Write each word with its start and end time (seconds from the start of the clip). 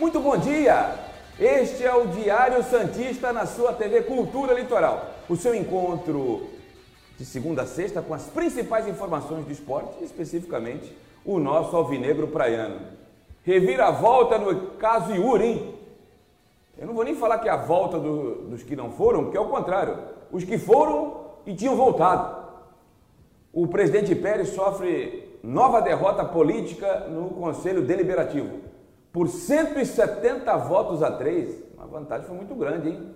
Muito 0.00 0.18
bom 0.18 0.34
dia! 0.34 0.94
Este 1.38 1.84
é 1.84 1.94
o 1.94 2.06
Diário 2.06 2.64
Santista 2.64 3.34
na 3.34 3.44
sua 3.44 3.74
TV 3.74 4.00
Cultura 4.00 4.54
Litoral. 4.54 5.10
O 5.28 5.36
seu 5.36 5.54
encontro 5.54 6.46
de 7.18 7.24
segunda 7.26 7.64
a 7.64 7.66
sexta 7.66 8.00
com 8.00 8.14
as 8.14 8.22
principais 8.22 8.88
informações 8.88 9.44
do 9.44 9.52
esporte, 9.52 10.02
especificamente 10.02 10.96
o 11.22 11.38
nosso 11.38 11.76
alvinegro 11.76 12.28
praiano. 12.28 12.80
Reviravolta 13.44 14.38
no 14.38 14.70
caso 14.78 15.12
Yuri, 15.12 15.44
hein? 15.44 15.74
Eu 16.78 16.86
não 16.86 16.94
vou 16.94 17.04
nem 17.04 17.14
falar 17.14 17.38
que 17.38 17.50
é 17.50 17.52
a 17.52 17.56
volta 17.58 17.98
do, 17.98 18.46
dos 18.48 18.62
que 18.62 18.74
não 18.74 18.90
foram, 18.92 19.24
porque 19.24 19.36
é 19.36 19.40
o 19.40 19.50
contrário. 19.50 19.98
Os 20.32 20.44
que 20.44 20.56
foram 20.56 21.26
e 21.44 21.54
tinham 21.54 21.76
voltado. 21.76 22.42
O 23.52 23.66
presidente 23.66 24.14
Pérez 24.14 24.48
sofre 24.48 25.38
nova 25.42 25.82
derrota 25.82 26.24
política 26.24 27.00
no 27.00 27.28
Conselho 27.32 27.82
Deliberativo. 27.82 28.69
Por 29.12 29.28
170 29.28 30.56
votos 30.58 31.02
a 31.02 31.10
3, 31.10 31.64
a 31.78 31.86
vantagem 31.86 32.26
foi 32.26 32.36
muito 32.36 32.54
grande, 32.54 32.90
hein? 32.90 33.14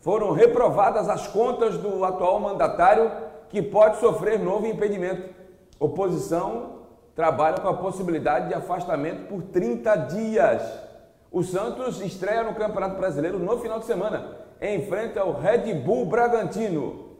Foram 0.00 0.32
reprovadas 0.32 1.08
as 1.10 1.26
contas 1.26 1.76
do 1.76 2.02
atual 2.04 2.40
mandatário, 2.40 3.10
que 3.50 3.60
pode 3.60 3.98
sofrer 3.98 4.38
novo 4.38 4.66
impedimento. 4.66 5.34
Oposição 5.78 6.80
trabalha 7.14 7.60
com 7.60 7.68
a 7.68 7.76
possibilidade 7.76 8.48
de 8.48 8.54
afastamento 8.54 9.28
por 9.28 9.42
30 9.42 9.96
dias. 9.96 10.62
O 11.30 11.42
Santos 11.42 12.00
estreia 12.00 12.42
no 12.42 12.54
Campeonato 12.54 12.96
Brasileiro 12.96 13.38
no 13.38 13.58
final 13.58 13.78
de 13.78 13.84
semana, 13.84 14.36
enfrenta 14.60 15.22
o 15.22 15.32
Red 15.32 15.74
Bull 15.74 16.06
Bragantino. 16.06 17.10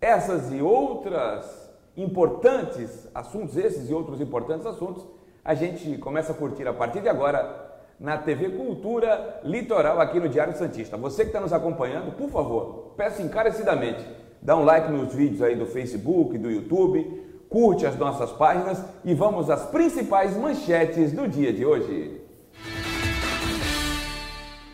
Essas 0.00 0.50
e 0.52 0.62
outras 0.62 1.70
importantes 1.96 3.08
assuntos, 3.14 3.56
esses 3.56 3.90
e 3.90 3.94
outros 3.94 4.20
importantes 4.20 4.66
assuntos, 4.66 5.06
a 5.44 5.54
gente 5.54 5.98
começa 5.98 6.32
a 6.32 6.34
curtir 6.34 6.66
a 6.68 6.72
partir 6.72 7.00
de 7.00 7.08
agora 7.08 7.70
na 7.98 8.16
TV 8.16 8.50
Cultura 8.50 9.40
Litoral 9.44 10.00
aqui 10.00 10.20
no 10.20 10.28
Diário 10.28 10.56
Santista. 10.56 10.96
Você 10.96 11.22
que 11.22 11.28
está 11.28 11.40
nos 11.40 11.52
acompanhando, 11.52 12.12
por 12.12 12.30
favor, 12.30 12.94
peço 12.96 13.22
encarecidamente, 13.22 14.04
dá 14.40 14.56
um 14.56 14.64
like 14.64 14.90
nos 14.90 15.14
vídeos 15.14 15.42
aí 15.42 15.56
do 15.56 15.66
Facebook, 15.66 16.38
do 16.38 16.50
YouTube, 16.50 17.44
curte 17.48 17.84
as 17.86 17.96
nossas 17.96 18.30
páginas 18.32 18.82
e 19.04 19.14
vamos 19.14 19.50
às 19.50 19.66
principais 19.66 20.36
manchetes 20.36 21.12
do 21.12 21.28
dia 21.28 21.52
de 21.52 21.66
hoje. 21.66 22.20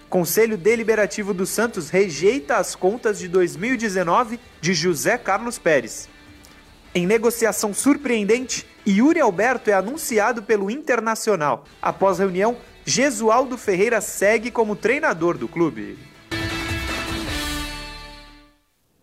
Conselho 0.09 0.57
Deliberativo 0.57 1.35
do 1.35 1.45
Santos 1.45 1.91
rejeita 1.91 2.57
as 2.57 2.75
contas 2.75 3.19
de 3.19 3.29
2019 3.29 4.41
de 4.61 4.73
José 4.73 5.19
Carlos 5.19 5.59
Pérez. 5.59 6.09
Em 6.99 7.07
negociação 7.07 7.73
surpreendente, 7.73 8.67
Yuri 8.85 9.21
Alberto 9.21 9.71
é 9.71 9.73
anunciado 9.73 10.43
pelo 10.43 10.69
Internacional. 10.69 11.63
Após 11.81 12.19
reunião, 12.19 12.57
Gesualdo 12.85 13.57
Ferreira 13.57 14.01
segue 14.01 14.51
como 14.51 14.75
treinador 14.75 15.39
do 15.39 15.47
clube. 15.47 15.97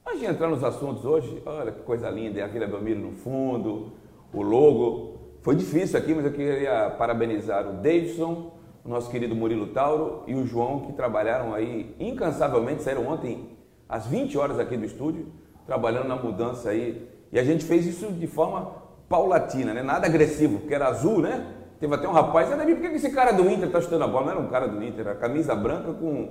Antes 0.05 0.19
de 0.19 0.25
entrar 0.25 0.49
nos 0.49 0.61
assuntos 0.61 1.05
hoje, 1.05 1.41
olha 1.45 1.71
que 1.71 1.83
coisa 1.83 2.09
linda, 2.09 2.41
é 2.41 2.43
a 2.43 2.47
Vila 2.47 2.67
Belmiro 2.67 2.99
no 2.99 3.13
fundo, 3.13 3.93
o 4.33 4.41
logo. 4.41 5.37
Foi 5.41 5.55
difícil 5.55 5.97
aqui, 5.97 6.13
mas 6.13 6.25
eu 6.25 6.33
queria 6.33 6.89
parabenizar 6.97 7.65
o 7.65 7.75
Davidson, 7.75 8.59
o 8.83 8.89
nosso 8.89 9.09
querido 9.09 9.33
Murilo 9.33 9.67
Tauro 9.67 10.23
e 10.27 10.35
o 10.35 10.45
João, 10.45 10.81
que 10.81 10.91
trabalharam 10.91 11.53
aí 11.53 11.95
incansavelmente, 11.97 12.83
saíram 12.83 13.07
ontem 13.07 13.57
às 13.87 14.05
20 14.05 14.37
horas 14.37 14.59
aqui 14.59 14.75
do 14.75 14.83
estúdio, 14.83 15.27
trabalhando 15.65 16.09
na 16.09 16.17
mudança 16.17 16.71
aí 16.71 17.14
e 17.35 17.39
a 17.39 17.43
gente 17.43 17.65
fez 17.65 17.85
isso 17.85 18.13
de 18.13 18.27
forma 18.27 18.71
paulatina, 19.09 19.73
né? 19.73 19.83
nada 19.83 20.07
agressivo, 20.07 20.59
porque 20.59 20.73
era 20.73 20.87
azul, 20.87 21.19
né? 21.19 21.45
Teve 21.81 21.93
até 21.93 22.07
um 22.07 22.13
rapaz, 22.13 22.47
por 22.47 22.65
que 22.65 22.87
esse 22.95 23.09
cara 23.11 23.33
do 23.33 23.49
Inter 23.49 23.67
está 23.67 23.81
chutando 23.81 24.05
a 24.05 24.07
bola? 24.07 24.27
Não 24.27 24.31
era 24.31 24.39
um 24.39 24.47
cara 24.47 24.67
do 24.69 24.81
Inter, 24.81 25.05
era 25.05 25.15
camisa 25.15 25.53
branca 25.53 25.91
com 25.91 26.29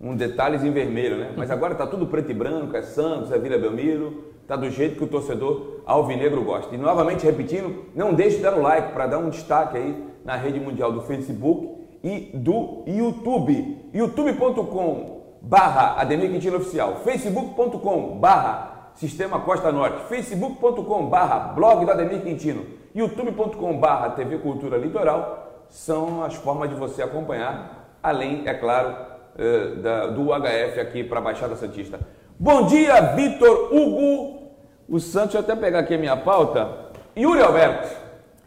um 0.00 0.16
detalhes 0.16 0.64
em 0.64 0.72
vermelho, 0.72 1.18
né? 1.18 1.32
Mas 1.36 1.52
agora 1.52 1.74
está 1.74 1.86
tudo 1.86 2.08
preto 2.08 2.32
e 2.32 2.34
branco, 2.34 2.76
é 2.76 2.82
Santos, 2.82 3.30
é 3.30 3.38
Vila 3.38 3.56
Belmiro, 3.58 4.24
está 4.42 4.56
do 4.56 4.68
jeito 4.68 4.96
que 4.96 5.04
o 5.04 5.06
torcedor 5.06 5.82
alvinegro 5.86 6.42
gosta. 6.42 6.74
E 6.74 6.78
novamente 6.78 7.24
repetindo, 7.24 7.84
não 7.94 8.12
deixe 8.12 8.38
de 8.38 8.42
dar 8.42 8.54
o 8.54 8.58
um 8.58 8.62
like 8.62 8.92
para 8.92 9.06
dar 9.06 9.18
um 9.18 9.30
destaque 9.30 9.76
aí 9.76 10.04
na 10.24 10.34
rede 10.34 10.58
mundial 10.58 10.90
do 10.90 11.02
Facebook 11.02 11.76
e 12.02 12.32
do 12.34 12.82
YouTube. 12.88 13.88
youtube.com 13.94 15.14
barra 15.40 16.00
Ademir 16.00 16.32
Quintino 16.32 16.56
Oficial, 16.56 17.02
facebook.com 17.04 18.18
barra 18.18 18.73
Sistema 18.94 19.40
Costa 19.40 19.72
Norte, 19.72 20.04
facebook.com 20.08 21.06
barra 21.06 21.52
blog 21.52 21.84
do 21.84 21.90
Ademir 21.90 22.22
Quintino, 22.22 22.64
youtube.com 22.94 23.78
barra 23.78 24.10
TV 24.10 24.38
Cultura 24.38 24.78
Litoral, 24.78 25.64
são 25.68 26.22
as 26.22 26.34
formas 26.36 26.70
de 26.70 26.76
você 26.76 27.02
acompanhar, 27.02 27.98
além, 28.00 28.46
é 28.46 28.54
claro, 28.54 28.94
eh, 29.36 30.12
do 30.14 30.26
HF 30.32 30.80
aqui 30.80 31.02
para 31.02 31.18
a 31.18 31.22
Baixada 31.22 31.56
Santista. 31.56 31.98
Bom 32.38 32.66
dia, 32.66 33.00
Vitor 33.16 33.74
Hugo, 33.74 34.52
o 34.88 35.00
Santos, 35.00 35.32
deixa 35.32 35.38
eu 35.38 35.40
até 35.40 35.56
pegar 35.56 35.80
aqui 35.80 35.94
a 35.94 35.98
minha 35.98 36.16
pauta, 36.16 36.92
Yuri 37.16 37.42
Alberto, 37.42 37.88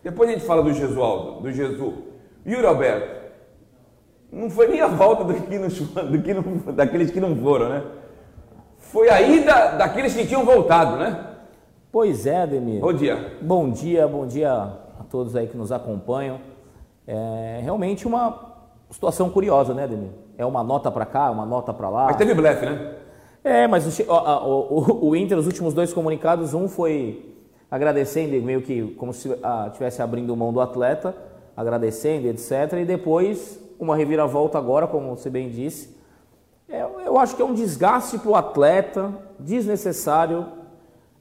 depois 0.01 0.29
a 0.29 0.33
gente 0.33 0.45
fala 0.45 0.63
do 0.63 0.71
Jesualdo, 0.71 1.41
do 1.41 1.51
Jesus, 1.51 1.93
Yuri 2.45 2.65
Alberto, 2.65 3.17
não 4.31 4.49
foi 4.49 4.67
nem 4.67 4.79
a 4.79 4.87
volta 4.87 5.25
do 5.25 5.33
que 5.33 5.59
não, 5.59 5.67
do 6.07 6.21
que 6.21 6.33
não, 6.33 6.73
daqueles 6.73 7.11
que 7.11 7.19
não 7.19 7.35
foram, 7.35 7.67
né? 7.67 7.83
Foi 8.91 9.09
a 9.09 9.21
ida 9.21 9.71
daqueles 9.77 10.13
que 10.13 10.25
tinham 10.25 10.45
voltado, 10.45 10.97
né? 10.97 11.25
Pois 11.91 12.25
é, 12.25 12.41
Ademir. 12.41 12.79
Bom 12.79 12.93
dia. 12.93 13.37
Bom 13.41 13.69
dia, 13.69 14.07
bom 14.07 14.25
dia 14.25 14.51
a 14.51 15.03
todos 15.09 15.35
aí 15.35 15.47
que 15.47 15.57
nos 15.57 15.71
acompanham. 15.71 16.39
É 17.05 17.59
realmente 17.61 18.07
uma 18.07 18.55
situação 18.89 19.29
curiosa, 19.29 19.73
né, 19.73 19.83
Ademir? 19.83 20.09
É 20.37 20.45
uma 20.45 20.63
nota 20.63 20.91
para 20.91 21.05
cá, 21.05 21.29
uma 21.31 21.45
nota 21.45 21.73
para 21.73 21.89
lá. 21.89 22.05
Mas 22.05 22.15
teve 22.15 22.33
blefe, 22.33 22.65
né? 22.65 22.95
É, 23.43 23.67
mas 23.67 23.99
o, 23.99 24.03
o, 24.11 24.13
o, 24.13 25.09
o, 25.09 25.15
Inter, 25.15 25.37
os 25.37 25.47
últimos 25.47 25.73
dois 25.73 25.93
comunicados, 25.93 26.53
um 26.53 26.67
foi 26.67 27.35
agradecendo, 27.69 28.41
meio 28.41 28.61
que 28.61 28.93
como 28.97 29.13
se 29.13 29.29
estivesse 29.67 30.01
abrindo 30.01 30.35
mão 30.35 30.53
do 30.53 30.61
atleta, 30.61 31.15
agradecendo, 31.55 32.27
etc. 32.27 32.73
E 32.81 32.85
depois 32.85 33.59
uma 33.79 33.95
reviravolta 33.95 34.57
agora, 34.57 34.87
como 34.87 35.15
você 35.15 35.29
bem 35.29 35.49
disse, 35.49 35.96
é, 36.69 36.81
eu 36.81 37.17
acho 37.17 37.35
que 37.35 37.41
é 37.41 37.45
um 37.45 37.53
desgaste 37.53 38.17
para 38.17 38.29
o 38.29 38.35
atleta, 38.35 39.13
desnecessário. 39.39 40.45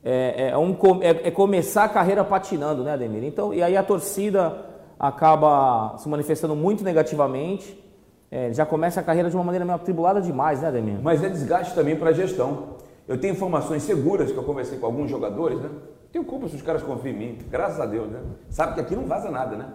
É, 0.03 0.51
é, 0.51 0.59
um, 0.59 0.77
é, 1.01 1.29
é, 1.29 1.31
começar 1.31 1.85
a 1.85 1.89
carreira 1.89 2.25
patinando, 2.25 2.83
né, 2.83 2.93
Ademir? 2.93 3.25
Então, 3.25 3.53
e 3.53 3.63
aí 3.63 3.77
a 3.77 3.83
torcida 3.83 4.67
acaba 4.99 5.97
se 5.99 6.09
manifestando 6.09 6.55
muito 6.55 6.83
negativamente. 6.83 7.83
É, 8.31 8.53
já 8.53 8.67
começa 8.67 9.01
a 9.01 9.03
carreira 9.03 9.31
de 9.31 9.37
uma 9.37 9.45
maneira 9.45 9.65
meio 9.65 9.77
atribulada 9.77 10.21
demais, 10.21 10.63
né, 10.63 10.69
Ademir? 10.69 10.99
Mas 11.03 11.23
é 11.23 11.29
desgaste 11.29 11.75
também 11.75 11.97
para 11.97 12.11
a 12.11 12.13
gestão. 12.13 12.77
Eu 13.07 13.19
tenho 13.19 13.33
informações 13.33 13.85
seguras 13.85 14.33
que 14.33 14.37
eu 14.37 14.43
conversei 14.43 14.79
com 14.79 14.87
alguns 14.87 15.09
jogadores, 15.09 15.61
né? 15.61 15.71
Tenho 16.11 16.25
culpa 16.25 16.49
se 16.49 16.57
os 16.57 16.63
caras 16.63 16.83
confiam 16.83 17.15
em 17.15 17.19
mim, 17.19 17.39
graças 17.49 17.79
a 17.81 17.87
Deus, 17.87 18.09
né? 18.09 18.21
Sabe 18.49 18.75
que 18.75 18.81
aqui 18.81 18.97
não 18.97 19.07
vaza 19.07 19.31
nada, 19.31 19.55
né? 19.55 19.69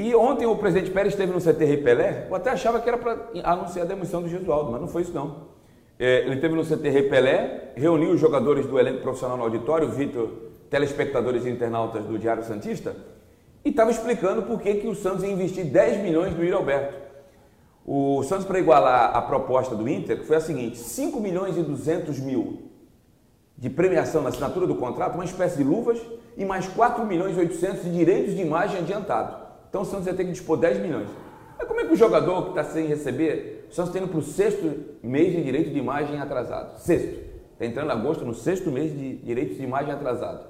E 0.00 0.14
ontem 0.14 0.46
o 0.46 0.54
presidente 0.54 0.92
Pérez 0.92 1.12
esteve 1.12 1.32
no 1.32 1.40
CT 1.40 1.78
Pelé, 1.78 2.28
eu 2.30 2.36
até 2.36 2.50
achava 2.50 2.80
que 2.80 2.88
era 2.88 2.96
para 2.96 3.30
anunciar 3.42 3.84
a 3.84 3.88
demissão 3.88 4.22
do 4.22 4.28
Gesualdo, 4.28 4.70
mas 4.70 4.80
não 4.80 4.86
foi 4.86 5.02
isso 5.02 5.12
não. 5.12 5.48
É, 5.98 6.20
ele 6.20 6.36
esteve 6.36 6.54
no 6.54 6.62
CT 6.62 7.08
Pelé, 7.10 7.72
reuniu 7.74 8.12
os 8.12 8.20
jogadores 8.20 8.64
do 8.64 8.78
elenco 8.78 9.00
profissional 9.00 9.36
no 9.36 9.42
auditório, 9.42 9.88
Vitor, 9.88 10.30
telespectadores 10.70 11.44
e 11.44 11.50
internautas 11.50 12.04
do 12.04 12.16
Diário 12.16 12.44
Santista, 12.44 12.94
e 13.64 13.70
estava 13.70 13.90
explicando 13.90 14.42
por 14.42 14.60
que, 14.60 14.74
que 14.74 14.86
o 14.86 14.94
Santos 14.94 15.24
ia 15.24 15.32
investir 15.32 15.64
10 15.64 16.00
milhões 16.00 16.32
no 16.32 16.44
Yuri 16.44 16.52
Alberto. 16.52 16.94
O 17.84 18.22
Santos, 18.22 18.46
para 18.46 18.60
igualar 18.60 19.16
a 19.16 19.20
proposta 19.22 19.74
do 19.74 19.88
Inter, 19.88 20.22
foi 20.22 20.36
a 20.36 20.40
seguinte, 20.40 20.78
5 20.78 21.18
milhões 21.18 21.56
e 21.56 21.62
200 21.64 22.20
mil 22.20 22.70
de 23.56 23.68
premiação 23.68 24.22
na 24.22 24.28
assinatura 24.28 24.64
do 24.64 24.76
contrato, 24.76 25.16
uma 25.16 25.24
espécie 25.24 25.56
de 25.56 25.64
luvas, 25.64 26.00
e 26.36 26.44
mais 26.44 26.68
4 26.68 27.04
milhões 27.04 27.36
e 27.36 27.40
800 27.40 27.82
de 27.82 27.90
direitos 27.90 28.36
de 28.36 28.42
imagem 28.42 28.78
adiantado. 28.78 29.47
Então 29.68 29.82
o 29.82 29.84
Santos 29.84 30.06
ia 30.06 30.14
ter 30.14 30.24
que 30.24 30.32
dispor 30.32 30.56
10 30.56 30.80
milhões. 30.80 31.08
Mas 31.58 31.66
como 31.66 31.80
é 31.80 31.84
que 31.84 31.92
o 31.92 31.96
jogador 31.96 32.42
que 32.42 32.48
está 32.50 32.64
sem 32.64 32.86
receber, 32.86 33.66
o 33.70 33.74
Santos 33.74 33.90
está 33.90 33.98
indo 33.98 34.10
para 34.10 34.18
o 34.18 34.22
sexto 34.22 34.70
mês 35.02 35.32
de 35.32 35.42
direito 35.42 35.70
de 35.70 35.78
imagem 35.78 36.20
atrasado? 36.20 36.78
Sexto. 36.78 37.28
Está 37.52 37.66
entrando 37.66 37.90
agosto 37.90 38.24
no 38.24 38.34
sexto 38.34 38.70
mês 38.70 38.96
de 38.96 39.16
direitos 39.16 39.56
de 39.56 39.64
imagem 39.64 39.92
atrasado. 39.92 40.46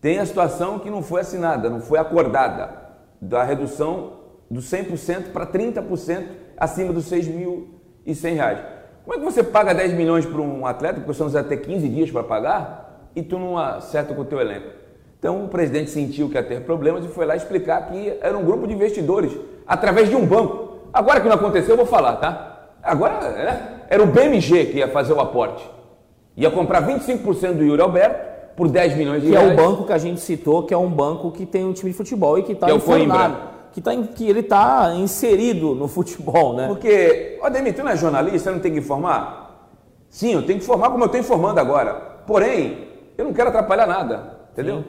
Tem 0.00 0.18
a 0.18 0.26
situação 0.26 0.80
que 0.80 0.90
não 0.90 1.02
foi 1.02 1.20
assinada, 1.20 1.70
não 1.70 1.80
foi 1.80 1.98
acordada, 1.98 2.84
da 3.20 3.42
redução 3.42 4.14
do 4.50 4.60
100% 4.60 5.32
para 5.32 5.46
30% 5.46 6.26
acima 6.56 6.92
dos 6.92 7.10
6.100 7.10 8.34
reais. 8.34 8.58
Como 9.04 9.16
é 9.16 9.18
que 9.18 9.24
você 9.24 9.42
paga 9.42 9.72
10 9.72 9.92
milhões 9.92 10.26
para 10.26 10.40
um 10.40 10.66
atleta, 10.66 10.94
porque 10.96 11.12
o 11.12 11.14
Santos 11.14 11.34
vai 11.34 11.44
ter 11.44 11.58
15 11.58 11.88
dias 11.88 12.10
para 12.10 12.24
pagar, 12.24 13.10
e 13.14 13.22
tu 13.22 13.38
não 13.38 13.56
acerta 13.56 14.12
com 14.14 14.22
o 14.22 14.24
teu 14.24 14.40
elenco? 14.40 14.68
Então 15.18 15.44
o 15.44 15.48
presidente 15.48 15.90
sentiu 15.90 16.28
que 16.28 16.34
ia 16.34 16.42
ter 16.42 16.62
problemas 16.62 17.04
e 17.04 17.08
foi 17.08 17.26
lá 17.26 17.34
explicar 17.34 17.88
que 17.88 18.16
era 18.20 18.36
um 18.36 18.44
grupo 18.44 18.66
de 18.66 18.74
investidores 18.74 19.32
através 19.66 20.08
de 20.08 20.16
um 20.16 20.26
banco. 20.26 20.78
Agora 20.92 21.20
que 21.20 21.28
não 21.28 21.34
aconteceu, 21.34 21.70
eu 21.70 21.76
vou 21.76 21.86
falar, 21.86 22.16
tá? 22.16 22.68
Agora 22.82 23.20
né? 23.30 23.80
era 23.88 24.02
o 24.02 24.06
BMG 24.06 24.66
que 24.66 24.78
ia 24.78 24.88
fazer 24.88 25.12
o 25.12 25.20
aporte. 25.20 25.68
Ia 26.36 26.50
comprar 26.50 26.86
25% 26.86 27.54
do 27.54 27.64
Yuri 27.64 27.80
Alberto 27.80 28.36
por 28.56 28.68
10 28.68 28.96
milhões 28.96 29.22
de 29.22 29.28
que 29.28 29.32
reais. 29.32 29.54
Que 29.54 29.60
é 29.60 29.62
o 29.62 29.66
banco 29.66 29.84
que 29.84 29.92
a 29.92 29.98
gente 29.98 30.20
citou, 30.20 30.62
que 30.62 30.72
é 30.72 30.78
um 30.78 30.88
banco 30.88 31.30
que 31.30 31.44
tem 31.44 31.64
um 31.64 31.72
time 31.72 31.90
de 31.90 31.96
futebol 31.96 32.38
e 32.38 32.42
que 32.42 32.52
está 32.52 32.70
é 32.70 32.74
enfornado. 32.74 33.36
que, 33.72 33.80
tá, 33.80 33.90
que 33.96 34.28
ele 34.28 34.40
está 34.40 34.94
inserido 34.94 35.74
no 35.74 35.88
futebol, 35.88 36.54
né? 36.54 36.66
Porque, 36.66 37.38
ó, 37.42 37.46
Ademir, 37.46 37.74
tu 37.74 37.82
não 37.82 37.90
é 37.90 37.96
jornalista, 37.96 38.50
não 38.50 38.58
tem 38.58 38.72
que 38.72 38.78
informar? 38.78 39.46
Sim, 40.08 40.34
eu 40.34 40.42
tenho 40.42 40.58
que 40.58 40.64
informar 40.64 40.90
como 40.90 41.02
eu 41.04 41.06
estou 41.06 41.20
informando 41.20 41.60
agora. 41.60 41.94
Porém, 42.26 42.86
eu 43.18 43.24
não 43.24 43.32
quero 43.32 43.48
atrapalhar 43.48 43.86
nada, 43.86 44.38
entendeu? 44.52 44.78
Sim. 44.78 44.84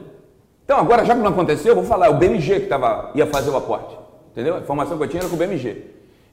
Então, 0.68 0.80
agora, 0.80 1.02
já 1.02 1.14
que 1.14 1.22
não 1.22 1.30
aconteceu, 1.30 1.70
eu 1.70 1.76
vou 1.76 1.84
falar, 1.84 2.08
é 2.08 2.10
o 2.10 2.18
BMG 2.18 2.60
que 2.60 2.66
tava, 2.66 3.10
ia 3.14 3.26
fazer 3.26 3.48
o 3.48 3.56
aporte, 3.56 3.96
entendeu? 4.32 4.54
A 4.54 4.58
informação 4.58 4.98
que 4.98 5.04
eu 5.04 5.08
tinha 5.08 5.22
era 5.22 5.28
com 5.30 5.34
o 5.34 5.38
BMG. 5.38 5.82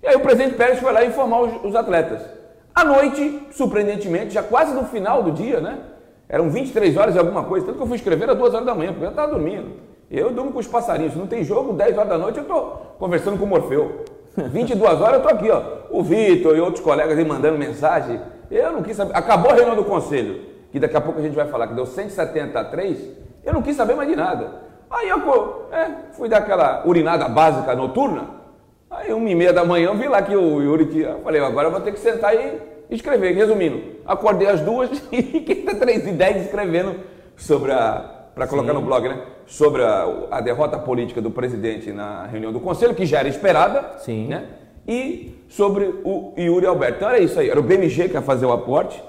E 0.03 0.07
aí 0.07 0.13
o 0.13 0.19
presidente 0.19 0.55
Pérez 0.55 0.77
foi 0.77 0.91
lá 0.91 1.05
informar 1.05 1.43
os, 1.43 1.63
os 1.63 1.73
atletas. 1.73 2.21
À 2.75 2.83
noite, 2.83 3.47
surpreendentemente, 3.51 4.33
já 4.33 4.43
quase 4.43 4.73
no 4.73 4.83
final 4.83 5.23
do 5.23 5.31
dia, 5.31 5.61
né? 5.61 5.79
Eram 6.27 6.49
23 6.49 6.97
horas 6.97 7.15
e 7.15 7.17
alguma 7.17 7.45
coisa, 7.45 7.65
tanto 7.65 7.77
que 7.77 7.83
eu 7.83 7.87
fui 7.87 7.95
escrever 7.95 8.29
às 8.29 8.37
2 8.37 8.53
horas 8.53 8.65
da 8.65 8.75
manhã, 8.75 8.91
porque 8.91 9.05
eu 9.05 9.09
estava 9.11 9.31
dormindo. 9.31 9.71
Eu 10.11 10.33
durmo 10.33 10.51
com 10.51 10.59
os 10.59 10.67
passarinhos, 10.67 11.13
se 11.13 11.17
não 11.17 11.27
tem 11.27 11.41
jogo, 11.41 11.71
10 11.71 11.97
horas 11.97 12.09
da 12.09 12.17
noite 12.17 12.37
eu 12.37 12.41
estou 12.41 12.97
conversando 12.99 13.39
com 13.39 13.45
o 13.45 13.47
Morfeu. 13.47 14.03
22 14.35 14.99
horas 14.99 15.13
eu 15.13 15.19
estou 15.19 15.31
aqui, 15.31 15.49
ó. 15.49 15.61
O 15.89 16.03
Vitor 16.03 16.57
e 16.57 16.59
outros 16.59 16.83
colegas 16.83 17.17
aí 17.17 17.23
mandando 17.23 17.57
mensagem. 17.57 18.19
Eu 18.51 18.73
não 18.73 18.83
quis 18.83 18.97
saber. 18.97 19.15
Acabou 19.15 19.51
a 19.51 19.53
reunião 19.53 19.77
do 19.77 19.85
conselho, 19.85 20.41
que 20.73 20.77
daqui 20.77 20.97
a 20.97 20.99
pouco 20.99 21.19
a 21.19 21.23
gente 21.23 21.37
vai 21.37 21.47
falar, 21.47 21.67
que 21.67 21.73
deu 21.73 21.85
170 21.85 22.59
a 22.59 22.65
3. 22.65 23.24
Eu 23.45 23.53
não 23.53 23.61
quis 23.61 23.75
saber 23.75 23.95
mais 23.95 24.09
de 24.09 24.15
nada. 24.15 24.65
Aí 24.89 25.09
eu 25.09 25.67
é, 25.71 25.91
fui 26.13 26.27
dar 26.27 26.37
aquela 26.37 26.83
urinada 26.85 27.27
básica 27.29 27.75
noturna. 27.75 28.35
Aí, 28.89 29.11
uma 29.11 29.29
e 29.29 29.35
meia 29.35 29.51
da 29.51 29.65
manhã, 29.65 29.87
eu 29.87 29.95
vi 29.95 30.07
lá 30.07 30.21
que 30.21 30.35
o 30.35 30.61
Yuri 30.61 30.85
tinha. 30.85 31.17
Falei, 31.23 31.41
agora 31.41 31.67
eu 31.67 31.71
vou 31.71 31.81
ter 31.81 31.91
que 31.91 31.99
sentar 31.99 32.33
e 32.35 32.59
escrever. 32.89 33.33
Resumindo, 33.35 33.81
acordei 34.05 34.47
às 34.47 34.61
duas 34.61 34.89
e 35.11 35.21
fiquei 35.21 35.63
até 35.63 35.75
três 35.75 36.07
e 36.07 36.11
dez 36.11 36.45
escrevendo 36.45 36.95
sobre 37.35 37.71
a. 37.71 38.29
para 38.33 38.47
colocar 38.47 38.73
no 38.73 38.81
blog, 38.81 39.07
né? 39.07 39.21
Sobre 39.45 39.83
a, 39.83 40.07
a 40.31 40.41
derrota 40.41 40.79
política 40.79 41.21
do 41.21 41.29
presidente 41.29 41.91
na 41.91 42.25
reunião 42.25 42.51
do 42.51 42.59
conselho, 42.59 42.95
que 42.95 43.05
já 43.05 43.19
era 43.19 43.27
esperada. 43.27 43.97
Sim. 43.99 44.27
Né? 44.27 44.45
E 44.87 45.35
sobre 45.49 45.85
o 46.03 46.33
Yuri 46.37 46.65
Alberto. 46.65 46.97
Então 46.97 47.09
era 47.09 47.19
isso 47.19 47.39
aí, 47.39 47.49
era 47.49 47.59
o 47.59 47.63
BMG 47.63 48.09
que 48.09 48.13
ia 48.13 48.21
fazer 48.21 48.45
o 48.45 48.53
aporte. 48.53 49.03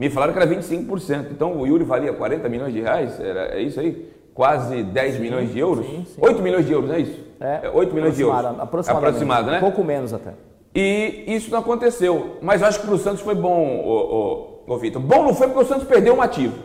Me 0.00 0.08
falaram 0.08 0.32
que 0.32 0.38
era 0.38 0.48
25%. 0.48 1.26
Então 1.30 1.60
o 1.60 1.66
Yuri 1.66 1.84
valia 1.84 2.10
40 2.14 2.48
milhões 2.48 2.72
de 2.72 2.80
reais, 2.80 3.20
era, 3.20 3.54
é 3.54 3.60
isso 3.60 3.78
aí? 3.78 4.10
Quase 4.32 4.82
10 4.82 5.20
milhões 5.20 5.52
de 5.52 5.58
euros? 5.58 5.84
sim, 5.84 6.06
sim. 6.06 6.18
8 6.18 6.40
milhões 6.40 6.64
de 6.64 6.72
euros, 6.72 6.88
não 6.88 6.96
é 6.96 7.00
isso? 7.00 7.20
É, 7.38 7.70
8 7.70 7.94
milhões 7.94 8.16
de 8.16 8.22
euros. 8.22 8.38
Aproximadamente. 8.58 8.90
Aproximado, 8.90 9.50
né? 9.50 9.58
Um 9.58 9.60
pouco 9.60 9.84
menos 9.84 10.14
até. 10.14 10.32
E 10.74 11.24
isso 11.26 11.50
não 11.50 11.58
aconteceu. 11.58 12.38
Mas 12.40 12.62
eu 12.62 12.68
acho 12.68 12.80
que 12.80 12.86
para 12.86 12.94
o 12.94 12.98
Santos 12.98 13.20
foi 13.20 13.34
bom, 13.34 13.78
ô, 13.84 14.62
ô, 14.66 14.72
ô, 14.72 14.78
Vitor. 14.78 15.02
Bom 15.02 15.22
não 15.22 15.34
foi 15.34 15.48
porque 15.48 15.64
o 15.64 15.66
Santos 15.66 15.86
perdeu 15.86 16.14
um 16.14 16.22
ativo. 16.22 16.56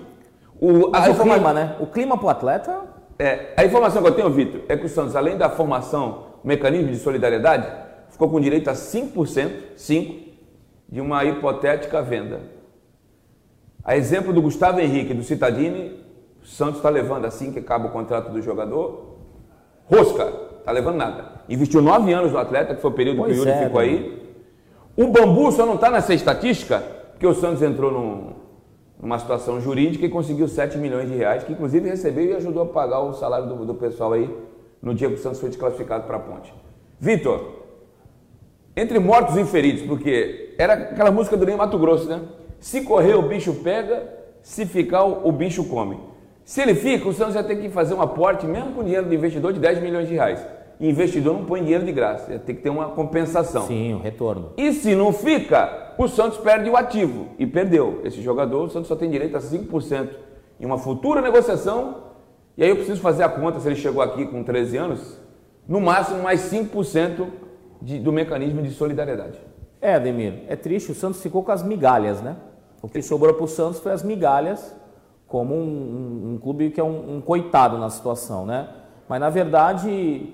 O, 0.58 0.92
Mas 0.92 1.04
a 1.04 1.10
o 1.10 1.12
informa- 1.12 1.34
clima, 1.34 1.54
né? 1.54 1.76
O 1.82 1.88
clima 1.88 2.18
pro 2.18 2.30
atleta, 2.30 2.84
é, 3.20 3.48
a 3.58 3.66
informação 3.66 4.02
que 4.02 4.08
eu 4.08 4.14
tenho, 4.14 4.30
Vitor, 4.30 4.62
é 4.70 4.78
que 4.78 4.86
o 4.86 4.90
Santos, 4.90 5.14
além 5.14 5.36
da 5.36 5.50
formação, 5.50 6.28
o 6.42 6.48
mecanismo 6.48 6.90
de 6.90 7.00
solidariedade, 7.00 7.68
ficou 8.08 8.30
com 8.30 8.40
direito 8.40 8.70
a 8.70 8.74
5%, 8.74 9.76
5%, 9.76 10.24
de 10.88 11.02
uma 11.02 11.26
hipotética 11.26 12.02
venda. 12.02 12.55
A 13.86 13.96
exemplo 13.96 14.34
do 14.34 14.42
Gustavo 14.42 14.80
Henrique 14.80 15.14
do 15.14 15.24
Citadini, 15.24 16.00
o 16.42 16.46
Santos 16.46 16.78
está 16.78 16.90
levando 16.90 17.26
assim 17.26 17.52
que 17.52 17.60
acaba 17.60 17.88
o 17.88 17.92
contrato 17.92 18.32
do 18.32 18.42
jogador, 18.42 19.18
rosca, 19.86 20.28
está 20.60 20.72
levando 20.72 20.96
nada. 20.98 21.26
Investiu 21.48 21.82
nove 21.82 22.12
anos 22.12 22.32
no 22.32 22.40
atleta, 22.40 22.74
que 22.74 22.82
foi 22.82 22.90
o 22.90 22.94
período 22.94 23.18
Pois 23.18 23.34
que 23.34 23.40
o 23.40 23.40
Yuri 23.42 23.52
é, 23.52 23.64
ficou 23.66 23.82
né? 23.82 23.88
aí. 23.88 24.26
O 24.98 25.08
Bambu 25.08 25.52
só 25.52 25.66
não 25.66 25.76
está 25.76 25.92
nessa 25.92 26.14
estatística 26.14 26.80
porque 27.12 27.28
o 27.28 27.34
Santos 27.36 27.62
entrou 27.62 27.92
num- 27.92 28.34
numa 29.00 29.20
situação 29.20 29.62
jurídica 29.62 30.06
e 30.06 30.10
conseguiu 30.10 30.48
7 30.48 30.78
milhões 30.78 31.08
de 31.10 31.16
reais, 31.16 31.44
que 31.44 31.54
inclusive 31.54 31.88
recebeu 31.88 32.26
e 32.26 32.34
ajudou 32.36 32.64
a 32.64 32.66
pagar 32.66 33.02
o 33.02 33.14
salário 33.14 33.48
do, 33.48 33.66
do 33.66 33.76
pessoal 33.76 34.14
aí 34.14 34.30
no 34.82 34.94
dia 34.96 35.08
que 35.10 35.16
o 35.16 35.18
Santos 35.18 35.40
foi 35.40 35.50
desclassificado 35.50 36.06
para 36.06 36.18
a 36.18 36.20
ponte. 36.20 36.52
Vitor, 37.00 37.64
entre 38.76 38.98
mortos 39.00 39.38
e 39.38 39.46
feridos, 39.46 39.84
porque 39.84 40.56
era 40.58 40.74
aquela 40.74 41.12
música 41.12 41.38
do 41.38 41.46
Ney 41.46 41.56
Mato 41.56 41.78
Grosso, 41.78 42.08
né? 42.10 42.22
Se 42.66 42.82
correr 42.82 43.14
o 43.14 43.22
bicho 43.22 43.54
pega, 43.54 44.12
se 44.42 44.66
ficar 44.66 45.04
o, 45.04 45.32
bicho 45.32 45.64
come. 45.66 46.00
Se 46.44 46.64
ele 46.64 46.74
fica, 46.74 47.08
o 47.08 47.14
Santos 47.14 47.36
vai 47.36 47.44
ter 47.44 47.58
que 47.58 47.70
fazer 47.70 47.94
um 47.94 48.02
aporte, 48.02 48.48
mesmo 48.48 48.72
com 48.72 48.84
dinheiro 48.84 49.06
do 49.06 49.14
investidor, 49.14 49.54
de 49.54 49.60
10 49.60 49.84
milhões 49.84 50.08
de 50.08 50.16
reais. 50.16 50.44
E 50.80 50.90
investidor 50.90 51.36
não 51.36 51.46
põe 51.46 51.62
dinheiro 51.62 51.86
de 51.86 51.92
graça, 51.92 52.40
ter 52.40 52.56
que 52.56 52.64
ter 52.64 52.72
uma 52.72 52.90
compensação. 52.90 53.68
sim, 53.68 53.94
o 53.94 54.00
retorno. 54.00 54.54
E 54.58 54.74
se 54.74 54.96
não 54.96 55.14
fica, 55.14 55.94
o 55.96 56.08
Santos 56.08 56.40
perde 56.40 56.68
o 56.68 56.76
ativo. 56.76 57.28
E 57.38 57.46
perdeu. 57.46 58.02
Esse 58.04 58.20
jogador, 58.24 58.64
o 58.64 58.70
Santos 58.72 58.88
só 58.88 58.96
tem 58.96 59.12
direito 59.12 59.38
a 59.38 59.40
5% 59.40 60.10
em 60.60 60.66
uma 60.66 60.80
futura 60.80 61.22
negociação. 61.22 61.98
E 62.58 62.64
aí 62.64 62.70
eu 62.72 62.78
preciso 62.78 63.00
fazer 63.00 63.22
a 63.22 63.30
conta, 63.30 63.60
se 63.60 63.68
ele 63.68 63.76
chegou 63.76 64.02
aqui 64.02 64.26
com 64.26 64.44
13 64.44 64.76
anos, 64.76 65.22
no 65.68 65.80
máximo 65.80 66.24
mais 66.24 66.52
5% 66.52 67.28
de, 67.80 68.00
do 68.00 68.12
mecanismo 68.12 68.64
de 68.64 68.72
solidariedade. 68.72 69.38
É, 69.80 69.94
Ademir, 69.94 70.46
é 70.48 70.56
triste, 70.56 70.92
o 70.92 70.96
Santos 70.96 71.22
ficou 71.22 71.44
com 71.44 71.52
as 71.52 71.62
migalhas, 71.62 72.24
né? 72.24 72.36
O 72.86 72.90
que 72.90 73.02
sobrou 73.02 73.34
pro 73.34 73.48
Santos 73.48 73.80
foi 73.80 73.92
as 73.92 74.04
migalhas, 74.04 74.76
como 75.28 75.56
um, 75.56 75.60
um- 75.60 76.34
um 76.34 76.38
clube 76.38 76.70
que 76.70 76.80
é 76.80 76.84
um, 76.84 77.16
um 77.18 77.22
coitado 77.22 77.78
na 77.80 77.90
situação, 77.90 78.46
né? 78.46 78.70
Mas 79.10 79.20
na 79.20 79.30
verdade, 79.30 80.30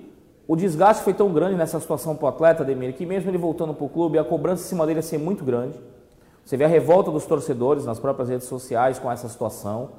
o 0.47 0.55
desgaste 0.55 1.01
foi 1.03 1.13
tão 1.13 1.31
grande 1.31 1.55
nessa 1.55 1.79
situação 1.79 2.13
pro 2.13 2.27
atleta, 2.27 2.61
Ademir, 2.63 2.93
que 2.93 3.05
mesmo 3.05 3.29
ele 3.31 3.37
voltando 3.37 3.73
pro 3.73 3.87
clube, 3.87 4.17
a 4.19 4.23
cobrança 4.23 4.63
em 4.65 4.67
cima 4.67 4.85
dele 4.85 4.99
ia 4.99 5.03
ser 5.03 5.17
muito 5.17 5.45
grande. 5.45 5.79
Você 6.43 6.57
vê 6.57 6.65
a 6.65 6.67
revolta 6.67 7.09
dos 7.09 7.25
torcedores 7.25 7.85
nas 7.85 7.99
próprias 7.99 8.27
redes 8.27 8.47
sociais 8.47 8.99
com 8.99 9.09
essa 9.09 9.29
situação. 9.29 9.89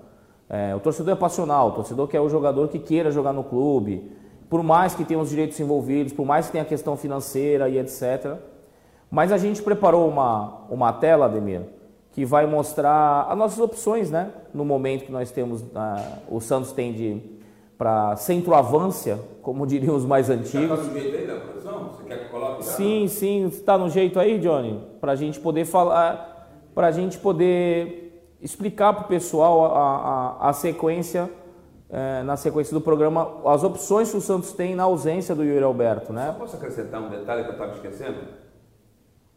É, 0.50 0.74
o 0.76 0.80
torcedor 0.80 1.14
é 1.14 1.16
passional, 1.16 1.68
o 1.68 1.72
torcedor 1.72 2.06
quer 2.06 2.20
o 2.20 2.28
jogador 2.28 2.68
que 2.68 2.78
queira 2.78 3.10
jogar 3.10 3.32
no 3.32 3.44
clube, 3.44 4.12
por 4.50 4.62
mais 4.62 4.94
que 4.94 5.04
tenha 5.06 5.18
os 5.18 5.30
direitos 5.30 5.58
envolvidos, 5.58 6.12
por 6.12 6.26
mais 6.26 6.46
que 6.46 6.52
tenha 6.52 6.64
a 6.64 6.66
questão 6.66 6.98
financeira 6.98 7.70
e 7.70 7.78
etc. 7.78 8.34
Mas 9.10 9.32
a 9.32 9.38
gente 9.38 9.62
preparou 9.62 10.06
uma, 10.06 10.64
uma 10.68 10.92
tela, 10.92 11.24
Ademir, 11.26 11.62
que 12.12 12.24
vai 12.24 12.46
mostrar 12.46 13.26
as 13.28 13.36
nossas 13.36 13.58
opções, 13.58 14.10
né? 14.10 14.30
No 14.52 14.64
momento 14.64 15.04
que 15.06 15.12
nós 15.12 15.30
temos, 15.30 15.64
ah, 15.74 16.18
o 16.28 16.40
Santos 16.40 16.72
tem 16.72 16.92
de 16.92 17.20
para 17.76 18.14
centroavância, 18.14 19.18
como 19.42 19.66
diriam 19.66 19.96
os 19.96 20.04
mais 20.04 20.30
antigos. 20.30 20.86
jeito 20.92 21.16
aí 21.16 21.26
da 21.26 21.40
produção? 21.40 21.88
Você 21.88 22.04
quer 22.04 22.24
que 22.24 22.30
coloque 22.30 22.64
Sim, 22.64 23.08
sim, 23.08 23.46
está 23.46 23.76
no 23.76 23.88
jeito 23.88 24.20
aí, 24.20 24.38
Johnny, 24.38 24.78
para 25.00 25.12
a 25.12 25.16
gente 25.16 25.40
poder 25.40 25.64
falar, 25.64 26.48
para 26.74 26.86
a 26.86 26.90
gente 26.92 27.18
poder 27.18 28.36
explicar 28.40 28.92
para 28.92 29.04
o 29.04 29.08
pessoal 29.08 29.74
a, 29.74 29.96
a, 30.46 30.50
a 30.50 30.52
sequência, 30.52 31.30
eh, 31.90 32.22
na 32.24 32.36
sequência 32.36 32.74
do 32.74 32.80
programa, 32.80 33.36
as 33.46 33.64
opções 33.64 34.10
que 34.10 34.16
o 34.16 34.20
Santos 34.20 34.52
tem 34.52 34.74
na 34.74 34.82
ausência 34.84 35.34
do 35.34 35.42
Yuri 35.44 35.64
Alberto, 35.64 36.08
Só 36.08 36.12
né? 36.12 36.34
posso 36.38 36.56
acrescentar 36.56 37.00
um 37.00 37.08
detalhe 37.08 37.42
que 37.42 37.48
eu 37.48 37.52
estava 37.52 37.72
esquecendo? 37.72 38.18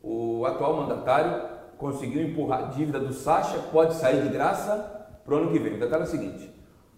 O 0.03 0.45
atual 0.45 0.75
mandatário 0.75 1.54
conseguiu 1.77 2.21
empurrar 2.21 2.59
a 2.59 2.67
dívida 2.67 2.99
do 2.99 3.13
Sacha, 3.13 3.57
pode 3.71 3.95
sair 3.95 4.21
de 4.21 4.29
graça 4.29 5.07
para 5.23 5.33
o 5.33 5.37
ano 5.37 5.51
que 5.51 5.59
vem. 5.59 5.75
O 5.75 5.79
detalhe 5.79 6.03
é 6.03 6.05
o 6.05 6.09
seguinte: 6.09 6.49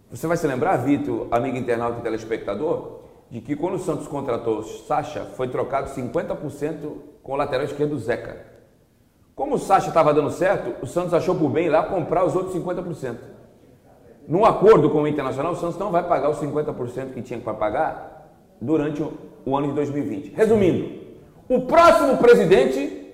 você 0.10 0.28
vai 0.28 0.38
se 0.38 0.48
lembrar, 0.48 0.78
Vitor, 0.78 1.28
amigo 1.32 1.58
internauta 1.58 2.00
e 2.00 2.04
telespectador, 2.04 3.02
de 3.30 3.42
que 3.42 3.56
quando 3.56 3.76
o 3.76 3.80
Santos 3.80 4.08
contratou 4.08 4.60
o 4.60 4.64
Sacha, 4.64 5.26
foi 5.36 5.48
trocado 5.50 5.90
50% 5.90 6.92
com 7.22 7.34
o 7.34 7.36
lateral 7.36 7.66
esquerdo 7.66 7.98
Zeca. 8.00 8.38
Como 9.36 9.56
o 9.56 9.60
Sacha 9.60 9.90
estava 9.90 10.14
dando 10.14 10.32
certo, 10.32 10.82
o 10.82 10.88
Santos 10.88 11.14
achou 11.14 11.36
por 11.36 11.50
bem 11.50 11.66
ir 11.68 11.70
lá 11.70 11.84
comprar 11.84 12.26
os 12.26 12.36
outros 12.36 12.56
50%. 12.56 13.18
Num 14.28 14.44
acordo 14.44 14.90
com 14.90 15.04
o 15.04 15.08
Internacional, 15.08 15.54
o 15.54 15.56
Santos 15.56 15.78
não 15.78 15.92
vai 15.92 16.04
pagar 16.08 16.30
os 16.30 16.38
50% 16.38 17.14
que 17.14 17.22
tinha 17.22 17.40
para 17.40 17.54
pagar 17.54 18.32
durante 18.60 19.02
o, 19.02 19.14
o 19.46 19.56
ano 19.56 19.68
de 19.68 19.74
2020. 19.74 20.34
Resumindo, 20.34 20.90
o 21.48 21.62
próximo 21.62 22.18
presidente 22.18 23.07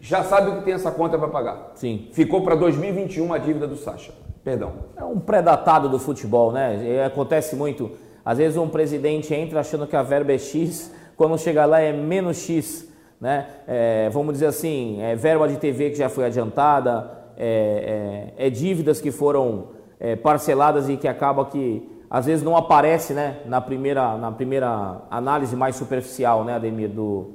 já 0.00 0.22
sabe 0.22 0.52
que 0.58 0.64
tem 0.64 0.74
essa 0.74 0.90
conta 0.90 1.18
para 1.18 1.28
pagar. 1.28 1.72
Sim. 1.74 2.08
Ficou 2.12 2.42
para 2.42 2.54
2021 2.54 3.32
a 3.32 3.38
dívida 3.38 3.66
do 3.66 3.76
Sacha. 3.76 4.12
Perdão. 4.44 4.72
É 4.96 5.04
um 5.04 5.18
predatado 5.18 5.88
do 5.88 5.98
futebol, 5.98 6.52
né? 6.52 6.80
E 6.82 7.00
acontece 7.02 7.56
muito. 7.56 7.90
Às 8.24 8.38
vezes 8.38 8.56
um 8.56 8.68
presidente 8.68 9.34
entra 9.34 9.60
achando 9.60 9.86
que 9.86 9.96
a 9.96 10.02
verba 10.02 10.32
é 10.32 10.38
X, 10.38 10.92
quando 11.16 11.36
chega 11.38 11.64
lá 11.66 11.80
é 11.80 11.92
menos 11.92 12.38
X, 12.38 12.88
né? 13.20 13.46
É, 13.66 14.08
vamos 14.10 14.34
dizer 14.34 14.46
assim, 14.46 15.02
é 15.02 15.16
verba 15.16 15.48
de 15.48 15.56
TV 15.56 15.90
que 15.90 15.96
já 15.96 16.08
foi 16.08 16.24
adiantada, 16.26 17.10
é, 17.36 18.32
é- 18.38 18.46
é 18.46 18.50
dívidas 18.50 19.00
que 19.00 19.10
foram 19.10 19.68
é, 20.00 20.14
parceladas 20.14 20.88
e 20.88 20.96
que 20.96 21.08
acaba 21.08 21.44
que 21.46 21.98
às 22.08 22.24
vezes 22.26 22.42
não 22.42 22.56
aparece, 22.56 23.12
né? 23.12 23.38
Na 23.46 23.60
primeira, 23.60 24.16
na 24.16 24.30
primeira 24.32 25.02
análise 25.10 25.54
mais 25.56 25.76
superficial, 25.76 26.44
né, 26.44 26.54
Ademir, 26.54 26.88
do, 26.88 27.32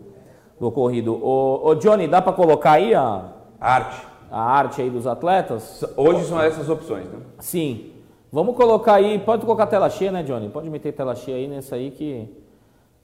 do 0.64 0.70
ocorrido. 0.70 1.14
Ô, 1.14 1.68
ô 1.68 1.76
Johnny, 1.76 2.08
dá 2.08 2.22
para 2.22 2.32
colocar 2.32 2.74
aí 2.74 2.96
a, 2.96 3.26
Arte. 3.60 4.02
a 4.32 4.42
arte 4.42 4.82
aí 4.82 4.90
dos 4.90 5.06
atletas? 5.06 5.84
Hoje 5.98 6.26
são 6.26 6.42
essas 6.42 6.70
opções, 6.70 7.06
né? 7.06 7.20
Sim. 7.40 7.92
Vamos 8.32 8.56
colocar 8.56 8.94
aí, 8.94 9.20
pode 9.20 9.44
colocar 9.44 9.68
tela 9.68 9.90
cheia, 9.90 10.12
né, 10.12 10.24
Johnny? 10.24 10.50
Pode 10.50 10.70
meter 10.70 10.94
tela 10.94 11.16
cheia 11.16 11.38
aí 11.38 11.48
nessa 11.48 11.76
aí 11.76 11.92
que. 11.92 12.28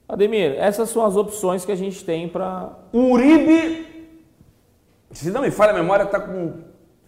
Ademir, 0.08 0.56
essas 0.58 0.88
são 0.88 1.04
as 1.04 1.14
opções 1.16 1.64
que 1.64 1.70
a 1.70 1.76
gente 1.76 2.02
tem 2.02 2.28
para. 2.28 2.70
O 2.92 3.12
Uribe, 3.12 3.86
se 5.12 5.30
não 5.30 5.42
me 5.42 5.50
falha 5.50 5.72
a 5.72 5.74
memória, 5.74 6.04
está 6.04 6.18
com. 6.18 6.54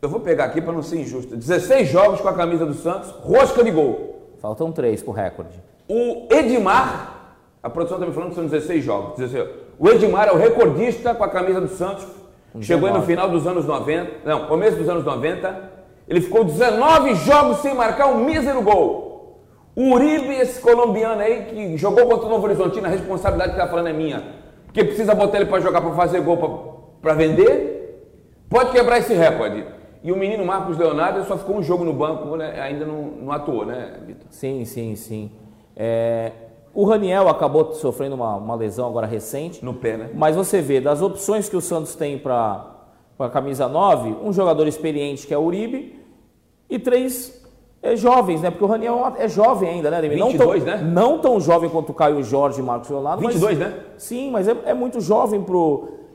Eu 0.03 0.09
vou 0.09 0.21
pegar 0.21 0.45
aqui 0.45 0.61
para 0.61 0.73
não 0.73 0.83
ser 0.83 1.01
injusto. 1.01 1.35
16 1.35 1.89
jogos 1.89 2.21
com 2.21 2.29
a 2.29 2.35
camisa 2.35 2.67
do 2.67 2.75
Santos, 2.75 3.11
rosca 3.23 3.65
de 3.65 3.71
gol. 3.71 4.21
Faltam 4.41 4.71
três 4.71 5.03
pro 5.03 5.13
recorde. 5.13 5.61
O 5.89 6.27
Edmar 6.31 7.37
A 7.63 7.71
produção 7.71 7.97
está 7.97 8.07
me 8.07 8.13
falando 8.13 8.31
que 8.31 8.35
são 8.35 8.45
16 8.45 8.85
jogos. 8.85 9.17
16. 9.19 9.62
O 9.83 9.89
Edmar 9.89 10.29
é 10.29 10.33
o 10.33 10.37
recordista 10.37 11.13
com 11.13 11.25
a 11.25 11.29
camisa 11.29 11.61
do 11.61 11.67
Santos. 11.67 12.07
Chegou 12.61 12.89
aí 12.89 12.95
no 12.95 13.03
final 13.03 13.29
dos 13.29 13.49
anos 13.49 13.67
90, 13.67 14.19
não, 14.25 14.47
começo 14.47 14.77
dos 14.77 14.89
anos 14.89 15.05
90. 15.05 15.73
Ele 16.07 16.21
ficou 16.21 16.45
19 16.45 17.17
jogos 17.17 17.57
sem 17.59 17.75
marcar 17.75 18.07
um 18.07 18.25
mísero 18.25 18.63
gol. 18.63 19.43
O 19.75 19.95
Uribe, 19.95 20.35
esse 20.35 20.61
colombiano 20.61 21.21
aí, 21.21 21.47
que 21.47 21.77
jogou 21.77 22.07
contra 22.07 22.27
o 22.27 22.29
Novo 22.29 22.45
Horizontino, 22.45 22.87
a 22.87 22.91
responsabilidade 22.91 23.55
que 23.55 23.59
está 23.59 23.69
falando 23.69 23.89
é 23.89 23.93
minha. 23.93 24.23
Porque 24.67 24.85
precisa 24.85 25.17
botar 25.17 25.39
ele 25.39 25.47
para 25.47 25.61
jogar, 25.61 25.81
para 25.81 25.91
fazer 25.95 26.21
gol, 26.21 26.99
para 27.03 27.15
vender. 27.15 28.15
Pode 28.49 28.71
quebrar 28.71 28.99
esse 28.99 29.15
recorde. 29.15 29.67
E 30.01 30.13
o 30.13 30.17
menino 30.17 30.47
Marcos 30.47 30.79
Leonardo 30.79 31.25
só 31.25 31.37
ficou 31.37 31.57
um 31.57 31.63
jogo 31.63 31.83
no 31.83 31.93
banco, 31.93 32.37
né? 32.37 32.61
ainda 32.61 32.87
não, 32.87 33.03
não 33.03 33.33
atuou, 33.33 33.67
né, 33.67 33.99
Vitor? 34.07 34.29
Sim, 34.31 34.65
sim, 34.65 34.95
sim. 34.95 35.33
É, 35.75 36.31
o 36.75 36.85
Raniel 36.85 37.29
acabou 37.29 37.73
sofrendo 37.75 38.15
uma, 38.15 38.37
uma, 38.37 38.55
lesão 38.55 38.89
agora 38.89 39.07
recente. 39.07 39.65
No 39.65 39.75
pé, 39.75 39.97
né? 39.97 40.11
Mas 40.15 40.37
você 40.37 40.61
vê, 40.61 40.81
das 40.81 41.03
opções 41.03 41.49
que 41.49 41.57
o 41.57 41.61
Santos 41.61 41.95
tem 41.95 42.19
para 42.19 42.67
a 43.19 43.29
camisa 43.29 43.69
9, 43.69 44.17
um 44.23 44.33
jogador 44.33 44.67
experiente 44.67 45.27
que 45.27 45.35
é 45.35 45.39
o 45.39 45.43
Uribe 45.43 46.01
e 46.71 46.79
três 46.79 47.43
é, 47.83 47.95
jovens, 47.95 48.41
né? 48.41 48.51
Porque 48.51 48.65
o 48.65 48.69
Raniel 48.69 49.13
é 49.19 49.29
jovem 49.29 49.69
ainda, 49.69 49.91
né, 49.91 49.99
Ademir? 49.99 50.25
22, 50.25 50.65
não 50.65 50.73
tão, 50.73 50.83
né? 50.83 50.91
Não 50.93 51.19
tão 51.19 51.41
jovem 51.41 51.69
quanto 51.69 51.91
o 51.91 51.95
Caio 51.95 52.23
Jorge 52.23 52.61
e 52.61 52.63
Marcos 52.63 52.89
Leonardo. 52.89 53.21
22, 53.21 53.59
mas, 53.59 53.69
né? 53.69 53.81
Sim, 53.99 54.31
mas 54.31 54.49
é, 54.49 54.57
é 54.67 54.75
muito 54.75 55.01
jovem 55.01 55.45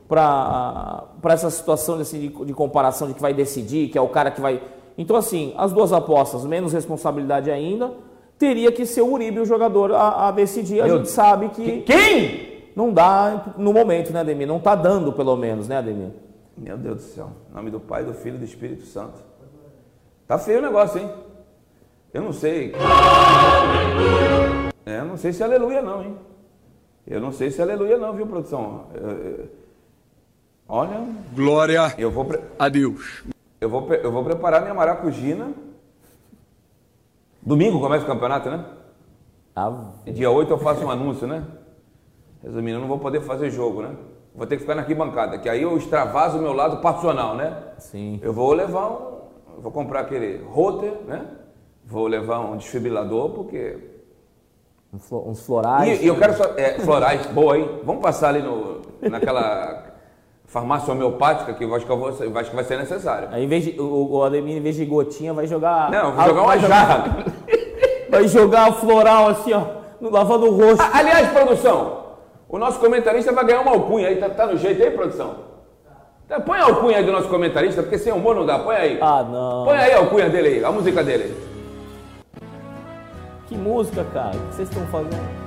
para 0.08 1.04
essa 1.24 1.50
situação 1.50 2.00
assim, 2.00 2.18
de, 2.18 2.44
de 2.46 2.52
comparação 2.52 3.06
de 3.06 3.14
que 3.14 3.22
vai 3.22 3.32
decidir, 3.32 3.90
que 3.90 3.98
é 3.98 4.00
o 4.00 4.08
cara 4.08 4.30
que 4.30 4.40
vai. 4.40 4.60
Então, 4.96 5.14
assim, 5.14 5.54
as 5.56 5.72
duas 5.72 5.92
apostas, 5.92 6.44
menos 6.44 6.72
responsabilidade 6.72 7.50
ainda, 7.50 7.92
teria 8.38 8.70
que 8.70 8.86
ser 8.86 9.02
o 9.02 9.12
Uribe 9.12 9.40
o 9.40 9.44
jogador 9.44 9.92
a, 9.92 10.28
a 10.28 10.30
decidir. 10.30 10.80
A 10.80 10.86
Meu, 10.86 10.98
gente 10.98 11.10
sabe 11.10 11.48
que. 11.50 11.82
Quem? 11.82 12.48
Não 12.74 12.92
dá 12.92 13.54
no 13.58 13.72
momento, 13.72 14.12
né, 14.12 14.20
Ademir? 14.20 14.46
Não 14.46 14.58
está 14.58 14.74
dando, 14.74 15.12
pelo 15.12 15.36
menos, 15.36 15.66
né, 15.66 15.78
Ademir? 15.78 16.10
Meu 16.56 16.78
Deus 16.78 16.96
do 16.96 17.02
céu. 17.02 17.30
Em 17.50 17.54
nome 17.54 17.70
do 17.70 17.80
Pai, 17.80 18.04
do 18.04 18.14
Filho 18.14 18.36
e 18.36 18.38
do 18.38 18.44
Espírito 18.44 18.86
Santo. 18.86 19.18
Tá 20.26 20.38
feio 20.38 20.58
o 20.58 20.62
negócio, 20.62 21.00
hein? 21.00 21.10
Eu 22.14 22.22
não 22.22 22.32
sei. 22.32 22.72
É, 24.86 25.00
eu 25.00 25.04
não 25.04 25.16
sei 25.16 25.32
se 25.32 25.42
é 25.42 25.46
aleluia, 25.46 25.82
não, 25.82 26.02
hein? 26.02 26.16
Eu 27.06 27.20
não 27.20 27.32
sei 27.32 27.50
se 27.50 27.60
é 27.60 27.64
aleluia, 27.64 27.98
não, 27.98 28.12
viu, 28.12 28.26
produção? 28.26 28.86
Eu, 28.94 29.10
eu... 29.10 29.48
Olha. 30.68 31.04
Glória 31.34 31.94
eu 31.98 32.10
vou 32.10 32.24
pre... 32.24 32.40
a 32.58 32.68
Deus. 32.68 33.24
Eu 33.60 33.68
vou, 33.68 33.92
eu 33.92 34.12
vou 34.12 34.22
preparar 34.22 34.62
minha 34.62 34.74
maracujina. 34.74 35.52
Domingo 37.42 37.80
começa 37.80 38.04
o 38.04 38.06
campeonato, 38.06 38.50
né? 38.50 38.64
Ah. 39.54 39.92
Dia 40.06 40.30
8 40.30 40.50
eu 40.50 40.58
faço 40.58 40.84
um 40.84 40.90
anúncio, 40.90 41.26
né? 41.26 41.44
Resumindo, 42.42 42.76
eu 42.76 42.80
não 42.80 42.88
vou 42.88 42.98
poder 42.98 43.20
fazer 43.22 43.50
jogo, 43.50 43.82
né? 43.82 43.96
Vou 44.34 44.46
ter 44.46 44.56
que 44.56 44.62
ficar 44.62 44.74
na 44.74 44.82
arquibancada, 44.82 45.38
que 45.38 45.48
aí 45.48 45.62
eu 45.62 45.76
extravaso 45.76 46.38
o 46.38 46.42
meu 46.42 46.52
lado 46.52 46.80
passional, 46.80 47.34
né? 47.34 47.56
Sim. 47.78 48.20
Eu 48.22 48.32
vou 48.32 48.52
levar 48.52 48.88
um. 48.90 49.18
Vou 49.60 49.72
comprar 49.72 50.00
aquele 50.00 50.44
roter, 50.44 50.92
né? 51.06 51.26
Vou 51.84 52.06
levar 52.06 52.40
um 52.40 52.56
desfibrilador, 52.56 53.30
porque. 53.30 53.96
Uns 54.92 55.44
florais. 55.44 56.00
E, 56.00 56.04
e 56.04 56.06
eu 56.06 56.16
quero 56.16 56.34
só. 56.34 56.44
É, 56.56 56.78
florais, 56.78 57.26
boa, 57.26 57.58
hein? 57.58 57.80
Vamos 57.82 58.00
passar 58.00 58.28
ali 58.28 58.42
no, 58.42 58.82
naquela 59.02 59.87
farmácia 60.48 60.92
homeopática 60.92 61.52
que 61.52 61.62
eu 61.62 61.74
acho 61.74 61.84
que, 61.84 61.92
eu 61.92 61.96
vou, 61.98 62.08
eu 62.08 62.38
acho 62.38 62.50
que 62.50 62.56
vai 62.56 62.64
ser 62.64 62.78
necessário. 62.78 63.28
Aí, 63.30 63.44
em 63.44 63.46
vez 63.46 63.64
de, 63.64 63.80
o, 63.80 64.10
o 64.10 64.22
Ademir, 64.24 64.56
em 64.56 64.60
vez 64.60 64.74
de 64.74 64.84
gotinha, 64.84 65.32
vai 65.32 65.46
jogar. 65.46 65.90
Não, 65.90 66.12
vou 66.12 66.24
jogar 66.24 66.42
uma 66.42 66.58
jarra. 66.58 67.24
vai 68.08 68.26
jogar 68.26 68.72
floral 68.80 69.28
assim, 69.28 69.52
ó, 69.52 69.62
lavando 70.00 70.46
o 70.46 70.56
rosto. 70.56 70.84
Aliás, 70.92 71.28
produção, 71.30 71.98
o 72.48 72.58
nosso 72.58 72.80
comentarista 72.80 73.30
vai 73.30 73.44
ganhar 73.44 73.60
uma 73.60 73.72
alcunha 73.72 74.08
aí, 74.08 74.16
tá, 74.16 74.30
tá 74.30 74.46
no 74.46 74.56
jeito 74.56 74.82
aí, 74.82 74.90
produção? 74.90 75.48
Tá, 76.26 76.40
põe 76.40 76.58
a 76.58 76.64
alcunha 76.64 76.96
aí 76.96 77.04
do 77.04 77.12
nosso 77.12 77.28
comentarista, 77.28 77.82
porque 77.82 77.98
sem 77.98 78.12
humor 78.12 78.34
não 78.34 78.46
dá, 78.46 78.58
põe 78.58 78.76
aí. 78.76 78.98
Ah, 79.00 79.22
não. 79.22 79.64
Põe 79.66 79.76
aí 79.76 79.92
a 79.92 79.98
alcunha 79.98 80.30
dele 80.30 80.48
aí, 80.48 80.64
a 80.64 80.72
música 80.72 81.04
dele. 81.04 81.36
Que 83.46 83.56
música, 83.56 84.04
cara? 84.12 84.36
O 84.36 84.48
que 84.48 84.54
vocês 84.54 84.68
estão 84.68 84.86
fazendo? 84.86 85.37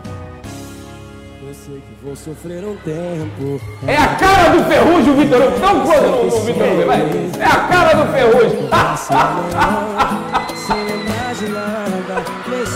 Sei 1.64 1.76
que 1.76 2.04
vou 2.04 2.16
sofrer 2.16 2.64
um 2.64 2.76
tempo. 2.78 3.62
É 3.86 3.96
a 3.96 4.16
cara 4.16 4.50
do 4.50 4.64
Ferrugem, 4.64 5.14
o 5.14 5.16
Vitor 5.16 5.42
Hugo. 5.42 5.58
Um 5.58 5.86
close 5.86 6.02
no, 6.02 6.26
no 6.26 6.42
Vitor 6.42 6.68
Hugo, 6.68 6.86
vai. 6.88 7.02
É 7.40 7.46
a 7.46 7.68
cara 7.68 7.94
do 7.94 8.12
Ferrugem. 8.12 8.70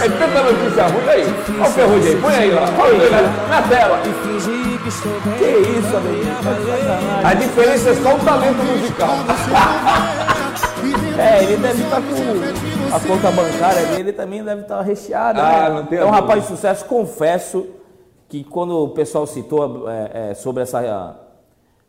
É 0.01 0.09
tanta 0.09 0.43
notícia 0.43 0.87
ruim 0.87 1.09
aí. 1.09 1.23
Olha 1.59 1.67
o 1.67 1.71
Ferrugem 1.71 2.13
aí, 2.13 2.21
põe 2.21 2.35
aí, 2.35 2.53
ó. 2.53 2.81
Olha 2.83 2.93
ele 2.93 3.49
na 3.49 3.61
tela. 3.63 4.01
Que 4.01 4.09
isso, 5.79 5.97
amigo? 5.97 6.25
A 7.23 7.33
diferença 7.33 7.89
é 7.89 7.95
só 7.95 8.15
o 8.15 8.19
talento 8.19 8.63
musical. 8.63 9.15
É, 11.17 11.43
ele 11.43 11.57
deve 11.57 11.81
estar 11.81 12.01
com 12.01 12.95
a 12.95 12.99
conta 12.99 13.31
bancária 13.31 13.85
dele 13.85 14.11
também 14.11 14.43
deve 14.43 14.61
estar 14.61 14.81
recheada. 14.81 15.41
Ah, 15.41 15.69
né? 15.69 15.75
não 15.75 15.85
tem 15.85 15.97
É 15.97 16.05
um 16.05 16.09
rapaz 16.09 16.41
de 16.41 16.49
sucesso, 16.49 16.85
confesso 16.85 17.65
que 18.35 18.43
quando 18.43 18.83
o 18.83 18.89
pessoal 18.89 19.25
citou 19.25 19.89
é, 19.89 20.31
é, 20.31 20.33
sobre 20.33 20.63
essa 20.63 21.15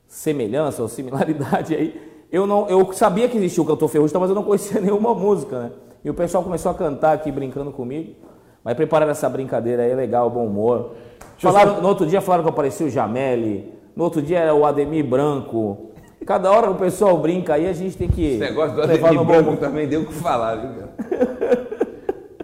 semelhança 0.06 0.80
ou 0.80 0.88
similaridade 0.88 1.74
aí, 1.74 2.00
eu 2.30 2.46
não, 2.46 2.68
eu 2.68 2.92
sabia 2.92 3.28
que 3.28 3.36
existia 3.36 3.62
o 3.62 3.66
cantor 3.66 3.88
Ferrugem, 3.88 4.20
mas 4.20 4.30
eu 4.30 4.36
não 4.36 4.44
conhecia 4.44 4.78
nenhuma 4.82 5.12
música, 5.12 5.58
né? 5.58 5.70
E 6.04 6.10
o 6.10 6.14
pessoal 6.14 6.44
começou 6.44 6.70
a 6.70 6.74
cantar 6.74 7.14
aqui 7.14 7.32
brincando 7.32 7.72
comigo. 7.72 8.14
Mas 8.62 8.74
prepararam 8.74 9.10
essa 9.10 9.28
brincadeira 9.28 9.82
aí, 9.82 9.94
legal, 9.94 10.30
bom 10.30 10.46
humor. 10.46 10.92
Falaram, 11.38 11.80
no 11.80 11.88
outro 11.88 12.06
dia 12.06 12.20
falaram 12.20 12.44
que 12.44 12.50
apareceu 12.50 12.86
o 12.86 12.90
Jameli, 12.90 13.72
no 13.94 14.04
outro 14.04 14.22
dia 14.22 14.38
era 14.38 14.54
o 14.54 14.64
Ademir 14.64 15.04
Branco. 15.04 15.90
Cada 16.24 16.50
hora 16.50 16.70
o 16.70 16.76
pessoal 16.76 17.16
brinca 17.18 17.54
aí, 17.54 17.68
a 17.68 17.72
gente 17.72 17.96
tem 17.96 18.08
que. 18.08 18.24
Esse 18.24 18.38
negócio 18.38 18.74
do 18.76 18.82
Ademir 18.82 19.24
Branco 19.24 19.56
também 19.56 19.88
deu 19.88 20.02
o 20.02 20.06
que 20.06 20.14
falar, 20.14 20.56
viu, 20.56 20.70
cara? 20.70 21.86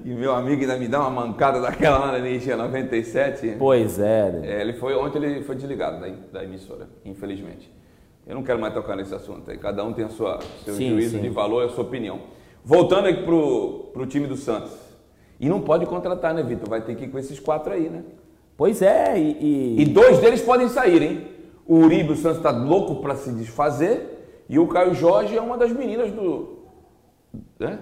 E 0.04 0.10
meu 0.10 0.34
amigo 0.34 0.62
ainda 0.62 0.76
me 0.76 0.88
dá 0.88 1.00
uma 1.00 1.10
mancada 1.10 1.60
daquela 1.60 1.98
lá 1.98 2.12
na 2.12 2.18
Energia 2.18 2.56
97. 2.56 3.56
Pois 3.58 3.98
é. 3.98 4.32
Né? 4.32 4.52
é. 4.52 4.60
Ele 4.60 4.72
foi, 4.72 4.94
ontem 4.94 5.22
ele 5.22 5.42
foi 5.42 5.54
desligado 5.54 6.00
da, 6.00 6.08
da 6.32 6.44
emissora, 6.44 6.88
infelizmente. 7.04 7.72
Eu 8.26 8.34
não 8.34 8.42
quero 8.42 8.60
mais 8.60 8.74
tocar 8.74 8.96
nesse 8.96 9.14
assunto 9.14 9.50
aí. 9.50 9.58
Cada 9.58 9.84
um 9.84 9.92
tem 9.92 10.04
a 10.04 10.08
sua, 10.08 10.40
seu 10.64 10.74
sim, 10.74 10.90
juízo 10.90 11.16
sim. 11.16 11.22
de 11.22 11.28
valor, 11.28 11.64
a 11.64 11.68
sua 11.68 11.84
opinião. 11.84 12.20
Voltando 12.64 13.08
aqui 13.08 13.22
pro, 13.22 13.90
pro 13.92 14.06
time 14.06 14.26
do 14.26 14.36
Santos. 14.36 14.72
E 15.40 15.48
não 15.48 15.60
pode 15.60 15.86
contratar, 15.86 16.32
né, 16.34 16.42
Vitor? 16.42 16.68
Vai 16.68 16.80
ter 16.82 16.94
que 16.94 17.04
ir 17.04 17.08
com 17.08 17.18
esses 17.18 17.38
quatro 17.40 17.72
aí, 17.72 17.88
né? 17.88 18.04
Pois 18.56 18.80
é, 18.82 19.18
e. 19.18 19.76
E, 19.78 19.82
e 19.82 19.84
dois 19.86 20.18
deles 20.18 20.40
podem 20.40 20.68
sair, 20.68 21.02
hein? 21.02 21.28
O 21.66 21.78
Uribe, 21.78 22.12
o 22.12 22.16
Santos 22.16 22.38
está 22.38 22.50
louco 22.50 23.02
para 23.02 23.16
se 23.16 23.32
desfazer. 23.32 24.44
E 24.48 24.58
o 24.58 24.68
Caio 24.68 24.94
Jorge 24.94 25.36
é 25.36 25.40
uma 25.40 25.56
das 25.56 25.72
meninas 25.72 26.10
do. 26.12 26.58
Né? 27.58 27.78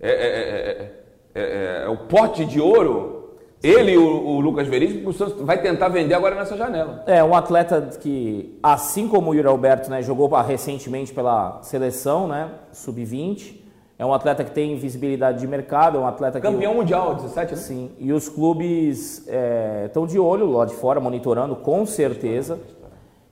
é, 0.00 0.10
é, 0.10 0.26
é, 0.26 0.70
é 0.82 1.05
é, 1.36 1.82
é, 1.82 1.84
é, 1.84 1.88
o 1.88 1.98
pote 1.98 2.46
de 2.46 2.58
ouro, 2.58 3.34
ele 3.62 3.92
e 3.92 3.98
o, 3.98 4.26
o 4.26 4.40
Lucas 4.40 4.66
Veríssimo, 4.66 5.10
o 5.10 5.12
Santos 5.12 5.42
vai 5.42 5.60
tentar 5.60 5.88
vender 5.88 6.14
agora 6.14 6.34
nessa 6.34 6.56
janela. 6.56 7.04
É, 7.06 7.22
um 7.22 7.34
atleta 7.34 7.90
que, 8.00 8.58
assim 8.62 9.06
como 9.06 9.30
o 9.30 9.34
Yuri 9.34 9.46
Alberto, 9.46 9.90
né, 9.90 10.00
jogou 10.00 10.28
recentemente 10.28 11.12
pela 11.12 11.60
seleção, 11.62 12.26
né, 12.26 12.48
sub-20, 12.72 13.66
é 13.98 14.06
um 14.06 14.14
atleta 14.14 14.44
que 14.44 14.50
tem 14.50 14.76
visibilidade 14.76 15.38
de 15.38 15.46
mercado, 15.46 15.98
é 15.98 16.00
um 16.00 16.06
atleta 16.06 16.40
Campeão 16.40 16.52
que... 16.52 16.66
Campeão 16.66 16.74
mundial, 16.74 17.14
17, 17.16 17.50
né? 17.50 17.60
Sim, 17.60 17.90
e 17.98 18.14
os 18.14 18.30
clubes 18.30 19.26
estão 19.84 20.04
é, 20.04 20.06
de 20.06 20.18
olho 20.18 20.50
lá 20.50 20.64
de 20.64 20.74
fora, 20.74 21.00
monitorando, 21.00 21.54
com 21.56 21.84
certeza. 21.84 22.58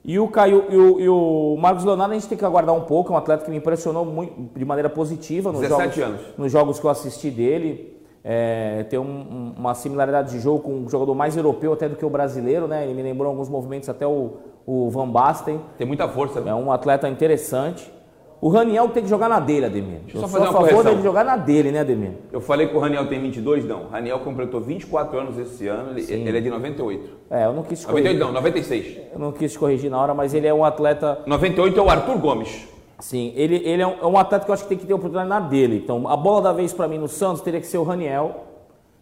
E 0.05 0.19
o, 0.19 0.29
Caio, 0.29 0.67
e 0.69 0.77
o, 0.77 1.01
e 1.01 1.09
o 1.09 1.57
Marcos 1.59 1.83
Leonardo 1.83 2.13
a 2.13 2.19
gente 2.19 2.29
tem 2.29 2.37
que 2.37 2.45
aguardar 2.45 2.75
um 2.75 2.83
pouco, 2.83 3.11
é 3.11 3.15
um 3.15 3.19
atleta 3.19 3.43
que 3.43 3.51
me 3.51 3.57
impressionou 3.57 4.05
muito, 4.05 4.35
de 4.55 4.65
maneira 4.65 4.91
positiva 4.91 5.51
nos 5.51 5.67
jogos, 5.67 5.99
anos. 5.99 6.21
nos 6.37 6.53
jogos 6.53 6.79
que 6.79 6.85
eu 6.85 6.91
assisti 6.91 7.31
dele. 7.31 7.94
É, 8.25 8.85
tem 8.85 8.99
um, 8.99 9.53
uma 9.55 9.75
similaridade 9.75 10.31
de 10.31 10.41
jogo 10.41 10.61
com 10.61 10.73
um 10.73 10.89
jogador 10.89 11.15
mais 11.15 11.37
europeu 11.37 11.75
até 11.75 11.89
do 11.91 11.95
que 11.95 12.07
o 12.07 12.09
brasileiro, 12.09 12.67
né? 12.67 12.85
Ele 12.85 12.95
me 12.95 13.03
lembrou 13.03 13.29
alguns 13.29 13.51
movimentos 13.51 13.89
até 13.91 14.07
o, 14.07 14.39
o 14.67 14.89
Van 14.89 15.09
Basten. 15.09 15.61
Tem 15.77 15.87
muita 15.87 16.09
força. 16.09 16.41
Né? 16.41 16.51
É 16.51 16.55
um 16.55 16.73
atleta 16.73 17.07
interessante. 17.07 17.93
O 18.41 18.49
Raniel 18.49 18.89
tem 18.89 19.03
que 19.03 19.09
jogar 19.09 19.29
na 19.29 19.41
dele, 19.41 19.67
Ademir. 19.67 20.01
Deixa 20.01 20.19
eu 20.19 20.21
só 20.23 20.29
fazer 20.29 20.45
uma 20.45 20.53
favor 20.53 20.69
correção. 20.69 20.93
dele 20.93 21.03
jogar 21.03 21.25
na 21.25 21.37
dele, 21.37 21.71
né, 21.71 21.81
Ademir? 21.81 22.13
Eu 22.31 22.41
falei 22.41 22.67
que 22.67 22.77
o 22.77 22.79
Raniel 22.79 23.09
tem 23.09 23.21
22, 23.21 23.65
não. 23.65 23.85
O 23.85 23.89
Raniel 23.89 24.19
completou 24.21 24.61
24 24.61 25.19
anos 25.19 25.39
esse 25.39 25.67
ano, 25.67 25.99
ele, 25.99 26.13
ele 26.13 26.39
é 26.39 26.41
de 26.41 26.51
98. 26.51 27.11
É, 27.31 27.47
eu 27.47 27.55
não 27.55 27.63
quis 27.63 27.85
corrigir. 27.87 28.13
98 28.13 28.19
não, 28.19 28.33
96. 28.33 28.99
Eu 29.13 29.19
não 29.19 29.33
quis 29.33 29.57
corrigir 29.57 29.91
na 29.91 29.99
hora, 29.99 30.13
mas 30.13 30.35
ele 30.35 30.47
é 30.47 30.53
um 30.53 30.63
atleta... 30.63 31.21
98 31.27 31.79
é 31.79 31.83
o 31.83 31.89
Arthur 31.89 32.19
Gomes. 32.19 32.69
Sim, 33.05 33.35
ele, 33.37 33.57
ele 33.57 33.83
é, 33.83 33.87
um, 33.87 33.99
é 34.01 34.07
um 34.07 34.17
atleta 34.17 34.47
que 34.47 34.51
eu 34.51 34.55
acho 34.55 34.63
que 34.63 34.69
tem 34.71 34.79
que 34.79 34.87
ter 34.87 34.95
oportunidade 34.95 35.29
na 35.29 35.39
dele. 35.39 35.77
Então, 35.77 36.09
a 36.09 36.17
bola 36.17 36.41
da 36.41 36.53
vez 36.55 36.73
para 36.73 36.89
mim 36.89 36.97
no 36.97 37.07
Santos 37.07 37.43
teria 37.43 37.61
que 37.61 37.67
ser 37.67 37.77
o 37.77 37.83
Raniel. 37.83 38.45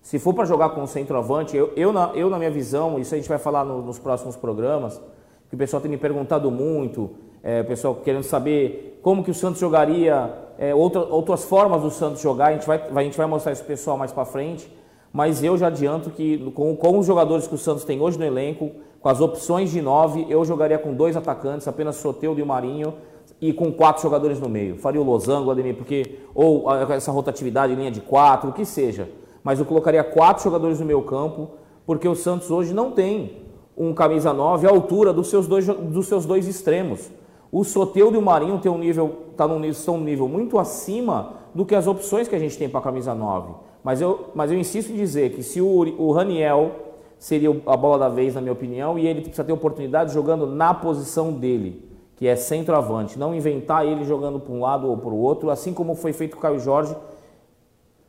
Se 0.02 0.18
for 0.18 0.35
para 0.35 0.44
jogar 0.44 0.71
com 0.71 0.82
o 0.82 0.88
centroavante, 0.88 1.56
eu, 1.56 1.73
eu, 1.76 1.92
na, 1.92 2.11
eu 2.12 2.28
na 2.28 2.37
minha 2.37 2.50
visão, 2.50 2.99
isso 2.99 3.14
a 3.14 3.16
gente 3.16 3.28
vai 3.28 3.38
falar 3.38 3.64
no, 3.64 3.80
nos 3.80 4.00
próximos 4.00 4.35
programas, 4.35 5.00
que 5.49 5.54
o 5.54 5.56
pessoal 5.56 5.80
tem 5.80 5.88
me 5.88 5.97
perguntado 5.97 6.50
muito, 6.50 7.11
é, 7.44 7.61
o 7.61 7.64
pessoal 7.64 7.94
querendo 7.94 8.25
saber 8.25 8.99
como 9.04 9.23
que 9.23 9.30
o 9.30 9.35
Santos 9.35 9.61
jogaria, 9.61 10.35
é, 10.59 10.75
outra, 10.75 11.02
outras 11.02 11.44
formas 11.44 11.82
do 11.82 11.90
Santos 11.90 12.21
jogar, 12.21 12.47
a 12.47 12.52
gente, 12.54 12.66
vai, 12.66 12.82
a 12.92 13.02
gente 13.04 13.16
vai 13.16 13.26
mostrar 13.28 13.52
isso 13.52 13.62
pro 13.62 13.71
pessoal 13.71 13.97
mais 13.97 14.11
para 14.11 14.25
frente. 14.25 14.68
Mas 15.12 15.44
eu 15.44 15.56
já 15.56 15.68
adianto 15.68 16.11
que 16.11 16.50
com, 16.56 16.75
com 16.75 16.99
os 16.99 17.06
jogadores 17.06 17.47
que 17.47 17.54
o 17.54 17.59
Santos 17.59 17.85
tem 17.85 18.00
hoje 18.00 18.18
no 18.18 18.25
elenco, 18.25 18.73
com 19.00 19.09
as 19.09 19.21
opções 19.21 19.71
de 19.71 19.80
nove, 19.80 20.26
eu 20.28 20.44
jogaria 20.44 20.76
com 20.76 20.92
dois 20.92 21.16
atacantes, 21.16 21.68
apenas 21.68 21.94
Soteudo 21.94 22.40
e 22.40 22.42
o 22.42 22.47
Marinho, 22.47 22.94
e 23.42 23.52
com 23.52 23.72
quatro 23.72 24.00
jogadores 24.00 24.38
no 24.38 24.49
meio. 24.49 24.78
Faria 24.78 25.00
o 25.00 25.04
losango, 25.04 25.50
Ademir, 25.50 25.75
porque 25.75 26.20
ou 26.32 26.72
essa 26.92 27.11
rotatividade 27.11 27.75
linha 27.75 27.90
de 27.90 28.00
quatro, 28.00 28.50
o 28.50 28.52
que 28.52 28.64
seja. 28.64 29.11
Mas 29.42 29.58
eu 29.58 29.66
colocaria 29.66 30.04
quatro 30.04 30.44
jogadores 30.44 30.78
no 30.78 30.87
meio 30.87 31.02
campo, 31.02 31.50
porque 31.84 32.06
o 32.06 32.14
Santos 32.14 32.52
hoje 32.52 32.72
não 32.72 32.92
tem 32.92 33.42
um 33.76 33.92
camisa 33.92 34.32
9 34.32 34.68
à 34.68 34.70
altura 34.70 35.12
dos 35.12 35.26
seus 35.26 35.49
dois, 35.49 35.66
dos 35.66 36.06
seus 36.06 36.25
dois 36.25 36.46
extremos. 36.46 37.11
O 37.50 37.64
Soteudo 37.64 38.16
e 38.16 38.18
o 38.18 38.22
Marinho 38.22 38.61
tem 38.61 38.70
um 38.70 38.78
nível, 38.78 39.12
tá 39.37 39.49
num 39.49 39.62
estão 39.64 39.99
num 39.99 40.04
nível 40.04 40.28
muito 40.28 40.56
acima 40.56 41.34
do 41.52 41.66
que 41.66 41.75
as 41.75 41.88
opções 41.88 42.28
que 42.28 42.37
a 42.37 42.38
gente 42.38 42.56
tem 42.56 42.68
para 42.68 42.78
a 42.78 42.82
camisa 42.82 43.12
9. 43.12 43.54
Mas 43.82 44.00
eu, 44.00 44.26
mas 44.37 44.52
eu 44.52 44.58
insisto 44.58 44.92
em 44.92 44.94
dizer 44.94 45.32
que 45.32 45.42
se 45.42 45.61
o, 45.61 45.66
o 45.66 46.12
Raniel 46.12 46.70
seria 47.18 47.50
a 47.66 47.76
bola 47.76 47.99
da 47.99 48.08
vez, 48.08 48.37
na 48.37 48.40
minha 48.40 48.52
opinião, 48.52 48.96
e 48.96 49.06
ele 49.06 49.20
precisa 49.20 49.42
ter 49.42 49.52
oportunidade 49.52 50.14
jogando 50.14 50.46
na 50.46 50.72
posição 50.72 51.32
dele, 51.32 51.91
que 52.23 52.29
é 52.29 52.37
centroavante. 52.37 53.19
Não 53.19 53.35
inventar 53.35 53.85
ele 53.85 54.05
jogando 54.05 54.38
para 54.38 54.52
um 54.52 54.61
lado 54.61 54.88
ou 54.88 54.97
para 54.97 55.11
o 55.11 55.19
outro, 55.19 55.50
assim 55.50 55.75
como 55.75 55.97
foi 55.97 56.12
feito 56.12 56.35
com 56.35 56.38
o 56.38 56.41
Caio 56.43 56.61
Jorge 56.61 56.95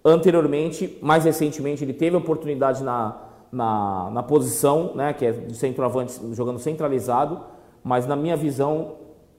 anteriormente, 0.06 1.00
mais 1.02 1.26
recentemente, 1.26 1.84
ele 1.84 1.94
teve 1.94 2.16
oportunidade 2.16 2.84
na, 2.84 3.18
na, 3.52 4.12
na 4.12 4.22
posição, 4.22 4.92
né, 4.94 5.14
que 5.14 5.26
é 5.26 5.32
de 5.32 5.56
centroavante 5.56 6.14
jogando 6.34 6.60
centralizado, 6.60 7.42
mas 7.84 8.06
na 8.06 8.16
minha 8.16 8.38
visão 8.38 8.98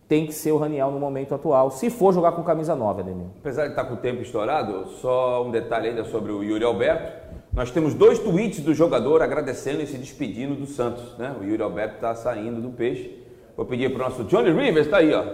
tem 0.09 0.26
que 0.26 0.33
ser 0.33 0.50
o 0.50 0.59
Raniel 0.59 0.90
no 0.90 0.99
momento 0.99 1.37
atual, 1.37 1.71
se 1.71 1.88
for 1.88 2.12
jogar 2.12 2.33
com 2.33 2.43
camisa 2.43 2.75
9, 2.75 3.02
Ademir. 3.02 3.26
Apesar 3.38 3.66
de 3.66 3.71
estar 3.71 3.85
com 3.85 3.95
o 3.95 3.99
tempo 3.99 4.23
estourado, 4.23 4.88
só 4.88 5.45
um 5.47 5.52
detalhe 5.52 5.90
ainda 5.90 6.02
sobre 6.02 6.33
o 6.33 6.43
Yuri 6.43 6.64
Alberto. 6.64 7.12
Nós 7.52 7.71
temos 7.71 7.95
dois 7.95 8.19
tweets 8.19 8.59
do 8.59 8.75
jogador 8.75 9.23
agradecendo 9.23 9.83
e 9.83 9.87
se 9.87 9.97
despedindo 9.97 10.57
do 10.57 10.66
Santos. 10.66 11.16
Né? 11.16 11.33
O 11.40 11.45
Yuri 11.45 11.62
Alberto 11.62 11.95
está 11.95 12.12
saindo 12.16 12.61
do 12.61 12.71
peixe. 12.71 13.23
Vou 13.56 13.64
pedir 13.64 13.92
para 13.92 14.04
o 14.04 14.08
nosso 14.08 14.25
Johnny 14.25 14.50
Rivers, 14.50 14.87
está 14.87 14.96
aí, 14.96 15.14
ó. 15.14 15.25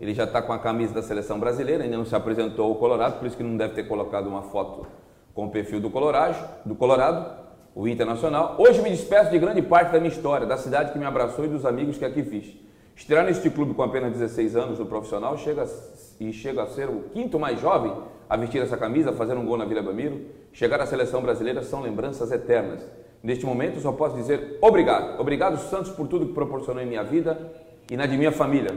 Ele 0.00 0.14
já 0.14 0.24
está 0.24 0.40
com 0.40 0.54
a 0.54 0.58
camisa 0.58 0.94
da 0.94 1.02
seleção 1.02 1.38
brasileira, 1.38 1.84
ainda 1.84 1.98
não 1.98 2.04
se 2.04 2.16
apresentou 2.16 2.64
ao 2.64 2.76
Colorado, 2.76 3.18
por 3.18 3.26
isso 3.26 3.36
que 3.36 3.42
não 3.42 3.58
deve 3.58 3.74
ter 3.74 3.82
colocado 3.86 4.26
uma 4.26 4.42
foto 4.42 4.86
com 5.34 5.46
o 5.46 5.50
perfil 5.50 5.78
do 5.78 5.90
Colorado, 5.90 6.48
do 6.64 6.74
Colorado, 6.74 7.30
o 7.74 7.86
Internacional. 7.86 8.56
Hoje 8.58 8.80
me 8.80 8.88
despeço 8.88 9.30
de 9.30 9.38
grande 9.38 9.60
parte 9.60 9.92
da 9.92 9.98
minha 9.98 10.10
história, 10.10 10.46
da 10.46 10.56
cidade 10.56 10.92
que 10.92 10.98
me 10.98 11.04
abraçou 11.04 11.44
e 11.44 11.48
dos 11.48 11.66
amigos 11.66 11.98
que 11.98 12.06
aqui 12.06 12.22
fiz. 12.22 12.56
Estrear 12.96 13.24
neste 13.24 13.50
clube 13.50 13.74
com 13.74 13.82
apenas 13.82 14.12
16 14.12 14.56
anos 14.56 14.78
no 14.78 14.86
profissional 14.86 15.36
chega 15.36 15.64
e 16.18 16.32
chega 16.32 16.62
a 16.62 16.66
ser 16.66 16.88
o 16.88 17.04
quinto 17.12 17.38
mais 17.38 17.60
jovem 17.60 17.92
a 18.28 18.36
vestir 18.36 18.62
essa 18.62 18.76
camisa, 18.76 19.12
fazer 19.12 19.34
um 19.34 19.44
gol 19.44 19.58
na 19.58 19.64
Vila 19.66 19.82
Belmiro, 19.82 20.22
chegar 20.52 20.80
à 20.80 20.86
seleção 20.86 21.20
brasileira 21.20 21.62
são 21.62 21.82
lembranças 21.82 22.32
eternas. 22.32 22.82
Neste 23.22 23.44
momento 23.44 23.80
só 23.80 23.92
posso 23.92 24.16
dizer 24.16 24.58
obrigado. 24.60 25.20
Obrigado, 25.20 25.58
Santos, 25.58 25.90
por 25.90 26.06
tudo 26.06 26.26
que 26.26 26.32
proporcionou 26.32 26.82
em 26.82 26.86
minha 26.86 27.02
vida 27.02 27.52
e 27.90 27.96
na 27.96 28.06
de 28.06 28.16
minha 28.16 28.30
família. 28.32 28.76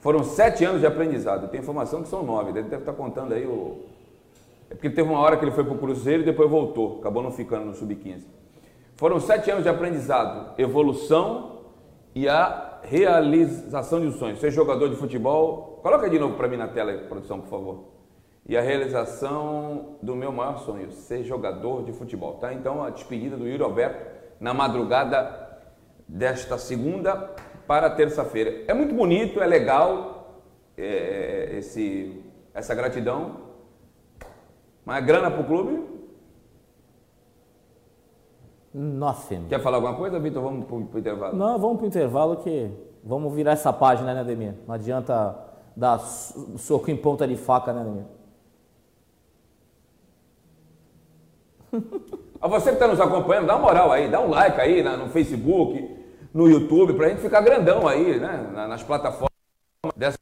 Foram 0.00 0.22
sete 0.22 0.64
anos 0.64 0.80
de 0.80 0.86
aprendizado. 0.86 1.48
Tem 1.48 1.60
informação 1.60 2.02
que 2.02 2.08
são 2.08 2.22
nove. 2.22 2.50
Ele 2.50 2.62
deve 2.62 2.82
estar 2.82 2.92
contando 2.92 3.32
aí 3.34 3.46
o. 3.46 3.78
É 4.70 4.74
porque 4.74 4.90
teve 4.90 5.08
uma 5.08 5.18
hora 5.18 5.36
que 5.36 5.44
ele 5.44 5.50
foi 5.50 5.64
para 5.64 5.72
o 5.72 5.78
Cruzeiro 5.78 6.22
e 6.22 6.26
depois 6.26 6.50
voltou. 6.50 6.98
Acabou 7.00 7.22
não 7.22 7.32
ficando 7.32 7.64
no 7.64 7.74
Sub-15. 7.74 8.24
Foram 8.96 9.18
sete 9.18 9.50
anos 9.50 9.62
de 9.62 9.68
aprendizado, 9.68 10.52
evolução 10.58 11.60
e 12.14 12.28
a 12.28 12.80
realização 12.82 14.00
de 14.00 14.08
um 14.08 14.12
sonho. 14.12 14.36
Ser 14.36 14.50
jogador 14.50 14.88
de 14.88 14.96
futebol. 14.96 15.80
Coloca 15.82 16.10
de 16.10 16.18
novo 16.18 16.34
para 16.34 16.48
mim 16.48 16.56
na 16.56 16.68
tela, 16.68 16.92
produção, 17.08 17.40
por 17.40 17.48
favor 17.48 17.97
e 18.48 18.56
a 18.56 18.62
realização 18.62 19.98
do 20.02 20.16
meu 20.16 20.32
maior 20.32 20.58
sonho, 20.60 20.90
ser 20.90 21.22
jogador 21.22 21.84
de 21.84 21.92
futebol. 21.92 22.34
Tá? 22.34 22.54
Então, 22.54 22.82
a 22.82 22.88
despedida 22.88 23.36
do 23.36 23.46
Yuri 23.46 23.62
Alberto 23.62 24.06
na 24.40 24.54
madrugada 24.54 25.60
desta 26.08 26.56
segunda 26.56 27.34
para 27.66 27.90
terça-feira. 27.90 28.64
É 28.66 28.72
muito 28.72 28.94
bonito, 28.94 29.42
é 29.42 29.46
legal 29.46 30.42
é, 30.78 31.50
esse, 31.58 32.24
essa 32.54 32.74
gratidão, 32.74 33.48
mas 34.82 35.04
grana 35.04 35.30
para 35.30 35.42
o 35.42 35.44
clube? 35.44 35.98
Nothing. 38.72 39.46
Quer 39.48 39.60
falar 39.60 39.76
alguma 39.76 39.94
coisa, 39.94 40.18
Vitor? 40.18 40.42
Vamos 40.42 40.64
para 40.66 40.76
o 40.76 40.98
intervalo. 40.98 41.36
Não, 41.36 41.58
vamos 41.58 41.76
para 41.76 41.84
o 41.84 41.88
intervalo 41.88 42.36
que 42.36 42.70
vamos 43.04 43.34
virar 43.34 43.52
essa 43.52 43.72
página, 43.72 44.14
né, 44.14 44.20
Ademir? 44.20 44.54
Não 44.66 44.74
adianta 44.74 45.36
dar 45.76 45.98
soco 45.98 46.90
em 46.90 46.96
ponta 46.96 47.28
de 47.28 47.36
faca, 47.36 47.72
né, 47.74 47.82
Ademir? 47.82 48.17
A 52.40 52.46
você 52.46 52.70
que 52.70 52.76
está 52.76 52.86
nos 52.86 53.00
acompanhando, 53.00 53.46
dá 53.46 53.56
uma 53.56 53.66
moral 53.66 53.90
aí, 53.90 54.08
dá 54.08 54.20
um 54.20 54.28
like 54.28 54.60
aí 54.60 54.82
no 54.82 55.08
Facebook, 55.08 55.96
no 56.32 56.48
YouTube, 56.48 56.94
para 56.94 57.06
a 57.06 57.08
gente 57.08 57.20
ficar 57.20 57.40
grandão 57.40 57.86
aí, 57.86 58.18
né? 58.18 58.50
Nas 58.68 58.82
plataformas 58.82 59.32
dessas 59.96 60.20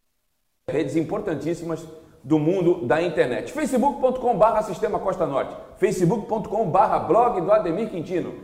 redes 0.69 0.97
importantíssimas 0.97 1.87
do 2.25 2.39
mundo 2.39 2.87
da 2.87 3.03
internet. 3.03 3.53
facebook.com.br 3.53 4.63
Sistema 4.63 4.99
Costa 4.99 5.27
Norte, 5.27 5.55
facebook.com.br 5.77 6.99
blog 7.07 7.41
do 7.43 7.53
Ademir 7.53 7.91
Quintino, 7.91 8.35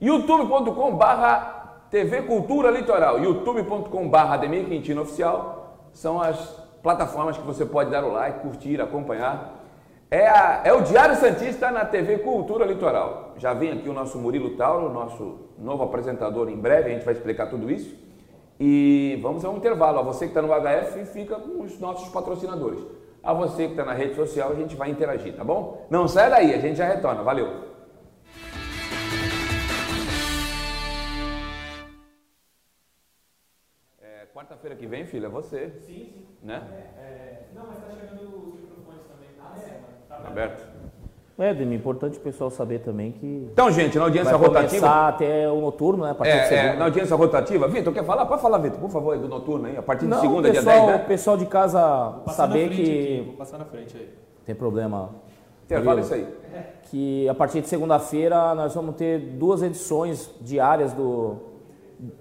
youtube.com.br 0.00 1.58
TV 1.90 2.22
Cultura 2.22 2.70
Litoral, 2.70 3.18
youtube.com.br 3.20 4.16
Ademir 4.16 4.66
Quintino 4.66 5.00
Oficial, 5.00 5.78
são 5.94 6.20
as 6.20 6.38
plataformas 6.82 7.38
que 7.38 7.44
você 7.44 7.64
pode 7.64 7.90
dar 7.90 8.04
o 8.04 8.12
like, 8.12 8.40
curtir, 8.40 8.80
acompanhar 8.80 9.57
é, 10.10 10.26
a, 10.26 10.62
é 10.64 10.72
o 10.72 10.82
Diário 10.82 11.16
Santista 11.16 11.70
na 11.70 11.84
TV 11.84 12.18
Cultura 12.18 12.64
Litoral. 12.64 13.34
Já 13.36 13.52
vem 13.52 13.72
aqui 13.72 13.88
o 13.88 13.92
nosso 13.92 14.18
Murilo 14.18 14.56
Tauro, 14.56 14.92
nosso 14.92 15.48
novo 15.58 15.82
apresentador 15.82 16.48
em 16.48 16.56
breve, 16.56 16.90
a 16.90 16.94
gente 16.94 17.04
vai 17.04 17.14
explicar 17.14 17.48
tudo 17.48 17.70
isso. 17.70 17.94
E 18.58 19.18
vamos 19.22 19.44
a 19.44 19.50
um 19.50 19.58
intervalo. 19.58 19.98
A 19.98 20.02
você 20.02 20.26
que 20.26 20.36
está 20.36 20.42
no 20.42 20.48
HF 20.48 21.04
fica 21.12 21.36
com 21.36 21.62
os 21.62 21.78
nossos 21.78 22.08
patrocinadores. 22.08 22.80
A 23.22 23.32
você 23.32 23.66
que 23.66 23.72
está 23.72 23.84
na 23.84 23.92
rede 23.92 24.14
social, 24.14 24.50
a 24.50 24.54
gente 24.54 24.74
vai 24.74 24.90
interagir, 24.90 25.36
tá 25.36 25.44
bom? 25.44 25.86
Não 25.90 26.08
sai 26.08 26.30
daí, 26.30 26.54
a 26.54 26.58
gente 26.58 26.76
já 26.76 26.86
retorna. 26.86 27.22
Valeu! 27.22 27.68
É, 34.00 34.26
Quarta-feira 34.34 34.74
que 34.74 34.86
vem, 34.86 35.04
filha, 35.04 35.26
é 35.26 35.30
você. 35.30 35.70
Sim, 35.80 35.80
sim. 35.80 36.26
Né? 36.42 36.66
É, 36.72 37.00
é, 37.00 37.48
não, 37.54 37.66
mas 37.66 37.78
está 37.78 37.90
chegando 37.90 38.54
os 38.54 38.60
microfones 38.60 39.02
também. 39.06 39.28
Ah, 39.40 39.54
é. 39.58 39.97
Tá 40.08 40.20
aberto. 40.26 40.66
É, 41.40 41.54
Demi, 41.54 41.76
importante 41.76 42.18
o 42.18 42.20
pessoal 42.20 42.50
saber 42.50 42.80
também 42.80 43.12
que. 43.12 43.48
Então, 43.52 43.70
gente, 43.70 43.96
na 43.96 44.04
audiência 44.04 44.36
vai 44.36 44.48
rotativa. 44.48 44.80
começar 44.80 45.08
até 45.08 45.48
o 45.48 45.60
noturno, 45.60 46.04
né? 46.04 46.10
A 46.10 46.14
partir 46.14 46.32
de 46.32 46.38
É, 46.38 46.42
é, 46.42 46.46
segunda. 46.48 46.74
na 46.78 46.84
audiência 46.86 47.16
rotativa. 47.16 47.68
Vitor, 47.68 47.92
quer 47.94 48.04
falar? 48.04 48.26
Pode 48.26 48.42
falar, 48.42 48.58
Vitor, 48.58 48.80
por 48.80 48.90
favor, 48.90 49.12
aí 49.14 49.20
do 49.20 49.28
noturno 49.28 49.66
aí. 49.68 49.76
A 49.76 49.82
partir 49.82 50.02
de 50.06 50.08
Não, 50.08 50.20
segunda, 50.20 50.50
dia 50.50 50.60
pessoal, 50.60 50.86
10, 50.86 50.98
né? 50.98 51.04
pessoal 51.06 51.36
de 51.36 51.46
casa 51.46 52.14
saber 52.34 52.70
que 52.70 52.82
aqui, 52.82 53.22
vou 53.26 53.34
passar 53.36 53.56
na 53.58 53.64
frente 53.66 53.96
aí. 53.96 54.08
tem 54.44 54.54
problema. 54.54 55.10
Intervalo 55.64 56.00
isso 56.00 56.12
aí. 56.14 56.26
Que 56.90 57.28
a 57.28 57.34
partir 57.34 57.60
de 57.60 57.68
segunda-feira 57.68 58.52
nós 58.56 58.74
vamos 58.74 58.96
ter 58.96 59.18
duas 59.18 59.62
edições 59.62 60.28
diárias 60.40 60.92
do 60.92 61.36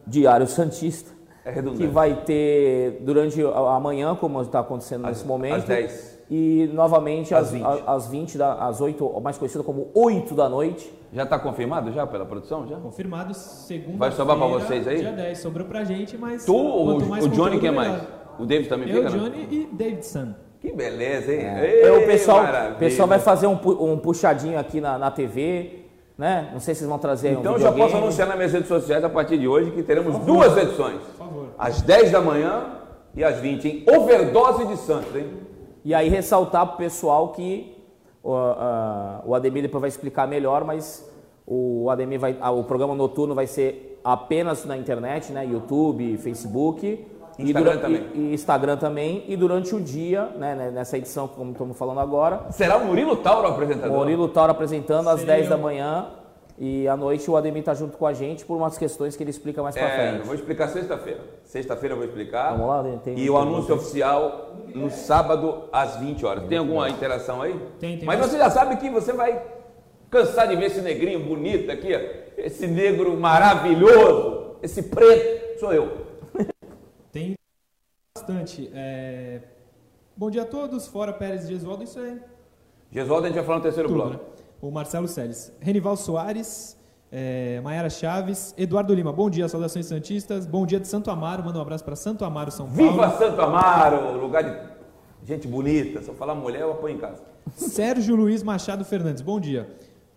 Diário 0.05 0.45
Santista. 0.45 1.11
É 1.43 1.49
redundante. 1.51 1.81
Que 1.81 1.87
vai 1.87 2.13
ter 2.23 2.99
durante 3.01 3.41
a 3.43 3.75
a 3.75 3.79
manhã, 3.79 4.13
como 4.15 4.41
está 4.41 4.59
acontecendo 4.59 5.07
nesse 5.07 5.25
momento. 5.25 5.55
às 5.55 5.63
10. 5.63 6.16
E 6.29 6.69
novamente 6.73 7.33
Às 7.33 7.47
às 7.47 7.51
20. 7.51 7.63
20, 7.63 7.83
às 7.87 8.07
20 8.07 8.37
da, 8.37 8.53
às 8.53 8.81
8, 8.81 9.21
mais 9.21 9.37
conhecido 9.37 9.63
como 9.63 9.89
8 9.93 10.35
da 10.35 10.49
noite. 10.49 10.91
Já 11.13 11.23
está 11.23 11.39
confirmado 11.39 11.91
já 11.93 12.05
pela 12.05 12.25
produção? 12.25 12.67
Já? 12.67 12.75
Confirmado 12.77 13.33
segunda 13.33 13.97
Vai 13.97 14.11
sobrar 14.11 14.37
pra 14.37 14.47
vocês 14.47 14.85
aí? 14.87 14.97
Dia 14.97 15.13
10, 15.13 15.37
sobrou 15.39 15.65
pra 15.65 15.85
gente, 15.85 16.17
mas. 16.17 16.45
Tu, 16.45 16.53
o, 16.53 16.85
quanto 16.85 17.05
mais 17.05 17.25
o 17.25 17.29
Johnny, 17.29 17.59
quem 17.59 17.71
mais? 17.71 17.91
melhor. 17.91 18.07
O 18.39 18.45
David 18.45 18.69
também 18.69 18.89
Eu, 18.89 19.03
fica, 19.03 19.09
né? 19.09 19.17
Johnny 19.17 19.47
e 19.49 19.69
Davidson. 19.71 20.33
Que 20.59 20.71
beleza, 20.73 21.31
hein? 21.31 21.41
É, 21.43 21.91
o 21.91 22.05
pessoal, 22.05 22.43
maravilha. 22.43 22.75
o 22.75 22.79
pessoal 22.79 23.07
vai 23.07 23.19
fazer 23.19 23.47
um, 23.47 23.53
um 23.53 23.97
puxadinho 23.97 24.59
aqui 24.59 24.81
na, 24.81 24.97
na 24.97 25.11
TV, 25.11 25.85
né? 26.17 26.49
Não 26.51 26.59
sei 26.59 26.73
se 26.73 26.79
vocês 26.79 26.89
vão 26.89 26.99
trazer 26.99 27.37
um 27.37 27.39
Então 27.39 27.53
eu 27.53 27.59
já 27.59 27.71
posso 27.71 27.95
anunciar 27.95 28.27
nas 28.27 28.35
minhas 28.35 28.51
redes 28.53 28.67
sociais 28.67 29.03
a 29.03 29.09
partir 29.09 29.37
de 29.37 29.47
hoje 29.47 29.71
que 29.71 29.83
teremos 29.83 30.17
duas 30.25 30.57
edições. 30.57 30.99
Por 30.99 31.25
favor. 31.25 31.47
Às 31.57 31.81
10 31.81 32.11
da 32.11 32.19
manhã 32.19 32.65
e 33.15 33.23
às 33.23 33.39
20, 33.39 33.67
hein? 33.67 33.85
Overdose 33.87 34.65
de 34.65 34.77
Santos, 34.77 35.15
hein? 35.15 35.27
E 35.87 35.93
aí 35.95 36.09
ressaltar 36.09 36.67
pro 36.67 36.75
pessoal 36.75 37.29
que 37.29 37.73
ó, 38.21 38.35
ah, 38.59 39.21
o 39.25 39.33
Ademir 39.33 39.63
depois 39.63 39.79
vai 39.79 39.87
explicar 39.87 40.27
melhor, 40.27 40.65
mas 40.65 41.09
o 41.45 41.89
Ademir 41.89 42.19
vai, 42.19 42.35
ah, 42.41 42.51
o 42.51 42.65
programa 42.65 42.93
noturno 42.93 43.33
vai 43.33 43.47
ser 43.47 43.97
apenas 44.03 44.65
na 44.65 44.75
internet, 44.75 45.31
né? 45.31 45.45
YouTube, 45.45 46.17
Facebook. 46.17 47.07
Instagram 47.39 47.63
dura- 47.71 47.77
também. 47.77 48.05
E, 48.13 48.19
e 48.19 48.33
Instagram 48.33 48.75
também. 48.75 49.23
E 49.29 49.37
durante 49.37 49.73
o 49.73 49.79
dia, 49.79 50.25
né, 50.37 50.55
né, 50.55 50.71
nessa 50.71 50.97
edição, 50.97 51.25
como 51.25 51.53
estamos 51.53 51.77
falando 51.77 52.01
agora, 52.01 52.47
Será 52.49 52.75
o 52.75 52.85
Murilo 52.85 53.15
Tauro 53.15 53.47
o 53.47 53.51
o 53.51 53.53
apresentador? 53.53 53.97
Murilo 53.97 54.27
Tauro 54.27 54.51
apresentando 54.51 55.07
às 55.07 55.21
Seria 55.21 55.35
10 55.35 55.47
da 55.47 55.57
manhã. 55.57 56.07
E 56.59 56.87
à 56.87 56.97
noite 56.97 57.29
o 57.29 57.37
Ademir 57.37 57.63
tá 57.63 57.73
junto 57.75 57.97
com 57.97 58.05
a 58.07 58.13
gente 58.13 58.43
por 58.43 58.57
umas 58.57 58.77
questões 58.79 59.15
que 59.15 59.21
ele 59.21 59.29
explica 59.29 59.61
mais 59.61 59.75
pra 59.75 59.85
É, 59.87 60.07
eu 60.07 60.11
frente. 60.13 60.25
vou 60.25 60.33
explicar 60.35 60.67
sexta-feira. 60.69 61.19
Sexta-feira 61.43 61.93
eu 61.93 61.97
vou 61.99 62.05
explicar. 62.07 62.51
Vamos 62.57 62.67
lá, 62.67 62.99
tem- 63.03 63.17
E 63.19 63.29
o 63.29 63.37
anúncio 63.37 63.75
oficial 63.75 64.55
no 64.73 64.89
sábado 64.89 65.65
às 65.71 65.97
20 65.97 66.25
horas. 66.25 66.47
Tem 66.47 66.57
alguma 66.57 66.89
interação 66.89 67.41
aí? 67.43 67.53
Tem, 67.79 67.97
tem 67.97 68.05
Mas 68.07 68.19
você 68.19 68.37
já 68.39 68.49
sabe 68.49 68.77
que 68.77 68.89
você 68.89 69.13
vai 69.13 69.39
Cansado 70.09 70.49
de 70.51 70.55
ver 70.55 70.67
esse 70.67 70.81
negrinho 70.81 71.19
bonito 71.19 71.69
aqui, 71.69 71.93
ó. 71.93 71.99
esse 72.41 72.65
negro 72.65 73.19
maravilhoso, 73.19 74.55
esse 74.63 74.81
preto, 74.83 75.59
sou 75.59 75.73
eu. 75.73 76.07
Tem 77.11 77.35
bastante. 78.17 78.71
é, 78.73 79.41
Bom 80.15 80.31
dia 80.31 80.43
a 80.43 80.45
todos, 80.45 80.87
fora 80.87 81.11
Pérez 81.13 81.43
e 81.43 81.47
Gesualdo, 81.49 81.83
isso 81.83 81.99
é 81.99 82.17
Gesualdo, 82.89 83.25
a 83.25 83.27
gente 83.27 83.35
vai 83.35 83.45
falar 83.45 83.57
no 83.57 83.63
terceiro 83.63 83.89
tudo, 83.89 84.01
bloco. 84.01 84.13
né? 84.15 84.19
O 84.59 84.71
Marcelo 84.71 85.07
Seles. 85.07 85.53
Renival 85.59 85.95
Soares, 85.95 86.75
é, 87.11 87.61
Maiara 87.63 87.89
Chaves, 87.89 88.55
Eduardo 88.57 88.93
Lima, 88.93 89.13
bom 89.13 89.29
dia, 89.29 89.47
saudações 89.47 89.85
Santistas. 89.85 90.47
Bom 90.47 90.65
dia 90.65 90.79
de 90.79 90.87
Santo 90.87 91.11
Amaro, 91.11 91.43
manda 91.43 91.59
um 91.59 91.61
abraço 91.61 91.83
para 91.83 91.95
Santo 91.95 92.25
Amaro, 92.25 92.49
São 92.49 92.67
Paulo. 92.67 92.91
Viva 92.91 93.17
Santo 93.17 93.39
Amaro, 93.39 94.19
lugar 94.19 94.43
de 94.43 95.27
gente 95.27 95.47
bonita. 95.47 96.01
Se 96.01 96.09
eu 96.09 96.15
falar 96.15 96.33
mulher, 96.33 96.61
eu 96.61 96.71
apanho 96.71 96.97
em 96.97 96.99
casa. 96.99 97.21
Sérgio 97.55 98.15
Luiz 98.15 98.41
Machado 98.41 98.83
Fernandes, 98.83 99.21
bom 99.21 99.39
dia. 99.39 99.69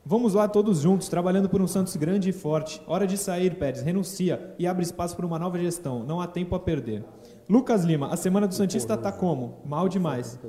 Vamos 0.06 0.32
lá 0.32 0.48
todos 0.48 0.80
juntos, 0.80 1.10
trabalhando 1.10 1.48
por 1.48 1.60
um 1.60 1.66
Santos 1.66 1.94
grande 1.94 2.30
e 2.30 2.32
forte. 2.32 2.80
Hora 2.86 3.06
de 3.06 3.18
sair, 3.18 3.56
Pérez, 3.56 3.82
renuncia 3.82 4.54
e 4.58 4.66
abre 4.66 4.82
espaço 4.82 5.14
para 5.14 5.26
uma 5.26 5.38
nova 5.38 5.58
gestão. 5.58 6.02
Não 6.02 6.18
há 6.18 6.26
tempo 6.26 6.54
a 6.54 6.58
perder. 6.58 7.04
Lucas 7.46 7.84
Lima, 7.84 8.08
a 8.08 8.16
semana 8.16 8.48
do 8.48 8.54
Santista 8.54 8.96
tá 8.96 9.12
como? 9.12 9.58
Mal 9.66 9.86
demais. 9.86 10.40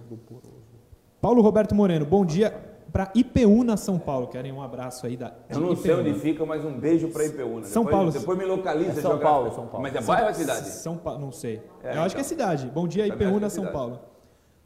Paulo 1.19 1.41
Roberto 1.41 1.75
Moreno, 1.75 2.05
bom 2.05 2.25
dia 2.25 2.70
para 2.91 3.11
Ipeúna, 3.15 3.77
São 3.77 3.97
Paulo. 3.97 4.27
Querem 4.27 4.51
um 4.51 4.61
abraço 4.61 5.05
aí 5.05 5.15
da 5.15 5.33
Eu 5.49 5.59
não 5.59 5.75
sei 5.75 5.93
onde 5.93 6.13
fica, 6.15 6.45
mas 6.45 6.63
um 6.65 6.77
beijo 6.77 7.09
pra 7.09 7.25
Ipeúna. 7.25 7.65
São 7.65 7.83
depois, 7.83 7.97
Paulo. 7.97 8.11
Depois 8.11 8.37
me 8.37 8.45
localiza. 8.45 8.99
É 8.99 9.01
São. 9.01 9.19
Paulo, 9.19 9.51
São 9.51 9.67
Paulo. 9.67 9.83
Mas 9.83 9.95
é 9.95 10.01
bairro 10.01 10.23
ou 10.25 10.29
é 10.29 10.33
cidade? 10.33 10.67
São 10.67 10.97
Paulo, 10.97 11.19
não 11.19 11.31
sei. 11.31 11.61
É, 11.83 11.97
Eu 11.97 12.01
acho 12.01 12.15
que 12.15 12.21
é 12.21 12.25
então. 12.25 12.29
cidade. 12.29 12.67
Bom 12.67 12.87
dia, 12.87 13.07
Também 13.07 13.27
Ipeúna, 13.27 13.47
é 13.47 13.49
São 13.49 13.63
cidade. 13.63 13.77
Paulo. 13.77 13.99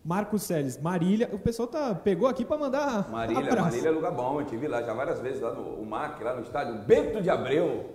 Marcos 0.04 0.44
Celes, 0.44 0.80
Marília. 0.80 1.30
O 1.34 1.40
pessoal 1.40 1.68
tá, 1.68 1.96
pegou 1.96 2.28
aqui 2.28 2.46
para 2.46 2.58
mandar 2.58 3.10
Marília, 3.10 3.42
abraço. 3.42 3.70
Marília 3.70 3.90
é 3.90 3.92
lugar 3.92 4.12
bom. 4.12 4.36
Eu 4.36 4.42
estive 4.42 4.68
lá 4.68 4.82
já 4.84 4.94
várias 4.94 5.20
vezes, 5.20 5.42
lá 5.42 5.52
no 5.52 5.82
o 5.82 5.86
MAC, 5.86 6.24
lá 6.24 6.36
no 6.36 6.42
estádio 6.42 6.76
Bento 6.86 7.22
de 7.22 7.30
Abreu. 7.30 7.86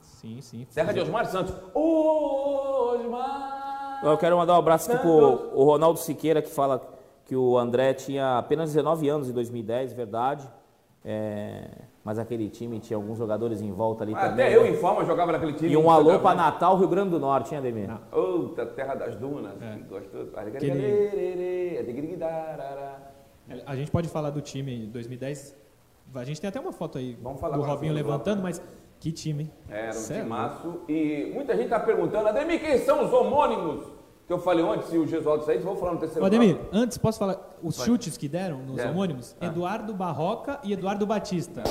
Sim, 0.00 0.40
sim. 0.40 0.66
Terra 0.74 0.92
de 0.92 1.00
Osmar 1.00 1.26
Santos. 1.26 1.54
Osmar! 1.74 4.00
Eu 4.02 4.16
quero 4.18 4.36
mandar 4.36 4.54
um 4.54 4.58
abraço 4.58 4.90
aqui 4.90 5.00
pro 5.00 5.50
o 5.54 5.64
Ronaldo 5.64 5.98
Siqueira, 5.98 6.42
que 6.42 6.50
fala 6.50 6.82
que 7.30 7.36
o 7.36 7.56
André 7.56 7.94
tinha 7.94 8.38
apenas 8.38 8.72
19 8.74 9.08
anos 9.08 9.28
em 9.30 9.32
2010, 9.32 9.92
verdade. 9.92 10.50
É, 11.04 11.62
mas 12.02 12.18
aquele 12.18 12.48
time 12.50 12.80
tinha 12.80 12.96
alguns 12.96 13.16
jogadores 13.16 13.62
em 13.62 13.70
volta 13.70 14.02
ali 14.02 14.16
também. 14.16 14.46
Até 14.46 14.56
eu 14.56 14.66
em 14.66 14.74
forma 14.74 15.04
jogava 15.04 15.30
naquele 15.30 15.52
time. 15.52 15.70
E 15.70 15.76
um 15.76 15.82
de 15.82 15.88
alô 15.90 16.18
para 16.18 16.34
Natal, 16.34 16.76
Rio 16.76 16.88
Grande 16.88 17.10
do 17.10 17.20
Norte, 17.20 17.54
hein, 17.54 17.58
Ademir? 17.58 17.88
Outra 18.10 18.66
terra 18.66 18.96
das 18.96 19.14
dunas. 19.14 19.52
É. 19.62 19.76
Gostoso. 19.88 20.32
A 23.64 23.76
gente 23.76 23.92
pode 23.92 24.08
falar 24.08 24.30
do 24.30 24.40
time 24.40 24.88
2010. 24.88 25.56
A 26.12 26.24
gente 26.24 26.40
tem 26.40 26.48
até 26.48 26.58
uma 26.58 26.72
foto 26.72 26.98
aí 26.98 27.16
Vamos 27.22 27.40
falar 27.40 27.56
do 27.56 27.62
Robinho 27.62 27.92
levantando, 27.92 28.42
mas 28.42 28.60
que 28.98 29.12
time. 29.12 29.44
hein? 29.44 29.50
Era 29.68 29.90
um 29.90 29.92
Sério? 29.92 30.24
timaço. 30.24 30.80
E 30.88 31.30
muita 31.32 31.52
gente 31.54 31.66
está 31.66 31.78
perguntando, 31.78 32.26
Ademir, 32.26 32.60
quem 32.60 32.76
são 32.78 33.04
os 33.04 33.12
homônimos? 33.12 33.99
Que 34.30 34.34
eu 34.34 34.38
falei 34.38 34.64
ontem, 34.64 34.86
se 34.86 34.96
o 34.96 35.04
Gesualdo 35.08 35.44
saísse, 35.44 35.64
vou 35.64 35.74
falar 35.74 35.94
no 35.94 35.98
terceiro 35.98 36.24
Ademir, 36.24 36.56
antes, 36.72 36.96
posso 36.96 37.18
falar 37.18 37.36
os 37.60 37.76
Vai. 37.76 37.84
chutes 37.84 38.16
que 38.16 38.28
deram 38.28 38.58
nos 38.58 38.76
Deram. 38.76 38.92
homônimos? 38.92 39.34
Ah. 39.40 39.46
Eduardo 39.46 39.92
Barroca 39.92 40.60
e 40.62 40.72
Eduardo 40.72 41.04
Batista. 41.04 41.64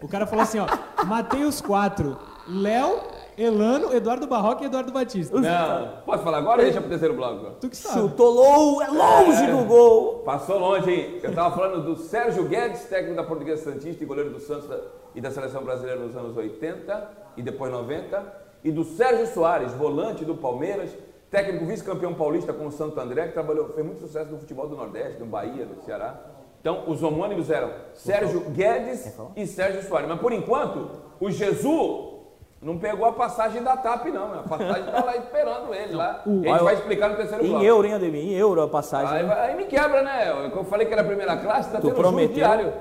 O 0.00 0.06
cara 0.06 0.24
falou 0.24 0.44
assim, 0.44 0.60
ó, 0.60 0.66
matei 1.04 1.42
os 1.42 1.60
quatro. 1.60 2.16
Léo, 2.46 3.00
Elano, 3.36 3.92
Eduardo 3.92 4.24
Barroca 4.28 4.62
e 4.62 4.66
Eduardo 4.66 4.92
Batista. 4.92 5.36
Não, 5.40 6.02
posso 6.06 6.22
falar 6.22 6.38
agora 6.38 6.58
ou 6.58 6.64
deixa 6.64 6.78
pro 6.80 6.88
terceiro 6.88 7.14
bloco? 7.14 7.56
Tu 7.60 7.70
que 7.70 7.76
sabe. 7.76 7.98
Chutou 7.98 8.30
low, 8.32 8.80
é 8.82 8.86
longe 8.88 9.44
do 9.50 9.64
gol. 9.64 10.18
Passou 10.20 10.60
longe, 10.60 10.88
hein? 10.88 11.18
Eu 11.20 11.30
estava 11.30 11.56
falando 11.56 11.82
do 11.84 11.96
Sérgio 11.96 12.44
Guedes, 12.44 12.84
técnico 12.84 13.16
da 13.16 13.24
Portuguesa 13.24 13.64
Santista 13.64 14.04
e 14.04 14.06
goleiro 14.06 14.30
do 14.30 14.38
Santos 14.38 14.68
da- 14.68 14.78
e 15.12 15.20
da 15.20 15.32
Seleção 15.32 15.64
Brasileira 15.64 15.98
nos 15.98 16.14
anos 16.14 16.36
80 16.36 17.10
e 17.36 17.42
depois 17.42 17.72
90. 17.72 18.22
E 18.62 18.70
do 18.70 18.84
Sérgio 18.84 19.26
Soares, 19.26 19.72
volante 19.72 20.24
do 20.24 20.36
Palmeiras, 20.36 20.90
técnico 21.30 21.66
vice-campeão 21.66 22.14
paulista 22.14 22.52
com 22.52 22.66
o 22.66 22.72
Santo 22.72 22.98
André, 23.00 23.28
que 23.28 23.32
trabalhou, 23.32 23.68
fez 23.70 23.84
muito 23.84 24.00
sucesso 24.00 24.30
no 24.30 24.38
futebol 24.38 24.68
do 24.68 24.76
Nordeste, 24.76 25.20
no 25.20 25.26
Bahia, 25.26 25.66
no 25.66 25.82
Ceará. 25.82 26.18
Então, 26.60 26.84
os 26.88 27.02
homônimos 27.02 27.50
eram 27.50 27.70
Sérgio 27.94 28.40
Guedes 28.50 29.14
e 29.36 29.46
Sérgio 29.46 29.82
Soares. 29.82 30.08
Mas, 30.08 30.20
por 30.20 30.32
enquanto, 30.32 30.90
o 31.20 31.30
Jesus 31.30 32.16
não 32.60 32.78
pegou 32.78 33.06
a 33.06 33.12
passagem 33.12 33.62
da 33.62 33.76
TAP, 33.76 34.06
não. 34.06 34.28
né? 34.30 34.40
A 34.44 34.48
passagem 34.48 34.86
está 34.86 35.04
lá 35.04 35.16
esperando 35.16 35.74
ele 35.74 35.94
lá. 35.94 36.22
a 36.24 36.28
gente 36.28 36.64
vai 36.64 36.74
explicar 36.74 37.10
no 37.10 37.16
terceiro 37.16 37.44
bloco. 37.44 37.62
Em 37.62 37.66
euro, 37.66 37.86
hein, 37.86 37.94
Ademir? 37.94 38.24
Em 38.24 38.32
euro 38.32 38.62
a 38.62 38.68
passagem. 38.68 39.16
Aí, 39.16 39.26
né? 39.26 39.34
aí 39.34 39.56
me 39.56 39.66
quebra, 39.66 40.02
né? 40.02 40.50
Eu 40.52 40.64
falei 40.64 40.86
que 40.86 40.92
era 40.92 41.02
a 41.02 41.06
primeira 41.06 41.36
classe, 41.36 41.70
tá 41.70 41.78
Tu 41.78 41.82
tendo 41.82 41.96
juros 41.96 42.10
prometeu. 42.10 42.34
diário. 42.34 42.72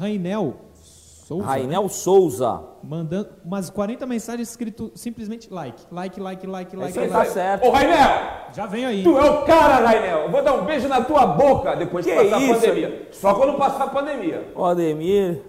Rainel 0.00 0.54
Souza. 0.74 1.46
Rainel 1.46 1.88
Souza. 1.88 2.62
Mandando 2.84 3.30
umas 3.44 3.70
40 3.70 4.04
mensagens 4.06 4.48
escrito 4.50 4.92
simplesmente 4.94 5.52
like. 5.52 5.82
Like, 5.90 6.20
like, 6.20 6.46
like, 6.46 6.76
like, 6.76 6.90
isso 6.90 7.00
aí, 7.00 7.08
like. 7.08 7.26
tá 7.26 7.32
certo. 7.32 7.64
Ô, 7.66 7.70
Rainel! 7.70 8.52
Já 8.52 8.66
vem 8.66 8.84
aí. 8.84 9.02
Tu 9.02 9.18
é 9.18 9.30
o 9.30 9.42
cara, 9.44 9.86
Rainel! 9.86 10.18
Eu 10.24 10.30
vou 10.30 10.42
dar 10.42 10.52
um 10.54 10.64
beijo 10.64 10.86
na 10.86 11.02
tua 11.02 11.26
boca 11.26 11.74
depois 11.76 12.04
de 12.04 12.10
Que 12.12 12.16
passar 12.22 12.36
a 12.36 12.40
isso? 12.40 12.54
pandemia. 12.60 13.08
Só 13.10 13.34
quando 13.34 13.56
passar 13.58 13.84
a 13.84 13.88
pandemia. 13.88 14.52
Ó, 14.54 14.66
Ademir. 14.66 15.42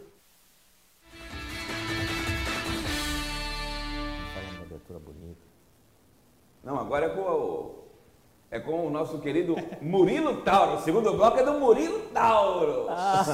Falando 4.33 4.55
uma 4.55 4.65
abertura 4.65 4.99
bonita. 4.99 5.41
Não, 6.63 6.79
agora 6.79 7.05
é 7.07 7.09
com 7.09 7.21
o, 7.21 7.64
é 8.55 8.59
com 8.59 8.87
o 8.87 8.89
nosso 8.89 9.19
querido 9.19 9.53
Murilo 9.81 10.37
Tauro. 10.37 10.77
O 10.77 10.79
segundo 10.79 11.11
bloco 11.11 11.37
é 11.37 11.43
do 11.43 11.59
Murilo 11.59 11.99
Tauro. 12.13 12.87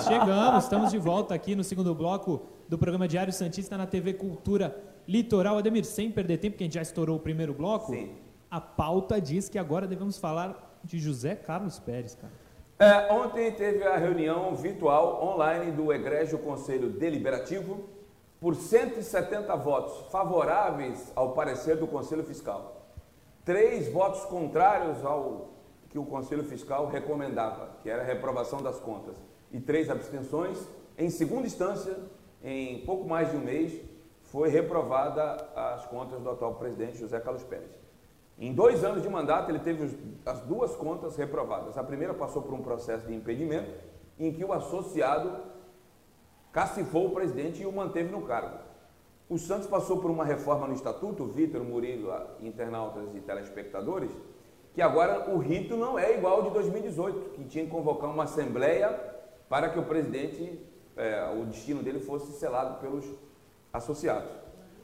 Chegamos, 0.07 0.63
estamos 0.63 0.89
de 0.89 0.97
volta 0.97 1.35
aqui 1.35 1.55
no 1.55 1.63
segundo 1.63 1.93
bloco 1.93 2.41
do 2.67 2.75
programa 2.75 3.07
Diário 3.07 3.31
Santista 3.31 3.77
na 3.77 3.85
TV 3.85 4.15
Cultura 4.15 4.75
Litoral. 5.07 5.59
Ademir, 5.59 5.85
sem 5.85 6.09
perder 6.09 6.37
tempo, 6.37 6.53
porque 6.53 6.63
a 6.63 6.65
gente 6.65 6.73
já 6.73 6.81
estourou 6.81 7.17
o 7.17 7.19
primeiro 7.19 7.53
bloco, 7.53 7.91
Sim. 7.91 8.15
a 8.49 8.59
pauta 8.59 9.21
diz 9.21 9.47
que 9.47 9.59
agora 9.59 9.85
devemos 9.87 10.17
falar 10.17 10.79
de 10.83 10.97
José 10.97 11.35
Carlos 11.35 11.77
Pérez, 11.77 12.15
cara. 12.15 12.33
É, 12.79 13.13
ontem 13.13 13.51
teve 13.51 13.83
a 13.83 13.97
reunião 13.97 14.55
virtual 14.55 15.23
online 15.23 15.71
do 15.71 15.93
Egrégio 15.93 16.39
Conselho 16.39 16.89
Deliberativo 16.89 17.81
por 18.39 18.55
170 18.55 19.55
votos 19.55 20.11
favoráveis 20.11 21.11
ao 21.15 21.33
parecer 21.33 21.77
do 21.77 21.85
Conselho 21.85 22.23
Fiscal. 22.23 22.80
Três 23.43 23.91
votos 23.91 24.23
contrários 24.25 25.03
ao 25.03 25.49
que 25.89 25.97
o 25.97 26.05
Conselho 26.05 26.43
Fiscal 26.43 26.87
recomendava, 26.87 27.77
que 27.81 27.89
era 27.89 28.01
a 28.01 28.05
reprovação 28.05 28.61
das 28.61 28.79
contas. 28.79 29.15
E 29.51 29.59
três 29.59 29.89
abstenções. 29.89 30.65
Em 30.97 31.09
segunda 31.09 31.47
instância, 31.47 31.97
em 32.43 32.85
pouco 32.85 33.07
mais 33.07 33.31
de 33.31 33.37
um 33.37 33.41
mês, 33.41 33.81
foi 34.23 34.49
reprovada 34.49 35.21
as 35.55 35.85
contas 35.87 36.21
do 36.21 36.29
atual 36.29 36.55
presidente 36.55 36.97
José 36.97 37.19
Carlos 37.19 37.43
Pérez. 37.43 37.71
Em 38.37 38.53
dois 38.53 38.83
anos 38.83 39.01
de 39.01 39.09
mandato, 39.09 39.49
ele 39.51 39.59
teve 39.59 39.97
as 40.25 40.41
duas 40.41 40.75
contas 40.75 41.15
reprovadas. 41.15 41.77
A 41.77 41.83
primeira 41.83 42.13
passou 42.13 42.41
por 42.41 42.53
um 42.53 42.61
processo 42.61 43.05
de 43.05 43.13
impedimento, 43.13 43.71
em 44.17 44.31
que 44.31 44.45
o 44.45 44.53
associado 44.53 45.51
cacifou 46.51 47.07
o 47.07 47.11
presidente 47.11 47.63
e 47.63 47.65
o 47.65 47.71
manteve 47.71 48.11
no 48.11 48.21
cargo. 48.21 48.70
O 49.31 49.37
Santos 49.37 49.65
passou 49.65 50.01
por 50.01 50.11
uma 50.11 50.25
reforma 50.25 50.67
no 50.67 50.73
estatuto, 50.73 51.23
Vitor, 51.23 51.63
Murilo, 51.63 52.11
internautas 52.41 53.15
e 53.15 53.21
telespectadores, 53.21 54.11
que 54.73 54.81
agora 54.81 55.29
o 55.33 55.37
rito 55.37 55.77
não 55.77 55.97
é 55.97 56.17
igual 56.17 56.33
ao 56.39 56.43
de 56.43 56.49
2018, 56.49 57.29
que 57.29 57.45
tinha 57.45 57.63
que 57.63 57.71
convocar 57.71 58.09
uma 58.09 58.25
assembleia 58.25 58.89
para 59.47 59.69
que 59.69 59.79
o 59.79 59.83
presidente, 59.83 60.59
eh, 60.97 61.33
o 61.41 61.45
destino 61.45 61.81
dele 61.81 62.01
fosse 62.01 62.33
selado 62.33 62.81
pelos 62.81 63.05
associados. 63.71 64.29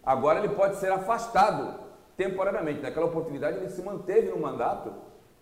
Agora 0.01 0.39
ele 0.39 0.55
pode 0.55 0.77
ser 0.77 0.93
afastado 0.93 1.81
temporariamente. 2.15 2.81
Naquela 2.81 3.07
oportunidade 3.07 3.57
ele 3.57 3.69
se 3.69 3.81
manteve 3.81 4.29
no 4.29 4.39
mandato, 4.39 4.93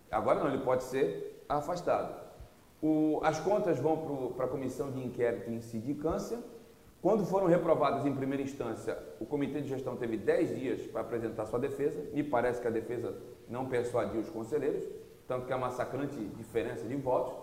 agora 0.10 0.40
não, 0.40 0.48
ele 0.48 0.64
pode 0.64 0.82
ser 0.84 1.46
afastado. 1.48 2.12
O- 2.82 3.20
as 3.24 3.40
contas 3.40 3.78
vão 3.78 4.32
para 4.36 4.46
a 4.46 4.50
comissão 4.50 4.90
de 4.92 5.00
inquérito 5.06 5.52
em 5.52 5.62
sindicância. 5.62 6.40
Quando 7.02 7.26
foram 7.26 7.48
reprovadas 7.48 8.06
em 8.06 8.16
primeira 8.16 8.42
instância, 8.42 8.98
o 9.20 9.26
comitê 9.26 9.62
de 9.62 9.68
gestão 9.68 9.96
teve 9.96 10.18
10 10.18 10.56
dias 10.60 10.82
para 10.88 11.02
apresentar 11.02 11.46
sua 11.46 11.60
defesa. 11.60 12.04
Me 12.14 12.24
parece 12.24 12.60
que 12.60 12.68
a 12.68 12.72
defesa 12.72 13.16
não 13.48 13.68
persuadiu 13.68 14.22
os 14.22 14.30
conselheiros, 14.30 14.84
tanto 15.28 15.46
que 15.46 15.54
há 15.54 15.58
massacrante 15.58 16.18
diferença 16.18 16.88
de 16.88 16.96
votos. 16.96 17.34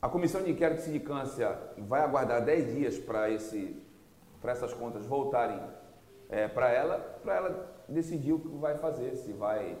A 0.00 0.08
comissão 0.08 0.42
de 0.42 0.50
inquérito 0.50 0.78
de 0.78 0.84
sindicância 0.84 1.58
vai 1.78 2.02
aguardar 2.02 2.44
10 2.44 2.74
dias 2.74 2.98
para 2.98 3.30
esse 3.30 3.82
para 4.40 4.50
essas 4.50 4.74
contas 4.74 5.06
voltarem 5.06 5.60
para 6.54 6.70
ela, 6.70 6.98
para 7.22 7.36
ela 7.36 7.84
decidir 7.88 8.32
o 8.32 8.40
que 8.40 8.48
vai 8.56 8.76
fazer, 8.78 9.14
se 9.16 9.32
vai 9.32 9.78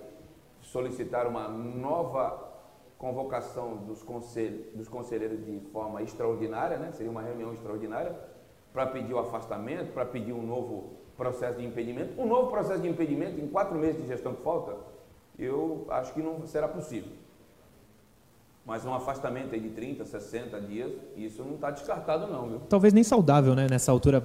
solicitar 0.60 1.26
uma 1.26 1.48
nova 1.48 2.50
convocação 2.98 3.78
dos, 3.78 4.02
conselhos, 4.02 4.66
dos 4.74 4.88
conselheiros 4.88 5.44
de 5.44 5.58
forma 5.72 6.02
extraordinária, 6.02 6.76
né? 6.76 6.92
seria 6.92 7.10
uma 7.10 7.22
reunião 7.22 7.52
extraordinária, 7.52 8.16
para 8.72 8.86
pedir 8.86 9.12
o 9.12 9.18
afastamento, 9.18 9.92
para 9.92 10.04
pedir 10.04 10.32
um 10.32 10.42
novo 10.42 10.90
processo 11.16 11.58
de 11.58 11.66
impedimento. 11.66 12.20
Um 12.20 12.26
novo 12.26 12.50
processo 12.50 12.80
de 12.80 12.88
impedimento 12.88 13.40
em 13.40 13.46
quatro 13.46 13.78
meses 13.78 14.00
de 14.00 14.08
gestão 14.08 14.34
que 14.34 14.42
falta, 14.42 14.76
eu 15.38 15.86
acho 15.90 16.12
que 16.12 16.22
não 16.22 16.46
será 16.46 16.68
possível. 16.68 17.10
Mas 18.64 18.84
um 18.84 18.94
afastamento 18.94 19.54
aí 19.54 19.60
de 19.60 19.70
30, 19.70 20.04
60 20.04 20.60
dias, 20.60 20.92
isso 21.16 21.42
não 21.42 21.56
está 21.56 21.70
descartado 21.70 22.28
não, 22.28 22.48
viu? 22.48 22.60
Talvez 22.68 22.94
nem 22.94 23.02
saudável, 23.02 23.56
né? 23.56 23.66
Nessa 23.68 23.90
altura. 23.90 24.24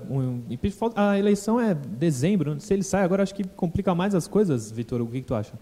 A 0.96 1.18
eleição 1.18 1.60
é 1.60 1.74
dezembro. 1.74 2.60
Se 2.60 2.72
ele 2.72 2.84
sai 2.84 3.04
agora, 3.04 3.24
acho 3.24 3.34
que 3.34 3.44
complica 3.44 3.96
mais 3.96 4.14
as 4.14 4.28
coisas, 4.28 4.72
Vitor. 4.72 5.02
O 5.02 5.08
que, 5.08 5.22
que 5.22 5.28
tu 5.28 5.34
acha? 5.34 5.54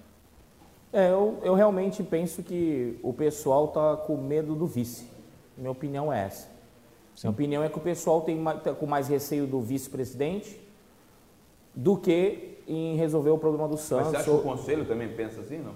É, 0.92 1.10
eu, 1.10 1.40
eu 1.42 1.54
realmente 1.56 2.04
penso 2.04 2.44
que 2.44 3.00
o 3.02 3.14
pessoal 3.14 3.66
está 3.66 3.96
com 3.96 4.18
medo 4.18 4.56
do 4.56 4.68
vice. 4.68 5.08
Minha 5.58 5.72
opinião 5.72 6.12
é 6.12 6.26
essa. 6.26 6.55
Sim. 7.16 7.28
Minha 7.28 7.32
opinião 7.32 7.64
é 7.64 7.70
que 7.70 7.78
o 7.78 7.82
pessoal 7.82 8.22
tem 8.22 8.44
tá 8.64 8.74
com 8.74 8.86
mais 8.86 9.08
receio 9.08 9.48
do 9.48 9.62
vice-presidente 9.62 10.60
do 11.74 11.98
que 11.98 12.58
em 12.68 12.96
resolver 12.96 13.30
o 13.30 13.38
problema 13.38 13.68
do 13.68 13.78
Santos. 13.78 14.08
Mas 14.08 14.12
você 14.12 14.18
acha 14.18 14.26
que 14.26 14.36
o 14.36 14.42
conselho 14.42 14.86
também 14.86 15.10
pensa 15.10 15.42
assim, 15.42 15.58
não? 15.58 15.74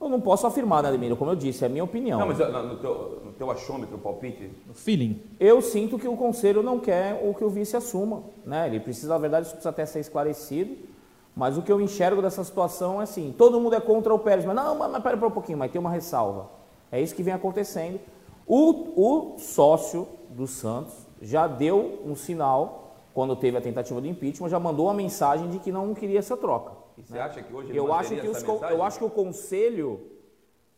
Eu 0.00 0.08
não 0.08 0.20
posso 0.20 0.46
afirmar, 0.46 0.82
né, 0.82 0.90
Ademir? 0.90 1.14
Como 1.16 1.30
eu 1.32 1.34
disse, 1.34 1.64
é 1.64 1.66
a 1.66 1.70
minha 1.70 1.82
opinião. 1.82 2.20
Não, 2.20 2.28
mas 2.28 2.38
no 2.38 2.76
teu, 2.76 3.20
no 3.24 3.32
teu 3.32 3.50
achômetro, 3.50 3.98
palpite? 3.98 4.48
No 4.66 4.72
feeling. 4.72 5.20
Eu 5.40 5.60
sinto 5.60 5.98
que 5.98 6.06
o 6.06 6.16
conselho 6.16 6.62
não 6.62 6.78
quer 6.78 7.20
o 7.28 7.34
que 7.34 7.42
o 7.42 7.50
vice 7.50 7.76
assuma. 7.76 8.22
Né? 8.46 8.68
Ele 8.68 8.78
precisa, 8.78 9.08
na 9.08 9.18
verdade, 9.18 9.46
isso 9.46 9.54
precisa 9.54 9.70
até 9.70 9.84
ser 9.84 9.98
esclarecido. 9.98 10.76
Mas 11.34 11.58
o 11.58 11.62
que 11.62 11.70
eu 11.70 11.80
enxergo 11.80 12.22
dessa 12.22 12.44
situação 12.44 13.00
é 13.00 13.04
assim: 13.04 13.34
todo 13.36 13.60
mundo 13.60 13.74
é 13.74 13.80
contra 13.80 14.14
o 14.14 14.18
Pérez, 14.18 14.44
mas 14.44 14.54
não, 14.54 14.76
mas, 14.76 14.90
mas 14.90 15.02
pera 15.02 15.16
um 15.16 15.30
pouquinho, 15.30 15.58
mas 15.58 15.70
tem 15.70 15.80
uma 15.80 15.90
ressalva. 15.90 16.48
É 16.92 17.00
isso 17.00 17.14
que 17.14 17.22
vem 17.22 17.34
acontecendo. 17.34 17.98
O, 18.46 19.34
o 19.34 19.38
sócio 19.38 20.06
do 20.38 20.46
Santos 20.46 20.94
já 21.20 21.46
deu 21.46 22.00
um 22.06 22.14
sinal, 22.14 22.96
quando 23.12 23.34
teve 23.34 23.56
a 23.58 23.60
tentativa 23.60 24.00
de 24.00 24.08
impeachment, 24.08 24.48
já 24.48 24.60
mandou 24.60 24.86
uma 24.86 24.94
mensagem 24.94 25.50
de 25.50 25.58
que 25.58 25.72
não 25.72 25.92
queria 25.92 26.20
essa 26.20 26.36
troca. 26.36 26.72
E 26.96 27.02
você 27.02 27.18
acha 27.18 27.42
que 27.42 27.52
hoje 27.52 27.76
eu 27.76 27.92
acho 27.92 28.14
que 28.14 28.28
os, 28.28 28.42
Eu 28.70 28.82
acho 28.82 28.98
que 28.98 29.04
o 29.04 29.10
conselho, 29.10 30.00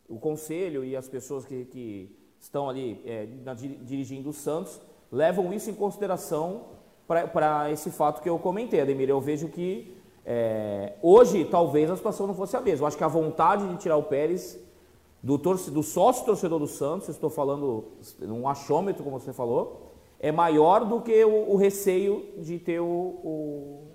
o 0.08 0.18
conselho 0.18 0.82
e 0.82 0.96
as 0.96 1.06
pessoas 1.08 1.44
que, 1.44 1.66
que 1.66 2.16
estão 2.40 2.68
ali 2.68 3.00
é, 3.04 3.28
na, 3.44 3.52
dirigindo 3.54 4.30
o 4.30 4.32
Santos 4.32 4.80
levam 5.12 5.52
isso 5.52 5.70
em 5.70 5.74
consideração 5.74 6.62
para 7.06 7.70
esse 7.70 7.90
fato 7.90 8.22
que 8.22 8.28
eu 8.28 8.38
comentei, 8.38 8.80
Ademir. 8.80 9.08
Eu 9.08 9.20
vejo 9.20 9.48
que 9.48 9.96
é, 10.24 10.94
hoje 11.02 11.44
talvez 11.44 11.90
a 11.90 11.96
situação 11.96 12.26
não 12.26 12.34
fosse 12.34 12.56
a 12.56 12.60
mesma. 12.60 12.84
Eu 12.84 12.88
acho 12.88 12.96
que 12.96 13.04
a 13.04 13.08
vontade 13.08 13.68
de 13.68 13.76
tirar 13.76 13.96
o 13.96 14.04
Pérez 14.04 14.58
do, 15.22 15.38
torce, 15.38 15.70
do 15.70 15.82
sócio 15.82 16.24
torcedor 16.24 16.58
do 16.58 16.66
Santos, 16.66 17.08
estou 17.08 17.30
falando 17.30 17.92
num 18.20 18.48
achômetro, 18.48 19.04
como 19.04 19.18
você 19.18 19.32
falou, 19.32 19.92
é 20.18 20.30
maior 20.30 20.84
do 20.84 21.00
que 21.00 21.24
o, 21.24 21.52
o 21.52 21.56
receio 21.56 22.34
de 22.38 22.58
ter 22.58 22.80
o, 22.80 22.86
o 22.86 23.90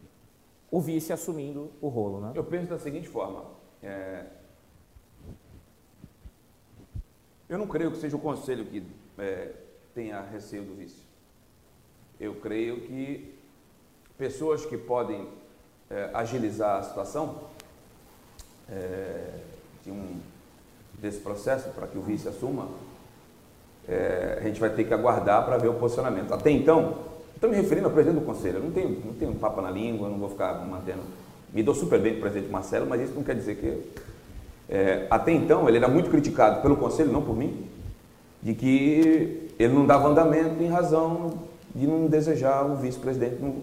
o 0.75 0.81
vice 0.81 1.13
assumindo 1.13 1.71
o 1.79 1.88
rolo. 1.88 2.19
Né? 2.19 2.33
Eu 2.35 2.43
penso 2.43 2.69
da 2.69 2.77
seguinte 2.77 3.07
forma. 3.07 3.45
É... 3.81 4.25
Eu 7.47 7.57
não 7.57 7.65
creio 7.65 7.91
que 7.91 7.97
seja 7.97 8.17
o 8.17 8.19
conselho 8.19 8.65
que 8.65 8.85
é, 9.17 9.53
tenha 9.93 10.19
receio 10.21 10.63
do 10.63 10.75
vice. 10.75 11.01
Eu 12.19 12.35
creio 12.41 12.81
que 12.81 13.38
pessoas 14.17 14.65
que 14.65 14.77
podem 14.77 15.29
é, 15.89 16.09
agilizar 16.13 16.79
a 16.79 16.83
situação 16.83 17.49
é, 18.67 19.39
de 19.81 19.91
um, 19.91 20.19
desse 21.06 21.20
processo 21.20 21.70
para 21.70 21.88
que 21.88 21.98
o 21.98 22.02
vice 22.02 22.28
assuma, 22.28 22.68
é, 23.88 24.39
a 24.39 24.44
gente 24.44 24.60
vai 24.60 24.70
ter 24.70 24.84
que 24.84 24.94
aguardar 24.94 25.46
para 25.46 25.58
ver 25.58 25.70
o 25.70 25.74
posicionamento. 25.76 26.34
Até 26.34 26.52
então, 26.52 26.96
Estou 27.36 27.50
me 27.50 27.58
referindo 27.58 27.88
ao 27.88 27.94
presidente 27.94 28.20
do 28.22 28.26
conselho. 28.26 28.58
Eu 28.58 28.63
não 28.63 28.72
tenho, 28.72 28.89
não 29.06 29.13
tenho 29.13 29.36
papo 29.36 29.62
na 29.62 29.70
língua, 29.70 30.10
não 30.10 30.18
vou 30.18 30.30
ficar 30.30 30.54
mantendo. 30.65 31.02
Me 31.54 31.62
dou 31.62 31.76
super 31.76 32.00
bem 32.00 32.13
com 32.13 32.20
o 32.20 32.22
presidente 32.22 32.50
Marcelo, 32.50 32.88
mas 32.88 33.02
isso 33.02 33.13
não 33.13 33.24
quer 33.24 33.36
dizer 33.36 33.56
que. 33.56 33.82
É, 34.68 35.06
até 35.10 35.32
então, 35.32 35.68
ele 35.68 35.78
era 35.78 35.88
muito 35.88 36.10
criticado 36.10 36.62
pelo 36.62 36.78
conselho, 36.78 37.12
não 37.12 37.22
por 37.22 37.36
mim, 37.36 37.68
de 38.41 38.56
que 38.56 39.52
ele 39.60 39.74
não 39.74 39.86
dava 39.86 40.08
andamento 40.08 40.63
em 40.63 40.68
razão 40.68 41.34
de 41.76 41.86
não 41.86 42.08
desejar 42.08 42.65
o 42.65 42.78
vice-presidente 42.78 43.36
no, 43.39 43.62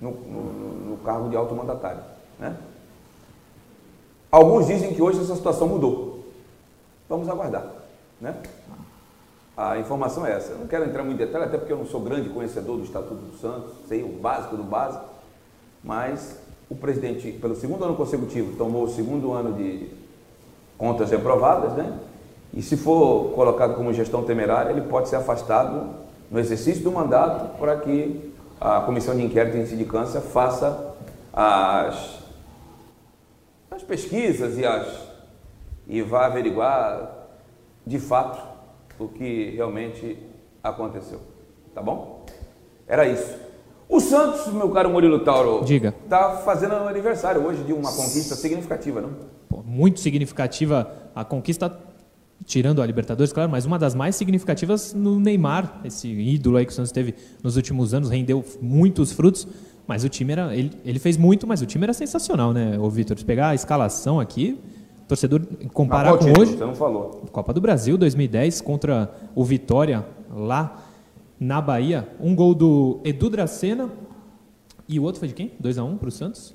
no, 0.00 0.10
no, 0.10 0.90
no, 0.90 0.96
cargo 0.98 1.28
de 1.30 1.36
alto 1.36 1.54
mandatário. 1.54 2.00
Né? 2.38 2.54
Alguns 4.30 4.66
dizem 4.66 4.94
que 4.94 5.02
hoje 5.02 5.20
essa 5.20 5.34
situação 5.34 5.66
mudou. 5.66 6.17
Vamos 7.08 7.28
aguardar. 7.28 7.66
Né? 8.20 8.34
A 9.56 9.78
informação 9.78 10.26
é 10.26 10.32
essa. 10.32 10.52
Eu 10.52 10.58
não 10.58 10.66
quero 10.66 10.84
entrar 10.84 11.02
muito 11.02 11.20
em 11.20 11.26
detalhe, 11.26 11.46
até 11.46 11.58
porque 11.58 11.72
eu 11.72 11.78
não 11.78 11.86
sou 11.86 12.00
grande 12.00 12.28
conhecedor 12.28 12.76
do 12.76 12.84
Estatuto 12.84 13.22
do 13.22 13.36
Santos, 13.38 13.72
sei 13.88 14.02
o 14.02 14.08
básico 14.08 14.56
do 14.56 14.62
básico, 14.62 15.04
mas 15.82 16.38
o 16.70 16.76
presidente, 16.76 17.32
pelo 17.32 17.56
segundo 17.56 17.84
ano 17.84 17.96
consecutivo, 17.96 18.56
tomou 18.56 18.84
o 18.84 18.88
segundo 18.88 19.32
ano 19.32 19.54
de 19.54 19.88
contas 20.76 21.10
reprovadas, 21.10 21.72
né? 21.72 21.98
E 22.54 22.62
se 22.62 22.76
for 22.76 23.32
colocado 23.34 23.74
como 23.74 23.92
gestão 23.92 24.22
temerária, 24.22 24.70
ele 24.70 24.82
pode 24.82 25.08
ser 25.08 25.16
afastado 25.16 25.94
no 26.30 26.38
exercício 26.38 26.82
do 26.82 26.92
mandato 26.92 27.58
para 27.58 27.76
que 27.78 28.32
a 28.60 28.80
comissão 28.82 29.14
de 29.14 29.22
inquérito 29.22 29.56
em 29.56 29.66
sindicância 29.66 30.20
faça 30.20 30.94
as, 31.32 32.20
as 33.70 33.82
pesquisas 33.82 34.56
e, 34.58 34.64
as, 34.64 35.07
e 35.88 36.02
vá 36.02 36.26
averiguar 36.26 37.28
de 37.86 37.98
fato 37.98 38.40
o 38.98 39.08
que 39.08 39.50
realmente 39.56 40.18
aconteceu. 40.62 41.20
Tá 41.74 41.80
bom? 41.80 42.26
Era 42.86 43.06
isso. 43.06 43.36
O 43.88 44.00
Santos, 44.00 44.52
meu 44.52 44.68
caro 44.70 44.90
Murilo 44.90 45.20
Tauro, 45.20 45.64
Diga. 45.64 45.94
tá 46.08 46.42
fazendo 46.44 46.74
aniversário 46.74 47.42
hoje 47.42 47.62
de 47.64 47.72
uma 47.72 47.90
conquista 47.90 48.34
significativa, 48.34 49.00
não? 49.00 49.10
Pô, 49.48 49.62
muito 49.64 50.00
significativa 50.00 50.92
a 51.14 51.24
conquista, 51.24 51.74
tirando 52.44 52.82
a 52.82 52.86
Libertadores, 52.86 53.32
claro, 53.32 53.50
mas 53.50 53.64
uma 53.64 53.78
das 53.78 53.94
mais 53.94 54.14
significativas 54.14 54.92
no 54.92 55.18
Neymar, 55.18 55.80
esse 55.84 56.06
ídolo 56.06 56.58
aí 56.58 56.66
que 56.66 56.72
o 56.72 56.74
Santos 56.74 56.92
teve 56.92 57.14
nos 57.42 57.56
últimos 57.56 57.94
anos, 57.94 58.10
rendeu 58.10 58.44
muitos 58.60 59.12
frutos. 59.12 59.48
Mas 59.86 60.04
o 60.04 60.08
time 60.10 60.32
era. 60.32 60.54
Ele, 60.54 60.70
ele 60.84 60.98
fez 60.98 61.16
muito, 61.16 61.46
mas 61.46 61.62
o 61.62 61.66
time 61.66 61.84
era 61.84 61.94
sensacional, 61.94 62.52
né, 62.52 62.78
o 62.78 62.90
Vitor? 62.90 63.16
Pegar 63.24 63.48
a 63.48 63.54
escalação 63.54 64.20
aqui, 64.20 64.60
torcedor 65.08 65.40
comparar 65.72 66.12
com 66.12 66.18
título, 66.18 66.40
hoje. 66.40 66.56
Você 66.56 66.64
não 66.64 66.74
falou. 66.74 67.22
Copa 67.32 67.52
do 67.52 67.60
Brasil 67.60 67.96
2010 67.96 68.60
contra 68.60 69.10
o 69.34 69.44
Vitória 69.44 70.04
lá 70.32 70.84
na 71.40 71.60
Bahia. 71.60 72.06
Um 72.20 72.36
gol 72.36 72.54
do 72.54 73.00
Edu 73.02 73.30
Dracena 73.30 73.90
e 74.86 75.00
o 75.00 75.02
outro 75.02 75.18
foi 75.18 75.28
de 75.28 75.34
quem? 75.34 75.52
2 75.58 75.78
a 75.78 75.84
1 75.84 75.90
um 75.90 75.96
para 75.96 76.08
o 76.08 76.12
Santos. 76.12 76.54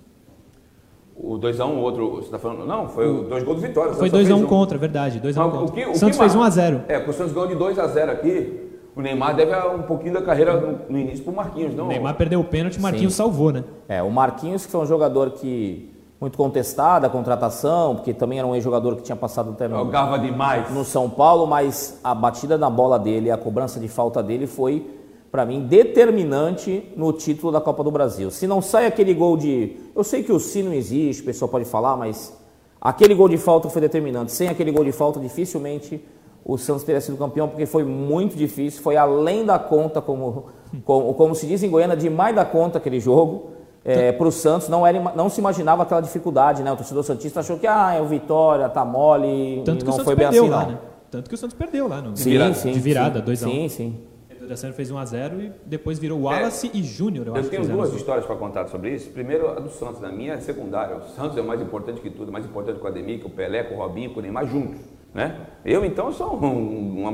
O 1.16 1.38
2x1, 1.38 1.68
um, 1.68 1.78
o 1.78 1.82
outro, 1.82 2.10
você 2.16 2.26
está 2.26 2.40
falando. 2.40 2.66
Não, 2.66 2.90
foi 2.90 3.08
o 3.08 3.24
dois 3.26 3.44
gols 3.44 3.62
do 3.62 3.68
Vitória. 3.68 3.94
Foi 3.94 4.10
2x1 4.10 4.36
um 4.36 4.46
contra, 4.48 4.80
verdade. 4.80 5.20
2 5.20 5.38
a 5.38 5.46
1 5.46 5.48
um 5.48 5.52
contra. 5.52 5.66
O, 5.66 5.72
que, 5.72 5.86
o 5.86 5.96
Santos 5.96 6.18
fez 6.18 6.36
1x0. 6.36 6.82
É, 6.88 6.98
porque 6.98 7.12
o 7.12 7.14
Santos 7.14 7.34
ganhou 7.34 7.48
de 7.48 7.56
2x0 7.56 8.10
aqui. 8.10 8.60
O 8.96 9.02
Neymar 9.02 9.36
deve 9.36 9.56
um 9.68 9.84
pouquinho 9.84 10.14
da 10.14 10.22
carreira 10.22 10.60
no, 10.60 10.80
no 10.90 11.00
início 11.00 11.24
para 11.24 11.34
o 11.34 11.36
Marquinhos, 11.36 11.76
não? 11.76 11.86
O 11.86 11.88
Neymar 11.88 12.16
perdeu 12.16 12.40
o 12.40 12.44
pênalti, 12.44 12.78
o 12.78 12.82
Marquinhos 12.82 13.14
Sim. 13.14 13.18
salvou, 13.18 13.52
né? 13.52 13.64
É, 13.88 14.04
o 14.04 14.10
Marquinhos, 14.12 14.66
que 14.66 14.72
foi 14.72 14.82
um 14.82 14.86
jogador 14.86 15.32
que 15.32 15.93
muito 16.24 16.38
contestada 16.38 17.08
a 17.08 17.10
contratação, 17.10 17.96
porque 17.96 18.14
também 18.14 18.40
era 18.40 18.48
um 18.48 18.56
ex-jogador 18.56 18.96
que 18.96 19.02
tinha 19.02 19.16
passado 19.16 19.52
até 19.52 19.68
no, 19.68 19.78
Jogava 19.80 20.18
demais. 20.18 20.72
no 20.74 20.86
São 20.86 21.10
Paulo, 21.10 21.46
mas 21.46 22.00
a 22.02 22.16
batida 22.16 22.58
na 22.58 22.70
bola 22.70 22.98
dele, 22.98 23.30
a 23.30 23.36
cobrança 23.36 23.78
de 23.78 23.90
falta 23.90 24.24
dele 24.24 24.48
foi, 24.48 24.90
para 25.30 25.46
mim, 25.46 25.68
determinante 25.68 26.94
no 26.96 27.12
título 27.12 27.52
da 27.52 27.60
Copa 27.60 27.84
do 27.84 27.92
Brasil. 27.92 28.32
Se 28.32 28.48
não 28.48 28.62
sai 28.62 28.86
aquele 28.86 29.14
gol 29.14 29.36
de. 29.36 29.76
Eu 29.94 30.02
sei 30.02 30.24
que 30.24 30.32
o 30.32 30.40
Si 30.40 30.64
não 30.64 30.72
existe, 30.72 31.24
o 31.24 31.26
pessoal 31.26 31.50
pode 31.50 31.66
falar, 31.66 31.98
mas 31.98 32.34
aquele 32.80 33.14
gol 33.14 33.28
de 33.28 33.38
falta 33.38 33.68
foi 33.68 33.82
determinante. 33.82 34.32
Sem 34.32 34.48
aquele 34.48 34.72
gol 34.72 34.86
de 34.86 34.94
falta, 34.94 35.20
dificilmente 35.20 36.02
o 36.46 36.58
Santos 36.58 36.84
teria 36.84 37.02
sido 37.02 37.18
campeão, 37.18 37.50
porque 37.50 37.66
foi 37.66 37.84
muito 37.84 38.38
difícil, 38.38 38.82
foi 38.82 38.96
além 38.96 39.46
da 39.46 39.60
conta, 39.60 40.02
como, 40.02 40.46
como, 40.86 41.14
como 41.16 41.36
se 41.36 41.46
diz 41.46 41.64
em 41.64 41.70
Goiânia, 41.70 41.98
demais 41.98 42.34
da 42.34 42.46
conta 42.46 42.78
aquele 42.78 43.02
jogo 43.02 43.52
é, 43.86 44.12
para 44.12 44.28
o 44.28 44.32
Santos 44.32 44.70
não, 44.70 44.88
era, 44.88 45.00
não 45.14 45.30
se 45.30 45.40
imaginava 45.40 45.84
aquela 45.84 46.02
dificuldade, 46.02 46.64
né? 46.64 46.72
O 46.72 46.78
torcedor 46.78 47.04
Santista 47.04 47.42
achou 47.42 47.58
que 47.58 47.68
ah, 47.68 47.94
é 47.94 48.02
o 48.02 48.06
Vitória, 48.06 48.70
tá 48.70 48.86
mole, 48.86 49.62
Tanto 49.66 49.86
não 49.86 50.00
foi 50.00 50.16
bem 50.16 50.28
assim, 50.28 50.50
lá, 50.50 50.62
não. 50.64 50.72
Né? 50.72 50.78
Tanto 51.12 51.30
que 51.30 51.36
o 51.36 51.38
Santos 51.38 51.56
perdeu 51.56 51.88
lá, 51.88 52.02
não? 52.02 52.14
De 52.14 52.20
sim, 52.20 52.32
virada, 52.32 52.54
sim, 52.54 52.72
de 52.72 52.80
virada 52.80 53.22
2x1. 53.22 53.36
Sim, 53.36 53.70
sim. 53.70 54.00
O 54.44 54.46
Draceno 54.48 54.74
fez 54.74 54.92
1x0 54.92 55.40
e 55.40 55.52
depois 55.66 55.98
virou 55.98 56.24
Wallace 56.24 56.68
é, 56.68 56.78
e 56.78 56.84
Júnior. 56.84 57.28
Eu, 57.28 57.36
eu 57.36 57.50
tenho 57.50 57.66
duas 57.66 57.94
histórias 57.94 58.26
para 58.26 58.36
contar 58.36 58.68
sobre 58.68 58.94
isso. 58.94 59.10
Primeiro, 59.10 59.50
a 59.50 59.54
do 59.54 59.70
Santos. 59.70 60.02
Na 60.02 60.12
minha 60.12 60.34
é 60.34 60.40
secundária. 60.42 60.98
O 60.98 61.02
Santos 61.16 61.38
é 61.38 61.42
o 61.42 61.46
mais 61.46 61.62
importante 61.62 62.02
que 62.02 62.10
tudo. 62.10 62.30
Mais 62.30 62.46
importante 62.46 62.78
que 62.78 62.84
o 62.84 62.88
Ademir, 62.88 63.20
que 63.20 63.26
o 63.26 63.30
Pelé, 63.30 63.64
com 63.64 63.76
o 63.76 63.78
Robinho, 63.78 64.12
com 64.12 64.20
o 64.20 64.22
Neymar 64.22 64.46
juntos. 64.46 64.82
Né? 65.14 65.38
Eu, 65.64 65.86
então, 65.86 66.12
sou 66.12 66.36
um, 66.36 66.46
um, 66.46 67.08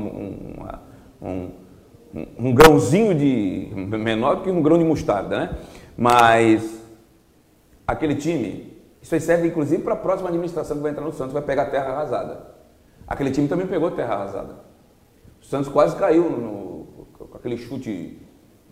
um, 1.22 1.50
um, 2.14 2.26
um 2.36 2.52
grãozinho 2.52 3.14
de... 3.14 3.70
menor 3.76 4.42
que 4.42 4.50
um 4.50 4.60
grão 4.60 4.76
de 4.76 4.84
mostarda, 4.84 5.38
né? 5.38 5.50
Mas 6.00 6.80
aquele 7.86 8.14
time, 8.14 8.72
isso 9.02 9.14
aí 9.14 9.20
serve 9.20 9.48
inclusive 9.48 9.82
para 9.82 9.92
a 9.92 9.96
próxima 9.98 10.30
administração 10.30 10.78
que 10.78 10.82
vai 10.82 10.92
entrar 10.92 11.04
no 11.04 11.12
Santos, 11.12 11.34
vai 11.34 11.42
pegar 11.42 11.66
terra 11.66 11.92
arrasada. 11.92 12.40
Aquele 13.06 13.30
time 13.30 13.46
também 13.46 13.66
pegou 13.66 13.90
terra 13.90 14.14
arrasada. 14.14 14.54
O 15.42 15.44
Santos 15.44 15.68
quase 15.68 15.94
caiu 15.96 16.22
no, 16.30 16.86
com 17.18 17.36
aquele 17.36 17.58
chute 17.58 18.16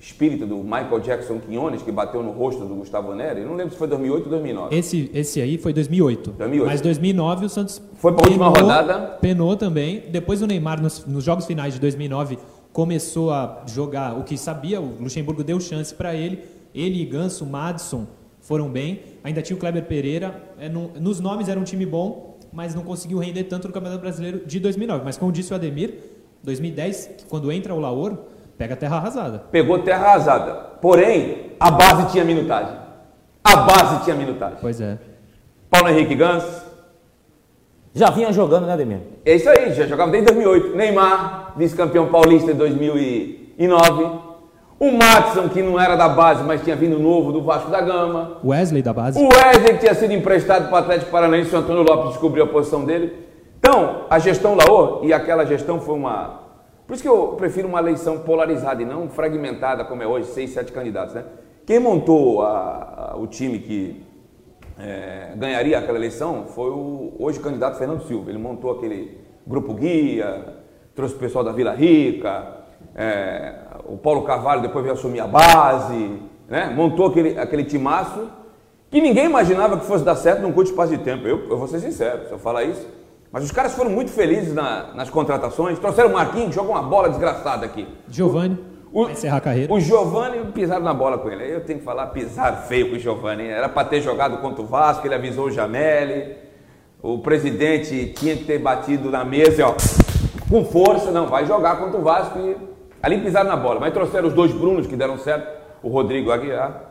espírita 0.00 0.46
do 0.46 0.56
Michael 0.58 1.00
Jackson 1.00 1.38
Quinones, 1.38 1.82
que 1.82 1.92
bateu 1.92 2.22
no 2.22 2.30
rosto 2.30 2.64
do 2.64 2.74
Gustavo 2.76 3.14
Neri. 3.14 3.42
Não 3.44 3.56
lembro 3.56 3.72
se 3.72 3.78
foi 3.78 3.88
2008 3.88 4.24
ou 4.24 4.30
2009. 4.30 4.74
Esse, 4.74 5.10
esse 5.12 5.38
aí 5.42 5.58
foi 5.58 5.74
2008. 5.74 6.30
2008. 6.30 6.66
Mas 6.70 6.80
2009 6.80 7.44
o 7.44 7.48
Santos 7.50 7.82
Foi 7.96 8.12
pra 8.14 8.24
última 8.24 8.50
penou- 8.54 8.70
rodada. 8.70 9.18
Penou 9.20 9.54
também. 9.54 10.04
Depois 10.10 10.40
o 10.40 10.46
Neymar, 10.46 10.80
nos, 10.80 11.04
nos 11.04 11.22
jogos 11.24 11.44
finais 11.44 11.74
de 11.74 11.80
2009, 11.80 12.38
começou 12.72 13.30
a 13.32 13.64
jogar 13.66 14.16
o 14.18 14.22
que 14.24 14.38
sabia. 14.38 14.80
O 14.80 14.96
Luxemburgo 14.98 15.44
deu 15.44 15.60
chance 15.60 15.92
para 15.94 16.14
ele. 16.14 16.56
Ele 16.74 17.02
e 17.02 17.04
Ganso, 17.04 17.44
Madison 17.46 18.06
foram 18.40 18.68
bem. 18.68 19.00
Ainda 19.24 19.42
tinha 19.42 19.56
o 19.56 19.60
Kleber 19.60 19.84
Pereira. 19.84 20.42
É, 20.58 20.68
não- 20.68 20.90
nos 21.00 21.20
nomes 21.20 21.48
era 21.48 21.58
um 21.58 21.64
time 21.64 21.84
bom, 21.86 22.38
mas 22.52 22.74
não 22.74 22.82
conseguiu 22.82 23.18
render 23.18 23.44
tanto 23.44 23.68
no 23.68 23.74
Campeonato 23.74 24.00
Brasileiro 24.00 24.42
de 24.46 24.58
2009. 24.60 25.04
Mas 25.04 25.16
como 25.18 25.30
disse 25.32 25.52
o 25.52 25.56
Ademir, 25.56 25.94
2010, 26.42 27.24
quando 27.28 27.50
entra 27.52 27.74
o 27.74 27.80
Laor, 27.80 28.16
pega 28.56 28.74
a 28.74 28.76
terra 28.76 28.96
arrasada. 28.96 29.38
Pegou 29.50 29.78
terra 29.80 30.06
arrasada. 30.06 30.54
Porém, 30.80 31.52
a 31.58 31.70
base 31.70 32.12
tinha 32.12 32.24
minutagem. 32.24 32.76
A 33.44 33.56
base 33.56 34.04
tinha 34.04 34.14
minutagem. 34.16 34.58
Pois 34.60 34.80
é. 34.80 34.98
Paulo 35.70 35.88
Henrique 35.88 36.14
Gans. 36.14 36.44
Já 37.94 38.10
vinha 38.10 38.32
jogando, 38.32 38.66
né, 38.66 38.72
Ademir? 38.74 39.00
É 39.24 39.34
isso 39.34 39.48
aí, 39.48 39.72
já 39.74 39.86
jogava 39.86 40.10
desde 40.12 40.32
2008. 40.32 40.76
Neymar, 40.76 41.54
vice-campeão 41.56 42.10
paulista 42.10 42.52
em 42.52 42.54
2009. 42.54 44.27
O 44.80 44.92
Matson, 44.92 45.48
que 45.48 45.60
não 45.60 45.78
era 45.80 45.96
da 45.96 46.08
base, 46.08 46.44
mas 46.44 46.62
tinha 46.62 46.76
vindo 46.76 46.98
novo 46.98 47.32
do 47.32 47.42
Vasco 47.42 47.68
da 47.70 47.80
Gama. 47.80 48.38
Wesley 48.44 48.80
da 48.80 48.92
base. 48.92 49.18
O 49.18 49.24
Wesley, 49.28 49.72
que 49.74 49.78
tinha 49.80 49.94
sido 49.94 50.12
emprestado 50.12 50.66
para 50.68 50.74
o 50.74 50.78
Atlético 50.78 51.10
Paranaense, 51.10 51.52
o 51.54 51.58
Antônio 51.58 51.82
Lopes 51.82 52.10
descobriu 52.10 52.44
a 52.44 52.46
posição 52.46 52.84
dele. 52.84 53.12
Então, 53.58 54.02
a 54.08 54.18
gestão 54.20 54.54
Laô, 54.54 55.00
e 55.02 55.12
aquela 55.12 55.44
gestão 55.44 55.80
foi 55.80 55.96
uma. 55.96 56.42
Por 56.86 56.94
isso 56.94 57.02
que 57.02 57.08
eu 57.08 57.34
prefiro 57.36 57.66
uma 57.66 57.80
eleição 57.80 58.20
polarizada 58.20 58.80
e 58.80 58.84
não 58.86 59.08
fragmentada, 59.08 59.84
como 59.84 60.02
é 60.02 60.06
hoje, 60.06 60.28
seis, 60.28 60.50
sete 60.50 60.70
candidatos. 60.70 61.14
Né? 61.14 61.24
Quem 61.66 61.80
montou 61.80 62.40
a- 62.42 63.10
a- 63.12 63.16
o 63.18 63.26
time 63.26 63.58
que 63.58 64.06
é, 64.80 65.32
ganharia 65.36 65.76
aquela 65.76 65.98
eleição 65.98 66.44
foi 66.54 66.70
o 66.70 67.12
hoje 67.18 67.40
candidato 67.40 67.76
Fernando 67.76 68.02
Silva. 68.06 68.30
Ele 68.30 68.38
montou 68.38 68.70
aquele 68.70 69.18
grupo 69.44 69.74
guia, 69.74 70.54
trouxe 70.94 71.16
o 71.16 71.18
pessoal 71.18 71.42
da 71.42 71.50
Vila 71.50 71.72
Rica, 71.74 72.46
é, 72.94 73.54
o 73.88 73.96
Paulo 73.96 74.22
Carvalho 74.22 74.62
depois 74.62 74.82
veio 74.84 74.94
assumir 74.94 75.20
a 75.20 75.26
base, 75.26 76.20
né? 76.48 76.72
montou 76.74 77.06
aquele, 77.06 77.38
aquele 77.38 77.64
timaço 77.64 78.28
que 78.90 79.00
ninguém 79.00 79.26
imaginava 79.26 79.76
que 79.78 79.84
fosse 79.86 80.04
dar 80.04 80.16
certo 80.16 80.40
num 80.42 80.52
curto 80.52 80.70
espaço 80.70 80.96
de 80.96 81.02
tempo. 81.02 81.26
Eu, 81.26 81.48
eu 81.50 81.58
vou 81.58 81.68
ser 81.68 81.80
sincero 81.80 82.26
se 82.26 82.32
eu 82.32 82.38
falar 82.38 82.64
isso. 82.64 82.86
Mas 83.30 83.44
os 83.44 83.52
caras 83.52 83.74
foram 83.74 83.90
muito 83.90 84.10
felizes 84.10 84.54
na- 84.54 84.94
nas 84.94 85.10
contratações. 85.10 85.78
Trouxeram 85.78 86.08
o 86.08 86.12
Marquinhos, 86.14 86.54
jogou 86.54 86.72
uma 86.72 86.82
bola 86.82 87.10
desgraçada 87.10 87.66
aqui. 87.66 87.86
Giovanni. 88.08 88.58
O- 88.90 89.04
Vai 89.04 89.12
encerrar 89.12 89.36
a 89.36 89.40
carreira. 89.42 89.70
O 89.74 89.78
Giovani 89.78 90.38
pisaram 90.54 90.82
na 90.82 90.94
bola 90.94 91.18
com 91.18 91.28
ele. 91.28 91.44
Eu 91.54 91.60
tenho 91.62 91.78
que 91.78 91.84
falar, 91.84 92.06
pisaram 92.06 92.62
feio 92.62 92.88
com 92.88 92.96
o 92.96 92.98
Giovani. 92.98 93.46
Era 93.46 93.68
para 93.68 93.86
ter 93.86 94.00
jogado 94.00 94.38
contra 94.38 94.62
o 94.62 94.66
Vasco, 94.66 95.06
ele 95.06 95.14
avisou 95.14 95.46
o 95.46 95.50
Jameli. 95.50 96.34
O 97.02 97.18
presidente 97.18 98.14
tinha 98.16 98.34
que 98.34 98.44
ter 98.44 98.58
batido 98.58 99.10
na 99.10 99.24
mesa, 99.26 99.66
ó, 99.68 99.74
com 100.48 100.64
força, 100.64 101.10
não, 101.10 101.26
vai 101.26 101.44
jogar 101.44 101.76
contra 101.76 102.00
o 102.00 102.02
Vasco. 102.02 102.38
E 102.38 102.56
ali 103.02 103.18
pisaram 103.20 103.48
na 103.48 103.56
bola. 103.56 103.80
Mas 103.80 103.92
trouxeram 103.92 104.28
os 104.28 104.34
dois 104.34 104.52
Brunos 104.52 104.86
que 104.86 104.96
deram 104.96 105.18
certo, 105.18 105.48
o 105.82 105.88
Rodrigo 105.88 106.30
Aguiar. 106.30 106.86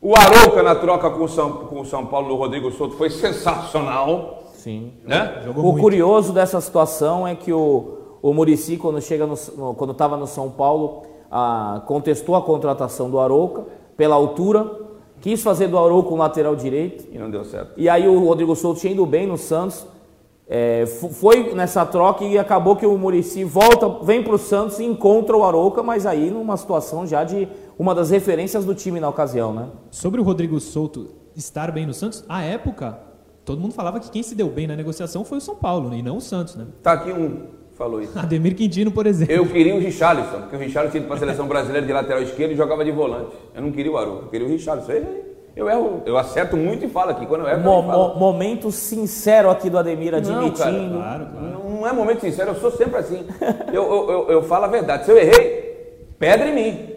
O 0.00 0.14
Arouca 0.16 0.62
na 0.62 0.74
troca 0.74 1.08
com 1.10 1.24
o 1.24 1.28
São, 1.28 1.50
com 1.52 1.80
o 1.80 1.84
São 1.86 2.04
Paulo 2.06 2.28
do 2.28 2.34
Rodrigo 2.36 2.70
Souto 2.70 2.94
foi 2.96 3.08
sensacional. 3.10 4.42
Sim. 4.52 4.92
Né? 5.04 5.40
Jogou 5.44 5.62
O 5.64 5.66
muito. 5.68 5.80
curioso 5.82 6.32
dessa 6.32 6.60
situação 6.60 7.26
é 7.26 7.34
que 7.34 7.52
o, 7.52 7.98
o 8.22 8.32
Murici, 8.34 8.76
quando 8.76 9.00
chega 9.00 9.26
no, 9.26 9.34
no- 9.56 9.74
quando 9.74 9.90
estava 9.92 10.16
no 10.16 10.26
São 10.26 10.50
Paulo, 10.50 11.02
ah, 11.30 11.82
contestou 11.86 12.34
a 12.36 12.42
contratação 12.42 13.10
do 13.10 13.18
Arouca 13.18 13.64
pela 13.96 14.14
altura, 14.14 14.70
quis 15.20 15.42
fazer 15.42 15.68
do 15.68 15.78
Arouca 15.78 16.12
um 16.12 16.16
lateral 16.18 16.54
direito. 16.54 17.06
E 17.12 17.18
não 17.18 17.30
deu 17.30 17.44
certo. 17.44 17.72
E 17.76 17.88
aí 17.88 18.06
o 18.06 18.26
Rodrigo 18.26 18.54
Souto 18.54 18.80
tinha 18.80 18.92
ido 18.92 19.04
bem 19.06 19.26
no 19.26 19.36
Santos, 19.38 19.86
é, 20.46 20.84
foi 20.86 21.54
nessa 21.54 21.86
troca 21.86 22.24
e 22.24 22.38
acabou 22.38 22.76
que 22.76 22.84
o 22.84 22.96
Murici 22.98 23.44
volta, 23.44 24.04
vem 24.04 24.22
para 24.22 24.34
o 24.34 24.38
Santos 24.38 24.78
e 24.78 24.84
encontra 24.84 25.36
o 25.36 25.42
Arouca, 25.42 25.82
mas 25.82 26.04
aí 26.04 26.30
numa 26.30 26.56
situação 26.56 27.06
já 27.06 27.24
de 27.24 27.48
uma 27.78 27.94
das 27.94 28.10
referências 28.10 28.64
do 28.64 28.74
time 28.74 29.00
na 29.00 29.08
ocasião, 29.08 29.52
né? 29.52 29.68
Sobre 29.90 30.20
o 30.20 30.24
Rodrigo 30.24 30.60
Souto 30.60 31.14
estar 31.34 31.72
bem 31.72 31.86
no 31.86 31.94
Santos, 31.94 32.24
à 32.28 32.42
época, 32.42 32.98
todo 33.44 33.60
mundo 33.60 33.72
falava 33.72 33.98
que 33.98 34.10
quem 34.10 34.22
se 34.22 34.34
deu 34.34 34.48
bem 34.48 34.66
na 34.66 34.76
negociação 34.76 35.24
foi 35.24 35.38
o 35.38 35.40
São 35.40 35.56
Paulo, 35.56 35.88
né, 35.88 35.98
e 35.98 36.02
não 36.02 36.18
o 36.18 36.20
Santos, 36.20 36.54
né? 36.54 36.66
Tá 36.82 36.92
aqui 36.92 37.10
um, 37.10 37.46
falou 37.72 38.02
isso. 38.02 38.16
Ademir 38.16 38.54
Quintino, 38.54 38.92
por 38.92 39.06
exemplo. 39.06 39.34
Eu 39.34 39.46
queria 39.46 39.74
o 39.74 39.78
Richarlison, 39.80 40.42
porque 40.42 40.56
o 40.56 40.58
Richarlison 40.58 40.92
tinha 40.92 41.00
ido 41.00 41.08
para 41.08 41.16
a 41.16 41.18
seleção 41.18 41.48
brasileira 41.48 41.86
de 41.86 41.92
lateral 41.92 42.22
esquerdo 42.22 42.52
e 42.52 42.54
jogava 42.54 42.84
de 42.84 42.92
volante. 42.92 43.34
Eu 43.54 43.62
não 43.62 43.72
queria 43.72 43.90
o 43.90 43.96
Arouca, 43.96 44.26
eu 44.26 44.28
queria 44.28 44.46
o 44.46 44.50
Richarlison. 44.50 45.23
Eu 45.56 45.68
erro, 45.68 46.02
eu 46.04 46.16
acerto 46.18 46.56
muito 46.56 46.84
e 46.84 46.88
falo 46.88 47.10
aqui. 47.10 47.26
Quando 47.26 47.42
eu 47.42 47.48
erro, 47.48 47.62
Mo- 47.62 47.78
eu 47.78 47.82
falo. 47.84 48.08
mo- 48.08 48.14
momento 48.16 48.70
sincero 48.72 49.50
aqui 49.50 49.70
do 49.70 49.78
Ademir 49.78 50.12
Não, 50.12 50.18
admitindo. 50.18 50.58
cara, 50.58 50.72
Claro, 50.90 51.26
claro. 51.26 51.46
Não, 51.64 51.70
não 51.80 51.86
é 51.86 51.92
momento 51.92 52.20
sincero, 52.20 52.50
eu 52.50 52.54
sou 52.56 52.70
sempre 52.70 52.96
assim. 52.98 53.26
Eu, 53.72 53.82
eu, 53.82 54.10
eu, 54.10 54.30
eu 54.30 54.42
falo 54.42 54.64
a 54.64 54.68
verdade. 54.68 55.04
Se 55.04 55.10
eu 55.10 55.18
errei, 55.18 56.14
pedra 56.18 56.48
em 56.48 56.54
mim. 56.54 56.90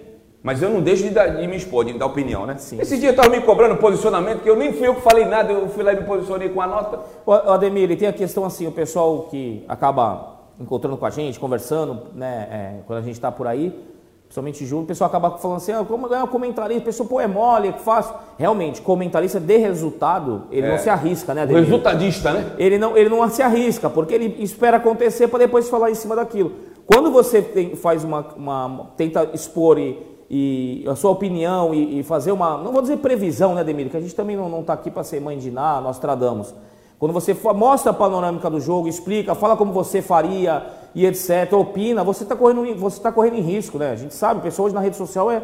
Mas 0.43 0.61
eu 0.61 0.69
não 0.69 0.79
deixo 0.81 1.03
de, 1.03 1.09
dar- 1.09 1.27
de 1.35 1.45
me 1.47 1.57
expor, 1.57 1.83
de 1.83 1.93
dar 1.93 2.05
opinião, 2.05 2.45
né? 2.45 2.55
Sim. 2.57 2.79
Esse 2.79 2.97
dia 2.97 3.09
eu 3.09 3.11
estava 3.11 3.27
me 3.29 3.41
cobrando 3.41 3.75
posicionamento, 3.77 4.41
que 4.43 4.49
eu 4.49 4.55
nem 4.55 4.71
fui 4.71 4.87
eu 4.87 4.95
que 4.95 5.01
falei 5.01 5.25
nada, 5.25 5.51
eu 5.51 5.67
fui 5.67 5.83
lá 5.83 5.91
e 5.91 5.97
me 5.97 6.03
posicionei 6.03 6.47
com 6.49 6.61
a 6.61 6.67
nota. 6.67 6.99
O 7.25 7.33
Ademir, 7.33 7.97
tem 7.97 8.07
a 8.07 8.13
questão 8.13 8.45
assim, 8.45 8.65
o 8.65 8.71
pessoal 8.71 9.23
que 9.29 9.65
acaba 9.67 10.37
encontrando 10.59 10.95
com 10.95 11.05
a 11.05 11.09
gente, 11.09 11.37
conversando, 11.39 12.03
né, 12.13 12.47
é, 12.49 12.73
quando 12.87 12.99
a 12.99 13.01
gente 13.01 13.15
está 13.15 13.29
por 13.31 13.45
aí, 13.45 13.73
principalmente 14.27 14.65
julho, 14.65 14.83
o 14.83 14.85
pessoal 14.85 15.07
acaba 15.09 15.37
falando 15.37 15.57
assim, 15.57 15.71
ah, 15.71 15.85
como 15.87 16.07
ganhar 16.09 16.27
comentarista, 16.27 16.81
o 16.81 16.85
pessoal, 16.85 17.07
pô, 17.07 17.19
é 17.21 17.27
mole, 17.27 17.69
é 17.69 17.73
fácil. 17.73 18.13
Realmente, 18.37 18.81
comentarista 18.81 19.39
de 19.39 19.57
resultado, 19.57 20.43
ele 20.51 20.67
É. 20.67 20.71
não 20.71 20.77
se 20.77 20.89
arrisca, 20.89 21.33
né, 21.33 21.41
O 21.41 21.43
Ademir? 21.45 21.63
resultadista, 21.63 22.33
né? 22.33 22.51
Ele 22.57 22.77
não, 22.77 22.97
ele 22.97 23.09
não 23.09 23.27
se 23.29 23.41
arrisca, 23.41 23.89
porque 23.89 24.13
ele 24.13 24.35
espera 24.43 24.77
acontecer 24.77 25.27
para 25.29 25.39
depois 25.39 25.69
falar 25.69 25.89
em 25.91 25.95
cima 25.95 26.15
daquilo. 26.15 26.51
Quando 26.85 27.09
você 27.09 27.41
tem- 27.41 27.75
faz 27.75 28.03
uma, 28.03 28.25
uma- 28.35 28.87
tenta 28.97 29.29
expor 29.33 29.79
e, 29.79 29.97
e 30.29 30.83
a 30.89 30.95
sua 30.95 31.11
opinião 31.11 31.73
e, 31.73 31.99
e 31.99 32.03
fazer 32.03 32.33
uma, 32.33 32.57
não 32.57 32.73
vou 32.73 32.81
dizer 32.81 32.97
previsão, 32.97 33.55
né, 33.55 33.63
Demir, 33.63 33.89
que 33.89 33.95
a 33.97 34.01
gente 34.01 34.13
também 34.13 34.35
não 34.35 34.59
está 34.59 34.73
aqui 34.73 34.91
para 34.91 35.03
ser 35.05 35.21
mãe 35.21 35.37
de 35.37 35.49
nada, 35.49 35.79
nós 35.81 35.99
tradamos. 35.99 36.53
Quando 36.99 37.13
você 37.13 37.35
mostra 37.55 37.91
a 37.91 37.93
panorâmica 37.93 38.49
do 38.49 38.59
jogo, 38.59 38.87
explica, 38.87 39.35
fala 39.35 39.55
como 39.55 39.71
você 39.71 40.01
faria 40.01 40.65
e 40.95 41.05
etc, 41.05 41.53
opina, 41.53 42.03
você 42.03 42.23
está 42.23 42.35
correndo, 42.35 42.65
em- 42.65 42.73
você 42.75 43.01
tá 43.01 43.11
correndo 43.11 43.35
em 43.35 43.41
risco, 43.41 43.77
né? 43.77 43.91
A 43.91 43.95
gente 43.95 44.13
sabe, 44.13 44.39
o 44.39 44.43
pessoal 44.43 44.65
hoje 44.65 44.75
na 44.75 44.81
rede 44.81 44.95
social 44.95 45.29
é 45.29 45.41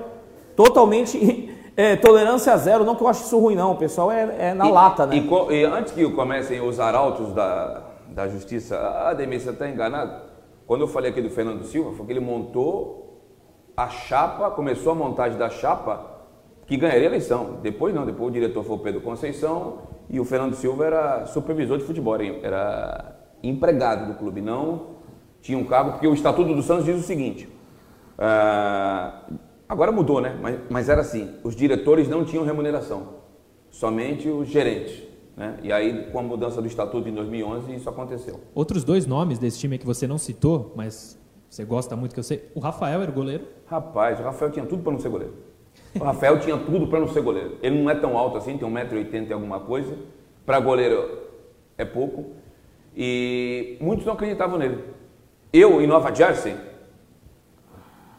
totalmente 0.55 1.53
é, 1.75 1.95
tolerância 1.95 2.55
zero, 2.57 2.83
não 2.83 2.95
que 2.95 3.03
eu 3.03 3.07
acho 3.07 3.23
isso 3.23 3.37
ruim, 3.39 3.55
não. 3.55 3.71
O 3.73 3.75
pessoal 3.77 4.11
é, 4.11 4.49
é 4.49 4.53
na 4.53 4.67
E- 4.67 4.71
lata, 4.71 5.05
né? 5.05 5.15
E, 5.17 5.53
e 5.53 5.63
antes 5.65 5.93
que 5.93 6.09
comecem 6.11 6.61
os 6.61 6.79
arautos 6.79 7.33
da, 7.33 7.81
da 8.09 8.27
justiça, 8.27 8.77
ah, 8.77 9.09
Ademir, 9.09 9.39
você 9.41 9.49
está 9.51 9.67
enganado? 9.67 10.31
Quando 10.65 10.81
eu 10.81 10.87
falei 10.87 11.11
aqui 11.11 11.21
do 11.21 11.29
Fernando 11.29 11.63
Silva, 11.65 11.91
foi 11.95 12.05
que 12.05 12.11
ele 12.13 12.19
montou 12.19 13.21
a 13.75 13.89
chapa, 13.89 14.49
começou 14.51 14.91
a 14.91 14.95
montagem 14.95 15.37
da 15.37 15.49
chapa 15.49 16.11
que 16.65 16.77
ganharia 16.77 17.03
a 17.03 17.05
eleição. 17.07 17.57
Depois 17.61 17.93
não, 17.93 18.05
depois 18.05 18.29
o 18.29 18.31
diretor 18.31 18.63
foi 18.63 18.75
o 18.75 18.79
Pedro 18.79 19.01
Conceição 19.01 19.79
e 20.09 20.19
o 20.19 20.25
Fernando 20.25 20.53
Silva 20.55 20.85
era 20.85 21.25
supervisor 21.25 21.77
de 21.77 21.83
futebol, 21.83 22.15
era 22.41 23.15
empregado 23.43 24.07
do 24.07 24.17
clube, 24.17 24.39
não 24.41 24.92
tinha 25.43 25.57
um 25.57 25.65
cargo, 25.65 25.91
porque 25.91 26.07
o 26.07 26.13
Estatuto 26.13 26.55
do 26.55 26.63
Santos 26.63 26.85
diz 26.85 26.97
o 26.97 27.03
seguinte, 27.03 27.49
ah, 28.17 29.25
agora 29.67 29.91
mudou, 29.91 30.21
né? 30.21 30.35
Mas, 30.41 30.59
mas 30.69 30.89
era 30.89 31.01
assim, 31.01 31.35
os 31.43 31.53
diretores 31.53 32.07
não 32.07 32.23
tinham 32.23 32.45
remuneração, 32.45 33.09
somente 33.69 34.29
os 34.29 34.47
gerentes. 34.47 35.03
Né? 35.35 35.59
E 35.61 35.71
aí, 35.71 36.09
com 36.11 36.19
a 36.19 36.23
mudança 36.23 36.61
do 36.61 36.67
Estatuto 36.67 37.09
em 37.09 37.13
2011, 37.13 37.75
isso 37.75 37.89
aconteceu. 37.89 38.39
Outros 38.55 38.85
dois 38.85 39.05
nomes 39.05 39.37
desse 39.37 39.59
time 39.59 39.77
que 39.77 39.85
você 39.85 40.07
não 40.07 40.17
citou, 40.17 40.71
mas 40.77 41.19
você 41.49 41.65
gosta 41.65 41.93
muito 41.95 42.13
que 42.13 42.19
eu 42.19 42.23
sei. 42.23 42.49
O 42.55 42.61
Rafael 42.61 43.01
era 43.01 43.11
o 43.11 43.13
goleiro. 43.13 43.45
Rapaz, 43.65 44.19
o 44.21 44.23
Rafael 44.23 44.49
tinha 44.49 44.65
tudo 44.65 44.81
para 44.81 44.93
não 44.93 44.99
ser 44.99 45.09
goleiro. 45.09 45.33
O 45.99 46.03
Rafael 46.03 46.39
tinha 46.39 46.57
tudo 46.57 46.87
para 46.87 46.99
não 46.99 47.07
ser 47.09 47.21
goleiro. 47.21 47.57
Ele 47.61 47.81
não 47.81 47.89
é 47.89 47.95
tão 47.95 48.17
alto 48.17 48.37
assim, 48.37 48.57
tem 48.57 48.67
1,80m 48.67 49.29
e 49.29 49.33
alguma 49.33 49.59
coisa. 49.59 49.93
Para 50.45 50.59
goleiro 50.61 51.19
é 51.77 51.83
pouco. 51.83 52.27
E 52.95 53.77
muitos 53.81 54.05
não 54.05 54.13
acreditavam 54.13 54.57
nele. 54.57 55.02
Eu, 55.53 55.79
em 55.81 55.85
Nova 55.87 56.13
Jersey, 56.13 56.55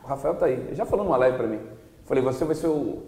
o 0.04 0.06
Rafael 0.06 0.34
tá 0.36 0.46
aí. 0.46 0.52
Ele 0.54 0.74
já 0.74 0.86
falou 0.86 1.04
numa 1.04 1.16
live 1.16 1.36
para 1.36 1.48
mim. 1.48 1.58
Falei, 2.04 2.22
você 2.22 2.44
vai 2.44 2.54
ser 2.54 2.68
o, 2.68 3.02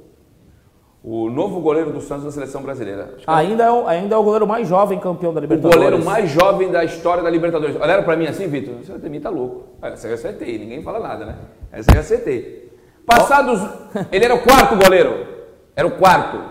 o 1.04 1.30
novo 1.30 1.60
goleiro 1.60 1.92
do 1.92 2.00
Santos 2.00 2.24
da 2.24 2.32
seleção 2.32 2.60
brasileira. 2.62 3.14
É 3.18 3.22
Ainda 3.26 3.64
é, 3.64 3.70
o, 3.70 3.86
ainda 3.86 4.16
é 4.16 4.18
o 4.18 4.22
goleiro 4.24 4.46
mais 4.46 4.66
jovem 4.66 4.98
campeão 4.98 5.32
da 5.32 5.38
o 5.38 5.42
Libertadores. 5.42 5.76
goleiro 5.76 6.04
mais 6.04 6.28
jovem 6.28 6.70
da 6.72 6.82
história 6.84 7.22
da 7.22 7.30
Libertadores. 7.30 7.76
Olharam 7.76 8.02
pra 8.02 8.16
mim 8.16 8.26
assim, 8.26 8.48
Vitor? 8.48 8.74
Você 8.82 8.98
também 8.98 9.20
tá 9.20 9.30
louco. 9.30 9.66
Essa 9.80 10.08
eu 10.08 10.14
acertei, 10.14 10.58
ninguém 10.58 10.82
fala 10.82 10.98
nada, 10.98 11.24
né? 11.26 11.36
Essa 11.70 11.94
eu 11.94 12.00
acertei. 12.00 12.72
Passados. 13.06 13.60
Ele 14.10 14.24
era 14.24 14.34
o 14.34 14.42
quarto 14.42 14.76
goleiro. 14.76 15.24
Era 15.76 15.86
o 15.86 15.92
quarto. 15.98 16.42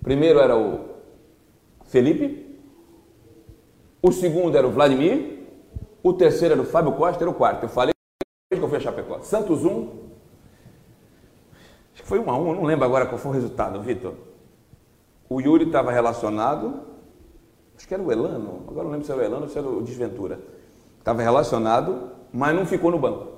Primeiro 0.00 0.38
era 0.38 0.56
o 0.56 0.80
Felipe. 1.86 2.56
O 4.00 4.12
segundo 4.12 4.56
era 4.56 4.66
o 4.66 4.70
Vladimir. 4.70 5.39
O 6.02 6.12
terceiro 6.12 6.54
era 6.54 6.62
o 6.62 6.66
Fábio 6.66 6.92
Costa. 6.92 7.22
Era 7.22 7.30
o 7.30 7.34
quarto. 7.34 7.64
Eu 7.64 7.68
falei 7.68 7.92
que 8.52 8.58
eu 8.58 8.68
fui 8.68 8.78
a 8.78 8.80
Chapecó. 8.80 9.20
Santos 9.22 9.64
1. 9.64 10.10
Acho 11.92 12.02
que 12.02 12.08
foi 12.08 12.18
um 12.18 12.30
a 12.30 12.36
um, 12.36 12.48
eu 12.48 12.54
não 12.54 12.64
lembro 12.64 12.84
agora 12.84 13.06
qual 13.06 13.18
foi 13.18 13.30
o 13.30 13.34
resultado, 13.34 13.80
Vitor. 13.82 14.14
O 15.28 15.40
Yuri 15.40 15.66
estava 15.66 15.92
relacionado, 15.92 16.80
acho 17.76 17.86
que 17.86 17.94
era 17.94 18.02
o 18.02 18.10
Elano, 18.10 18.64
agora 18.66 18.84
não 18.84 18.90
lembro 18.90 19.06
se 19.06 19.12
era 19.12 19.20
o 19.20 19.24
Elano 19.24 19.42
ou 19.42 19.48
se 19.48 19.58
era 19.58 19.68
o 19.68 19.82
Desventura. 19.82 20.40
Estava 20.98 21.22
relacionado, 21.22 22.10
mas 22.32 22.54
não 22.54 22.66
ficou 22.66 22.90
no 22.90 22.98
banco. 22.98 23.28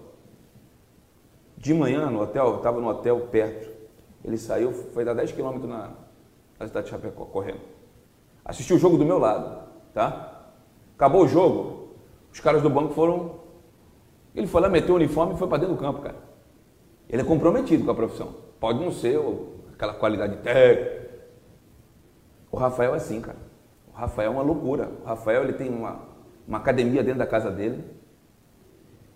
De 1.57 1.75
manhã 1.75 2.11
no 2.11 2.23
hotel, 2.23 2.57
estava 2.57 2.81
no 2.81 2.89
hotel 2.89 3.21
perto. 3.31 3.71
Ele 4.25 4.39
saiu, 4.39 4.73
foi 4.73 5.05
dar 5.05 5.15
10 5.15 5.33
quilômetros 5.33 5.69
na, 5.69 5.91
na 6.59 6.67
cidade 6.67 6.87
de 6.87 6.91
Chapecó, 6.93 7.27
correndo. 7.27 7.61
Assistiu 8.45 8.77
o 8.77 8.79
jogo 8.79 8.97
do 8.97 9.05
meu 9.05 9.19
lado, 9.19 9.69
tá? 9.93 10.51
Acabou 10.95 11.25
o 11.25 11.29
jogo, 11.29 11.72
os 12.33 12.41
caras 12.41 12.63
do 12.63 12.71
banco 12.71 12.95
foram. 12.95 13.43
Ele 14.35 14.47
foi 14.47 14.63
lá, 14.63 14.69
meteu 14.69 14.95
o 14.95 14.97
uniforme 14.97 15.35
e 15.35 15.37
foi 15.37 15.47
para 15.47 15.59
dentro 15.59 15.75
do 15.75 15.81
campo, 15.81 16.01
cara. 16.01 16.17
Ele 17.09 17.21
é 17.21 17.25
comprometido 17.25 17.85
com 17.85 17.91
a 17.91 17.95
profissão. 17.95 18.35
Pode 18.59 18.81
não 18.81 18.91
ser 18.91 19.21
aquela 19.75 19.93
qualidade 19.93 20.37
técnica. 20.39 21.03
O 22.51 22.57
Rafael 22.57 22.95
é 22.95 22.97
assim, 22.97 23.21
cara. 23.21 23.39
O 23.95 23.97
Rafael 23.97 24.31
é 24.31 24.35
uma 24.35 24.43
loucura. 24.43 24.91
O 25.03 25.07
Rafael 25.07 25.45
ele 25.45 25.53
tem 25.53 25.69
uma, 25.69 26.01
uma 26.49 26.59
academia 26.59 27.03
dentro 27.03 27.19
da 27.19 27.27
casa 27.27 27.51
dele. 27.51 27.85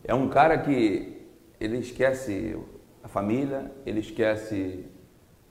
É 0.05 0.15
um 0.15 0.29
cara 0.29 0.59
que 0.59 1.27
ele 1.59 1.79
esquece 1.79 2.59
a 3.03 3.09
família, 3.09 3.73
ele 3.87 4.01
esquece 4.01 4.85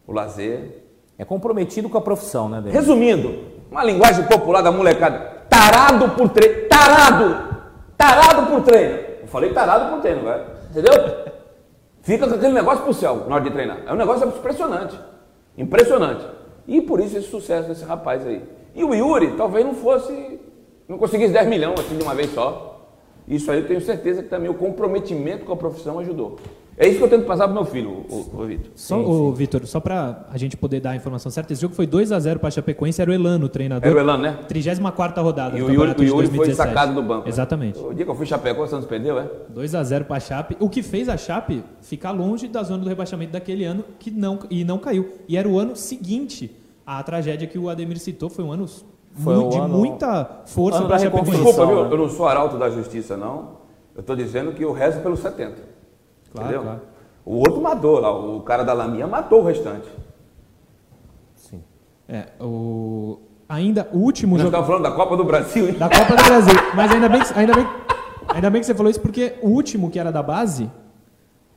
o 0.05 0.11
lazer. 0.11 0.84
É 1.18 1.26
comprometido 1.26 1.89
com 1.89 1.97
a 1.97 2.01
profissão, 2.01 2.47
né? 2.47 2.61
Resumindo, 2.70 3.39
uma 3.72 3.84
linguagem 3.84 4.26
popular 4.26 4.61
da 4.61 4.72
molecada. 4.72 5.45
Tarado 5.49 6.09
por 6.16 6.30
treino. 6.30 6.68
Tarado! 6.68 7.45
Tarado 8.06 8.47
por 8.51 8.62
treino. 8.62 8.99
Eu 9.22 9.28
falei 9.28 9.51
tarado 9.51 9.91
por 9.91 10.01
treino, 10.01 10.22
velho. 10.24 10.43
Entendeu? 10.70 10.93
Fica 12.03 12.28
com 12.28 12.36
aquele 12.36 12.53
negócio 12.53 12.84
pro 12.84 12.93
céu 12.93 13.26
na 13.28 13.36
hora 13.36 13.43
de 13.43 13.49
treinar. 13.49 13.80
É 13.88 13.91
um 13.91 13.95
negócio 13.95 14.28
impressionante. 14.28 14.99
Impressionante. 15.58 16.24
E 16.68 16.82
por 16.82 16.99
isso 16.99 17.18
esse 17.18 17.28
sucesso 17.30 17.68
desse 17.68 17.84
rapaz 17.84 18.26
aí. 18.28 18.43
E 18.76 18.84
o 18.84 18.93
Yuri 18.93 19.32
talvez 19.32 19.66
não 19.66 19.74
fosse. 19.74 20.39
Não 20.88 20.99
conseguisse 20.99 21.34
10 21.34 21.47
milhões 21.47 21.80
assim 21.80 21.97
de 21.97 22.03
uma 22.03 22.14
vez 22.14 22.32
só. 22.32 22.91
Isso 23.28 23.49
aí 23.49 23.62
eu 23.62 23.68
tenho 23.68 23.82
certeza 23.82 24.22
que 24.22 24.30
também 24.30 24.51
o 24.51 24.53
comprometimento 24.53 25.43
com 25.43 25.53
a 25.53 25.58
profissão 25.58 25.97
ajudou. 25.97 26.38
É 26.78 26.89
isso 26.89 26.97
que 26.97 27.03
eu 27.05 27.09
tento 27.09 27.26
passar 27.26 27.45
pro 27.45 27.53
meu 27.53 27.63
filho, 27.63 27.89
o, 28.09 28.30
o, 28.34 28.45
Vitor. 28.45 28.71
Só, 28.76 28.99
ô, 28.99 29.32
Vitor, 29.32 29.65
só 29.65 29.80
pra 29.80 30.26
a 30.30 30.38
gente 30.38 30.57
poder 30.57 30.82
dar 30.82 30.89
a 30.91 30.95
informação 30.97 31.32
certa, 31.32 31.53
esse 31.53 31.61
jogo 31.61 31.73
foi 31.73 31.88
2x0 31.88 32.38
pra 32.38 32.51
Chapecoense, 32.51 33.01
era 33.01 33.09
o 33.09 33.13
Elano 33.13 33.45
o 33.45 33.49
treinador. 33.49 33.88
Era 33.89 33.95
o 33.97 33.99
Elano, 34.01 34.23
né? 34.23 34.38
34 34.45 35.23
rodada 35.23 35.57
E 35.57 35.61
do 35.61 35.67
o 35.67 35.71
Yuri, 35.71 35.91
o 35.91 35.95
de 35.95 36.07
foi 36.07 36.17
2017. 36.17 36.55
sacado 36.57 36.93
do 36.93 37.01
banco. 37.01 37.23
né? 37.23 37.30
Exatamente. 37.30 37.80
O 37.80 37.93
dia 37.93 38.03
que 38.03 38.11
eu 38.11 38.15
fui 38.15 38.26
Chapecó, 38.26 38.63
o 38.63 38.67
Santos 38.67 38.88
perdeu, 38.88 39.17
é? 39.17 39.26
2x0 39.53 40.03
pra 40.03 40.19
Chape, 40.19 40.57
o 40.59 40.67
que 40.69 40.84
fez 40.84 41.07
a 41.07 41.15
Chape 41.15 41.63
ficar 41.82 42.11
longe 42.11 42.49
da 42.49 42.61
zona 42.61 42.84
do 42.84 42.89
rebaixamento 42.89 43.32
daquele 43.32 43.63
ano 43.63 43.86
que 43.97 44.11
não, 44.11 44.39
e 44.49 44.65
não 44.65 44.78
caiu. 44.78 45.09
E 45.30 45.38
era 45.38 45.47
o 45.47 45.57
ano 45.57 45.78
seguinte 45.78 46.53
à 46.86 47.01
tragédia 47.01 47.47
que 47.47 47.57
o 47.57 47.69
Ademir 47.69 47.99
citou, 47.99 48.30
foi 48.30 48.43
um 48.43 48.51
ano 48.51 48.67
Foi 49.13 49.34
o 49.38 49.47
de 49.47 49.57
ano- 49.57 49.78
muita 49.78 50.41
força 50.45 50.80
pra 50.80 50.97
da 50.97 50.99
Chapecoense. 50.99 51.32
Desculpa, 51.41 51.65
viu? 51.67 51.84
né? 51.86 51.89
Eu 51.89 51.97
não 51.97 52.09
sou 52.09 52.28
arauto 52.28 52.57
da 52.57 52.69
justiça, 52.69 53.15
não. 53.15 53.63
Eu 53.95 54.01
estou 54.01 54.13
dizendo 54.13 54.51
que 54.51 54.61
eu 54.61 54.73
rezo 54.73 54.99
pelos 54.99 55.19
70. 55.21 55.73
Claro, 56.36 56.49
entendeu? 56.49 56.63
claro. 56.63 56.81
O 57.25 57.38
outro 57.38 57.61
matou 57.61 57.99
lá, 57.99 58.15
o 58.15 58.41
cara 58.41 58.63
da 58.63 58.73
Laminha 58.73 59.07
matou 59.07 59.41
o 59.41 59.45
restante. 59.45 59.88
Sim. 61.36 61.63
É, 62.07 62.27
o... 62.39 63.19
Ainda 63.47 63.88
o 63.91 63.97
último 63.97 64.33
Nós 64.33 64.43
jogo 64.43 64.55
estamos 64.55 64.67
falando 64.67 64.83
da 64.83 64.91
Copa 64.91 65.15
do 65.15 65.23
Brasil, 65.23 65.69
hein? 65.69 65.75
da 65.75 65.88
Copa 65.88 66.15
do 66.15 66.23
Brasil. 66.23 66.53
Mas 66.75 66.91
ainda 66.91 67.09
bem, 67.09 67.21
que, 67.21 67.39
ainda, 67.39 67.53
bem, 67.53 67.67
ainda 68.29 68.49
bem 68.49 68.59
que 68.59 68.65
você 68.65 68.73
falou 68.73 68.89
isso, 68.89 69.01
porque 69.01 69.36
o 69.41 69.49
último 69.49 69.89
que 69.89 69.99
era 69.99 70.11
da 70.11 70.23
base 70.23 70.69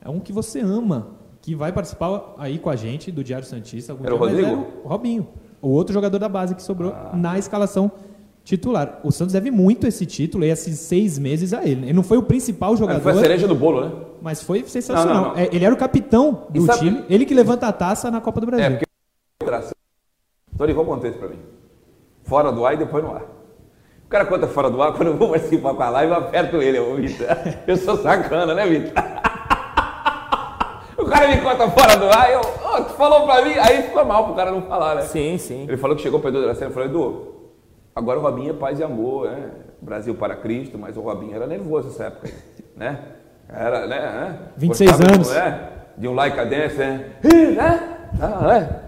é 0.01 0.09
um 0.09 0.19
que 0.19 0.31
você 0.31 0.59
ama, 0.59 1.09
que 1.41 1.55
vai 1.55 1.71
participar 1.71 2.35
aí 2.37 2.59
com 2.59 2.69
a 2.69 2.75
gente 2.75 3.11
do 3.11 3.23
Diário 3.23 3.45
Santista. 3.45 3.91
algum 3.91 4.05
Era 4.05 4.15
o 4.15 4.17
dia, 4.17 4.27
mas 4.27 4.35
Rodrigo? 4.35 4.61
Era 4.61 4.85
o 4.85 4.87
Robinho, 4.87 5.27
o 5.61 5.69
outro 5.69 5.93
jogador 5.93 6.19
da 6.19 6.29
base 6.29 6.53
que 6.53 6.61
sobrou 6.61 6.93
na 7.13 7.37
escalação 7.39 7.91
titular. 8.49 8.99
O 9.03 9.11
Santos 9.11 9.33
deve 9.33 9.51
muito 9.51 9.85
esse 9.87 10.05
título 10.05 10.43
e 10.43 10.49
esses 10.49 10.79
seis 10.79 11.17
meses 11.19 11.53
a 11.53 11.63
ele. 11.63 11.85
Ele 11.85 11.93
não 11.93 12.03
foi 12.03 12.17
o 12.17 12.23
principal 12.23 12.75
Foi 12.75 12.87
a 12.87 12.93
jogador, 12.97 13.19
cereja 13.21 13.47
do 13.47 13.55
bolo, 13.55 13.81
né? 13.85 13.91
mas 14.21 14.41
foi 14.43 14.63
sensacional. 14.67 15.13
Não, 15.15 15.21
não, 15.21 15.29
não. 15.31 15.37
É, 15.37 15.49
Ele 15.51 15.63
era 15.63 15.73
o 15.73 15.77
capitão 15.77 16.47
do 16.49 16.61
sabe- 16.65 16.79
time, 16.79 17.05
ele 17.09 17.25
que 17.25 17.33
levanta 17.33 17.67
a 17.67 17.71
taça 17.71 18.09
na 18.11 18.19
Copa 18.19 18.39
do 18.41 18.47
Brasil. 18.47 18.65
É, 18.65 18.69
porque. 18.69 18.85
Dorival 20.53 20.85
contou 20.85 21.09
isso 21.09 21.19
pra 21.19 21.29
mim. 21.29 21.39
Fora 22.23 22.51
do 22.51 22.65
ar 22.65 22.73
e 22.73 22.77
depois 22.77 23.03
no 23.03 23.11
ar. 23.15 23.21
O 24.05 24.09
cara 24.09 24.25
conta 24.25 24.47
fora 24.47 24.69
do 24.69 24.81
ar, 24.81 24.93
quando 24.93 25.09
eu 25.09 25.17
vou 25.17 25.29
participar 25.29 25.73
com 25.73 25.83
a 25.83 25.89
live, 25.89 26.11
eu 26.11 26.17
aperto 26.17 26.57
ele, 26.61 26.79
ô 26.79 26.95
Vitor. 26.95 27.27
Eu 27.67 27.77
sou 27.77 27.95
sacana, 27.97 28.53
né, 28.55 28.65
Vitor? 28.67 28.91
O 30.97 31.05
cara 31.05 31.27
me 31.29 31.37
conta 31.41 31.69
fora 31.71 31.95
do 31.95 32.09
ar, 32.09 32.29
eu, 32.31 32.41
"Ô, 32.41 32.83
tu 32.83 32.93
falou 32.95 33.25
pra 33.25 33.41
mim, 33.43 33.53
aí 33.53 33.83
ficou 33.83 34.03
mal 34.05 34.25
pro 34.25 34.35
cara 34.35 34.51
não 34.51 34.61
falar, 34.63 34.95
né? 34.95 35.01
Sim, 35.03 35.37
sim. 35.37 35.63
Ele 35.63 35.77
falou 35.77 35.95
que 35.95 36.01
chegou 36.03 36.19
para 36.19 36.27
o 36.27 36.31
Edu 36.33 36.41
Dracena 36.43 36.69
e 36.69 36.73
falou, 36.73 36.89
Edu, 36.89 37.27
agora 37.99 38.19
o 38.19 38.21
Robinho 38.21 38.51
é 38.51 38.53
paz 38.53 38.79
e 38.79 38.83
amor, 38.83 39.29
né? 39.29 39.51
Brasil 39.81 40.15
para 40.15 40.35
Cristo, 40.35 40.77
mas 40.77 40.97
o 40.97 41.01
Robinho 41.01 41.35
era 41.35 41.45
nervoso 41.45 41.89
nessa 41.89 42.05
época 42.05 42.27
aí, 42.27 42.33
né? 42.75 42.99
Era, 43.47 43.87
né? 43.87 43.99
né? 43.99 44.39
26 44.57 44.91
Gostava 44.91 45.13
anos. 45.13 45.27
De, 45.27 45.35
né? 45.35 45.69
de 45.97 46.07
um 46.07 46.13
like 46.13 46.39
a 46.39 46.43
dance, 46.43 46.77
né? 46.77 47.11
Né? 47.23 47.97
Ah, 48.21 48.47
né? 48.47 48.79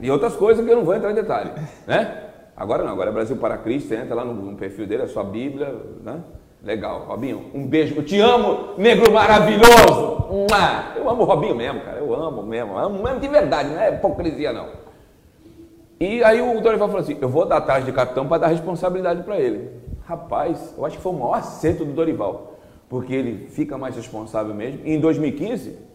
E 0.00 0.10
outras 0.10 0.36
coisas 0.36 0.64
que 0.64 0.70
eu 0.70 0.76
não 0.76 0.84
vou 0.84 0.94
entrar 0.94 1.10
em 1.10 1.14
detalhe, 1.14 1.50
né? 1.86 2.24
Agora 2.56 2.84
não, 2.84 2.92
agora 2.92 3.10
é 3.10 3.12
Brasil 3.12 3.36
para 3.36 3.58
Cristo, 3.58 3.94
entra 3.94 4.14
lá 4.14 4.24
no, 4.24 4.34
no 4.34 4.56
perfil 4.56 4.86
dele, 4.86 5.02
a 5.02 5.08
sua 5.08 5.24
Bíblia, 5.24 5.74
né? 6.02 6.20
Legal, 6.62 7.06
Robinho, 7.08 7.50
um 7.54 7.66
beijo, 7.66 7.96
eu 7.96 8.04
te 8.04 8.20
amo, 8.20 8.74
negro 8.76 9.10
maravilhoso! 9.10 10.18
Eu 10.94 11.08
amo 11.08 11.22
o 11.22 11.24
Robinho 11.24 11.54
mesmo, 11.54 11.80
cara, 11.80 11.98
eu 11.98 12.14
amo 12.14 12.42
mesmo, 12.42 12.76
amo 12.76 13.02
mesmo 13.02 13.18
de 13.18 13.28
verdade, 13.28 13.70
não 13.70 13.80
é 13.80 13.94
hipocrisia 13.94 14.52
não. 14.52 14.66
E 16.00 16.24
aí 16.24 16.40
o 16.40 16.60
Dorival 16.62 16.88
falou 16.88 17.02
assim: 17.02 17.18
eu 17.20 17.28
vou 17.28 17.44
dar 17.44 17.60
tarde 17.60 17.86
de 17.86 17.92
capitão 17.92 18.26
para 18.26 18.38
dar 18.38 18.46
responsabilidade 18.46 19.22
para 19.22 19.38
ele. 19.38 19.70
Rapaz, 20.04 20.74
eu 20.76 20.84
acho 20.86 20.96
que 20.96 21.02
foi 21.02 21.12
o 21.12 21.16
maior 21.16 21.34
acerto 21.34 21.84
do 21.84 21.92
Dorival, 21.92 22.58
porque 22.88 23.14
ele 23.14 23.48
fica 23.48 23.76
mais 23.76 23.94
responsável 23.94 24.54
mesmo. 24.54 24.80
E 24.84 24.94
em 24.94 25.00
2015, 25.00 25.90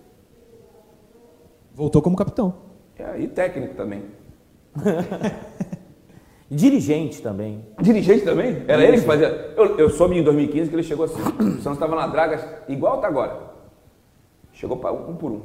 Voltou 1.73 2.01
como 2.01 2.15
capitão. 2.15 2.53
é, 2.97 3.19
e 3.19 3.27
técnico 3.27 3.75
também. 3.75 4.03
Dirigente 6.49 7.21
também. 7.21 7.65
Dirigente 7.81 8.23
também? 8.23 8.63
Era 8.67 8.83
ele 8.83 8.99
que 8.99 9.05
fazia. 9.05 9.53
Eu, 9.57 9.77
eu 9.79 9.89
soube 9.89 10.17
em 10.17 10.23
2015 10.23 10.69
que 10.69 10.75
ele 10.75 10.83
chegou 10.83 11.05
assim. 11.05 11.19
O 11.19 11.61
Santos 11.61 11.73
estava 11.73 11.95
na 11.95 12.05
draga, 12.07 12.63
igual 12.67 12.97
está 12.97 13.07
agora. 13.07 13.39
Chegou 14.53 14.77
para 14.77 14.93
um 14.93 15.15
por 15.15 15.31
um. 15.31 15.41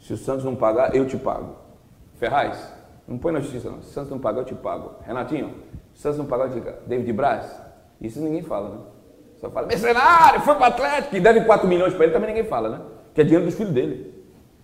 Se 0.00 0.14
o 0.14 0.16
Santos 0.16 0.44
não 0.44 0.56
pagar, 0.56 0.96
eu 0.96 1.06
te 1.06 1.16
pago. 1.18 1.56
Ferraz, 2.14 2.72
não 3.08 3.18
põe 3.18 3.32
na 3.32 3.40
justiça 3.40 3.70
não. 3.70 3.80
Se 3.80 3.92
Santos 3.92 4.10
não 4.10 4.18
pagar, 4.18 4.40
eu 4.40 4.44
te 4.44 4.54
pago. 4.54 4.92
Renatinho, 5.04 5.54
se 5.94 6.02
Santos 6.02 6.18
não 6.18 6.26
pagar, 6.26 6.46
eu 6.46 6.52
te 6.52 6.60
pago. 6.60 6.76
David 6.86 7.12
Braz, 7.12 7.60
isso 8.00 8.20
ninguém 8.20 8.42
fala, 8.42 8.68
né? 8.68 8.78
Só 9.40 9.50
fala, 9.50 9.66
mercenário, 9.66 10.40
foi 10.40 10.54
para 10.56 10.66
Atlético, 10.66 11.16
e 11.16 11.20
deve 11.20 11.42
4 11.42 11.66
milhões 11.66 11.94
para 11.94 12.04
ele, 12.04 12.12
também 12.12 12.28
ninguém 12.28 12.44
fala, 12.44 12.68
né? 12.68 12.80
Que 13.14 13.20
é 13.20 13.24
dinheiro 13.24 13.44
dos 13.44 13.54
filhos 13.54 13.72
dele. 13.72 14.14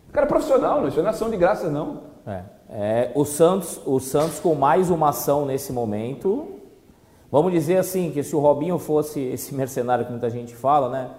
O 0.08 0.12
cara 0.12 0.26
é 0.26 0.28
profissional, 0.28 0.80
não, 0.80 0.88
isso 0.88 0.98
não 1.00 1.06
é 1.06 1.10
ação 1.10 1.30
de 1.30 1.36
graças, 1.36 1.72
não. 1.72 2.02
É. 2.26 2.42
É, 2.68 3.12
o 3.14 3.24
Santos, 3.24 3.80
o 3.86 4.00
Santos 4.00 4.40
com 4.40 4.54
mais 4.54 4.90
uma 4.90 5.10
ação 5.10 5.46
nesse 5.46 5.72
momento. 5.72 6.48
Vamos 7.30 7.52
dizer 7.52 7.78
assim 7.78 8.10
que 8.10 8.22
se 8.22 8.34
o 8.34 8.40
Robinho 8.40 8.78
fosse 8.78 9.20
esse 9.20 9.54
mercenário 9.54 10.04
que 10.04 10.10
muita 10.10 10.30
gente 10.30 10.54
fala, 10.54 10.88
né? 10.88 11.10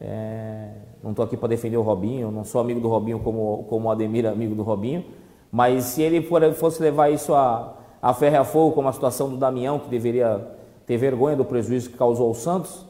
É, 0.00 0.68
não 1.02 1.10
estou 1.10 1.24
aqui 1.24 1.36
para 1.36 1.48
defender 1.48 1.76
o 1.76 1.82
Robinho, 1.82 2.30
não 2.30 2.44
sou 2.44 2.60
amigo 2.60 2.80
do 2.80 2.88
Robinho 2.88 3.20
como, 3.20 3.64
como 3.68 3.88
o 3.88 3.90
Ademir 3.90 4.24
é 4.24 4.28
amigo 4.28 4.54
do 4.54 4.62
Robinho, 4.62 5.04
mas 5.50 5.84
se 5.84 6.02
ele 6.02 6.26
fosse 6.54 6.82
levar 6.82 7.10
isso 7.10 7.34
a, 7.34 7.76
a 8.00 8.14
ferro 8.14 8.34
e 8.34 8.38
a 8.38 8.44
fogo, 8.44 8.74
como 8.74 8.88
a 8.88 8.92
situação 8.92 9.28
do 9.28 9.36
Damião, 9.36 9.78
que 9.78 9.88
deveria 9.88 10.46
ter 10.86 10.96
vergonha 10.96 11.36
do 11.36 11.44
prejuízo 11.44 11.90
que 11.90 11.96
causou 11.96 12.28
ao 12.28 12.34
Santos, 12.34 12.86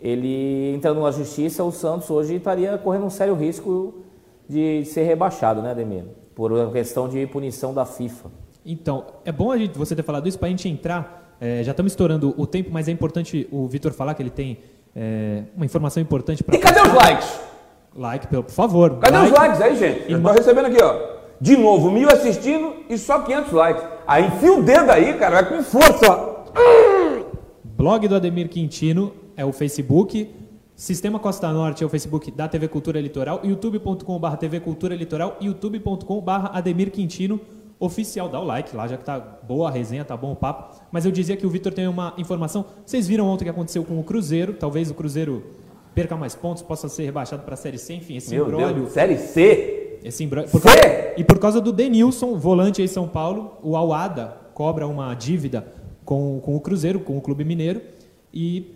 ele 0.00 0.74
entrando 0.74 1.00
na 1.00 1.10
justiça, 1.10 1.62
o 1.64 1.72
Santos 1.72 2.08
hoje 2.10 2.36
estaria 2.36 2.78
correndo 2.78 3.06
um 3.06 3.10
sério 3.10 3.34
risco 3.34 3.94
de 4.48 4.84
ser 4.84 5.02
rebaixado, 5.02 5.60
né, 5.60 5.72
Ademir? 5.72 6.04
Por 6.34 6.52
uma 6.52 6.70
questão 6.70 7.08
de 7.08 7.26
punição 7.26 7.74
da 7.74 7.84
FIFA. 7.84 8.30
Então, 8.64 9.04
é 9.24 9.32
bom 9.32 9.50
a 9.50 9.58
gente, 9.58 9.76
você 9.76 9.94
ter 9.96 10.02
falado 10.02 10.28
isso 10.28 10.38
para 10.38 10.46
a 10.46 10.50
gente 10.50 10.68
entrar. 10.68 11.36
é, 11.40 11.62
já 11.62 11.72
estamos 11.72 11.92
estourando 11.92 12.34
o 12.36 12.46
tempo, 12.46 12.70
mas 12.72 12.88
é 12.88 12.92
importante 12.92 13.48
o 13.50 13.66
Vitor 13.66 13.92
falar 13.92 14.14
que 14.14 14.22
ele 14.22 14.30
tem 14.30 14.58
é, 14.94 15.44
uma 15.56 15.64
informação 15.64 16.02
importante 16.02 16.42
para. 16.42 16.56
E 16.56 16.58
cadê 16.58 16.80
os 16.80 16.92
likes? 16.92 17.40
Like, 17.94 18.26
por 18.28 18.50
favor. 18.50 18.98
Cadê 18.98 19.16
like. 19.16 19.32
os 19.32 19.38
likes 19.38 19.60
aí, 19.60 19.76
gente? 19.76 20.08
E 20.08 20.12
Eu 20.12 20.22
tô 20.22 20.30
recebendo 20.30 20.66
aqui, 20.66 20.82
ó. 20.82 21.17
De 21.40 21.56
novo, 21.56 21.90
mil 21.90 22.08
assistindo 22.08 22.74
e 22.88 22.98
só 22.98 23.20
500 23.20 23.52
likes. 23.52 23.84
Aí 24.06 24.26
enfia 24.26 24.52
o 24.52 24.62
dedo 24.62 24.90
aí, 24.90 25.14
cara, 25.14 25.42
vai 25.42 25.48
com 25.48 25.62
força. 25.62 26.36
Blog 27.62 28.08
do 28.08 28.16
Ademir 28.16 28.48
Quintino 28.48 29.12
é 29.36 29.44
o 29.44 29.52
Facebook. 29.52 30.34
Sistema 30.74 31.18
Costa 31.18 31.52
Norte 31.52 31.82
é 31.82 31.86
o 31.86 31.88
Facebook 31.88 32.30
da 32.30 32.48
TV 32.48 32.66
Cultura 32.68 33.00
Litoral. 33.00 33.40
youtube.com.br 33.44 34.36
TV 34.36 34.60
Cultura 34.60 34.94
Litoral. 34.94 35.36
youtube.com.br 35.40 36.30
Ademir 36.52 36.90
Quintino 36.90 37.40
oficial. 37.78 38.28
Dá 38.28 38.40
o 38.40 38.44
like 38.44 38.74
lá, 38.74 38.88
já 38.88 38.96
que 38.96 39.04
tá 39.04 39.18
boa 39.18 39.68
a 39.68 39.70
resenha, 39.70 40.04
tá 40.04 40.16
bom 40.16 40.32
o 40.32 40.36
papo. 40.36 40.76
Mas 40.90 41.04
eu 41.04 41.12
dizia 41.12 41.36
que 41.36 41.46
o 41.46 41.50
Vitor 41.50 41.72
tem 41.72 41.86
uma 41.86 42.14
informação. 42.18 42.64
Vocês 42.84 43.06
viram 43.06 43.26
ontem 43.26 43.44
o 43.44 43.46
que 43.46 43.50
aconteceu 43.50 43.84
com 43.84 43.98
o 43.98 44.02
Cruzeiro. 44.02 44.54
Talvez 44.54 44.90
o 44.90 44.94
Cruzeiro 44.94 45.44
perca 45.94 46.16
mais 46.16 46.34
pontos, 46.34 46.62
possa 46.62 46.88
ser 46.88 47.04
rebaixado 47.04 47.42
para 47.42 47.54
a 47.54 47.56
Série 47.56 47.78
C, 47.78 47.94
enfim, 47.94 48.16
esse 48.16 48.34
Meu 48.34 48.46
Deus, 48.46 48.92
Série 48.92 49.18
C. 49.18 49.77
esse 50.04 50.24
imbróglio- 50.24 50.50
por 50.50 50.60
causa- 50.62 50.80
e 51.16 51.24
por 51.24 51.38
causa 51.38 51.60
do 51.60 51.72
Denilson, 51.72 52.36
volante 52.36 52.80
aí 52.80 52.84
em 52.86 52.88
São 52.88 53.08
Paulo, 53.08 53.52
o 53.62 53.76
Alada 53.76 54.36
cobra 54.54 54.86
uma 54.86 55.14
dívida 55.14 55.66
com, 56.04 56.40
com 56.42 56.56
o 56.56 56.60
Cruzeiro, 56.60 57.00
com 57.00 57.16
o 57.16 57.20
Clube 57.20 57.44
Mineiro, 57.44 57.80
e 58.32 58.74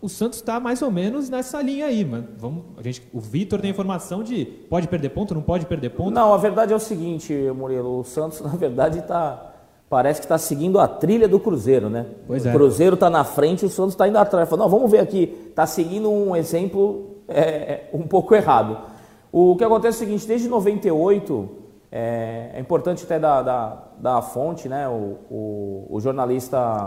o 0.00 0.08
Santos 0.08 0.38
está 0.38 0.60
mais 0.60 0.82
ou 0.82 0.90
menos 0.90 1.28
nessa 1.30 1.60
linha 1.62 1.86
aí, 1.86 2.04
mano. 2.04 2.28
Vamos, 2.38 2.64
a 2.76 2.82
gente, 2.82 3.02
o 3.12 3.18
Vitor 3.18 3.60
tem 3.60 3.70
informação 3.70 4.22
de 4.22 4.44
pode 4.44 4.86
perder 4.88 5.08
ponto, 5.10 5.34
não 5.34 5.42
pode 5.42 5.66
perder 5.66 5.90
ponto. 5.90 6.10
Não, 6.10 6.32
a 6.34 6.36
verdade 6.36 6.72
é 6.72 6.76
o 6.76 6.80
seguinte, 6.80 7.32
Murilo, 7.56 8.00
o 8.00 8.04
Santos, 8.04 8.40
na 8.42 8.50
verdade, 8.50 9.02
tá, 9.02 9.54
parece 9.88 10.20
que 10.20 10.26
está 10.26 10.36
seguindo 10.38 10.78
a 10.78 10.86
trilha 10.86 11.26
do 11.26 11.40
Cruzeiro, 11.40 11.88
né? 11.88 12.06
Pois 12.26 12.44
o 12.44 12.48
é. 12.48 12.52
Cruzeiro 12.52 12.94
está 12.94 13.08
na 13.08 13.24
frente 13.24 13.62
e 13.62 13.66
o 13.66 13.70
Santos 13.70 13.94
está 13.94 14.06
indo 14.06 14.18
atrás. 14.18 14.48
Fala, 14.48 14.62
não, 14.64 14.68
vamos 14.70 14.90
ver 14.90 14.98
aqui, 14.98 15.34
está 15.48 15.66
seguindo 15.66 16.10
um 16.10 16.36
exemplo 16.36 17.16
é, 17.26 17.84
um 17.92 18.02
pouco 18.02 18.34
errado. 18.34 18.78
O 19.38 19.54
que 19.54 19.62
acontece 19.64 19.98
é 19.98 20.04
o 20.04 20.06
seguinte, 20.06 20.26
desde 20.26 20.48
98, 20.48 21.46
é, 21.92 22.52
é 22.54 22.58
importante 22.58 23.04
até 23.04 23.18
da, 23.18 23.42
da, 23.42 23.82
da 23.98 24.22
fonte, 24.22 24.66
né? 24.66 24.88
O, 24.88 25.18
o, 25.30 25.86
o 25.90 26.00
jornalista... 26.00 26.86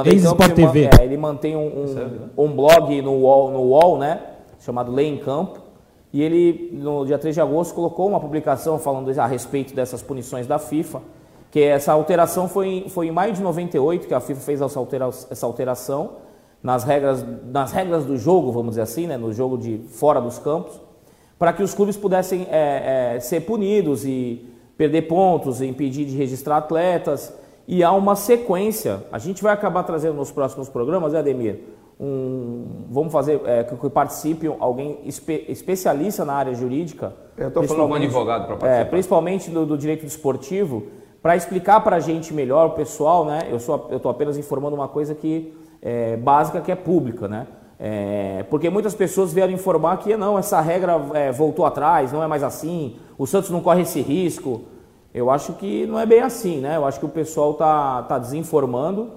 Andrei 0.00 0.16
ex-Sport 0.16 0.48
Campos, 0.50 0.64
ele 0.64 0.82
TV. 0.88 0.90
é, 1.00 1.04
ele 1.06 1.16
mantém 1.16 1.56
um, 1.56 2.28
um, 2.36 2.44
um 2.44 2.54
blog 2.54 3.00
no 3.00 3.12
UOL, 3.12 3.50
no 3.50 3.60
UOL, 3.60 3.96
né? 3.96 4.20
Chamado 4.60 4.92
Lei 4.92 5.08
em 5.08 5.16
Campo. 5.16 5.60
E 6.12 6.20
ele, 6.22 6.68
no 6.74 7.06
dia 7.06 7.16
3 7.18 7.34
de 7.36 7.40
agosto, 7.40 7.74
colocou 7.74 8.06
uma 8.06 8.20
publicação 8.20 8.78
falando 8.78 9.10
a 9.18 9.26
respeito 9.26 9.74
dessas 9.74 10.02
punições 10.02 10.46
da 10.46 10.58
FIFA. 10.58 11.00
Que 11.50 11.60
essa 11.62 11.90
alteração 11.94 12.48
foi, 12.48 12.68
em- 12.68 12.88
foi 12.90 13.06
em 13.06 13.10
maio 13.10 13.32
de 13.32 13.40
98 13.42 14.06
que 14.06 14.12
a 14.12 14.20
FIFA 14.20 14.40
fez 14.42 14.60
essa, 14.60 14.78
altera- 14.78 15.08
essa 15.08 15.46
alteração 15.46 16.10
nas 16.62 16.84
regras, 16.84 17.24
nas 17.50 17.72
regras 17.72 18.04
do 18.04 18.18
jogo, 18.18 18.52
vamos 18.52 18.72
dizer 18.72 18.82
assim, 18.82 19.06
né? 19.06 19.16
No 19.16 19.32
jogo 19.32 19.56
de 19.56 19.78
fora 19.88 20.20
dos 20.20 20.38
campos 20.38 20.78
para 21.42 21.52
que 21.52 21.60
os 21.60 21.74
clubes 21.74 21.96
pudessem 21.96 22.46
é, 22.52 23.14
é, 23.16 23.18
ser 23.18 23.40
punidos 23.40 24.04
e 24.04 24.48
perder 24.76 25.02
pontos, 25.08 25.60
e 25.60 25.66
impedir 25.66 26.04
de 26.04 26.16
registrar 26.16 26.58
atletas. 26.58 27.34
E 27.66 27.82
há 27.82 27.90
uma 27.90 28.14
sequência. 28.14 29.02
A 29.10 29.18
gente 29.18 29.42
vai 29.42 29.52
acabar 29.52 29.82
trazendo 29.82 30.14
nos 30.14 30.30
próximos 30.30 30.68
programas, 30.68 31.14
né, 31.14 31.18
Ademir? 31.18 31.58
Um, 31.98 32.84
vamos 32.88 33.12
fazer 33.12 33.40
é, 33.44 33.64
que, 33.64 33.74
que 33.74 33.90
participe 33.90 34.46
alguém 34.60 35.00
espe- 35.04 35.44
especialista 35.48 36.24
na 36.24 36.34
área 36.34 36.54
jurídica. 36.54 37.12
Eu 37.36 37.50
tô 37.50 37.64
falando 37.64 37.90
um 37.90 37.94
advogado 37.94 38.46
pra 38.46 38.54
é, 38.54 38.58
participar. 38.58 38.90
principalmente 38.90 39.50
do, 39.50 39.66
do 39.66 39.76
direito 39.76 40.02
desportivo, 40.02 40.84
para 41.20 41.34
explicar 41.34 41.80
para 41.80 41.96
a 41.96 42.00
gente 42.00 42.32
melhor, 42.32 42.68
o 42.68 42.70
pessoal, 42.70 43.24
né? 43.24 43.48
Eu 43.50 43.56
estou 43.56 44.12
apenas 44.12 44.38
informando 44.38 44.76
uma 44.76 44.86
coisa 44.86 45.12
que 45.12 45.52
é 45.82 46.16
básica, 46.16 46.60
que 46.60 46.70
é 46.70 46.76
pública, 46.76 47.26
né? 47.26 47.48
É, 47.84 48.44
porque 48.48 48.70
muitas 48.70 48.94
pessoas 48.94 49.32
vieram 49.32 49.52
informar 49.52 49.96
que 49.96 50.16
não, 50.16 50.38
essa 50.38 50.60
regra 50.60 51.00
é, 51.14 51.32
voltou 51.32 51.66
atrás, 51.66 52.12
não 52.12 52.22
é 52.22 52.28
mais 52.28 52.44
assim, 52.44 52.94
o 53.18 53.26
Santos 53.26 53.50
não 53.50 53.60
corre 53.60 53.82
esse 53.82 54.00
risco. 54.00 54.60
Eu 55.12 55.28
acho 55.30 55.54
que 55.54 55.84
não 55.86 55.98
é 55.98 56.06
bem 56.06 56.20
assim, 56.20 56.60
né? 56.60 56.76
Eu 56.76 56.86
acho 56.86 57.00
que 57.00 57.04
o 57.04 57.08
pessoal 57.08 57.54
tá, 57.54 58.02
tá 58.04 58.18
desinformando 58.20 59.10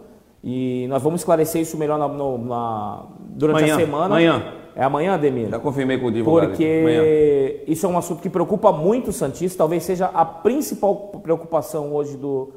e 0.43 0.87
nós 0.89 1.01
vamos 1.03 1.21
esclarecer 1.21 1.61
isso 1.61 1.77
melhor 1.77 1.99
na- 1.99 2.07
na- 2.39 3.03
durante 3.19 3.57
a 3.65 3.75
semana. 3.77 4.05
amanhã. 4.05 4.53
É 4.75 4.83
amanhã, 4.83 5.13
Ademir? 5.13 5.47
Já 5.49 5.59
confirmei 5.59 5.99
com 5.99 6.07
o. 6.07 6.11
Amanhã. 6.39 6.49
Porque 6.49 7.63
isso 7.67 7.85
é 7.85 7.89
um 7.89 7.97
assunto 7.99 8.19
que 8.21 8.29
preocupa 8.31 8.71
muito 8.71 9.09
os 9.11 9.15
Santistas, 9.15 9.55
talvez 9.55 9.83
seja 9.83 10.07
a 10.07 10.25
principal 10.25 10.95
preocupação 11.23 11.93
hoje 11.93 12.17
do, 12.17 12.49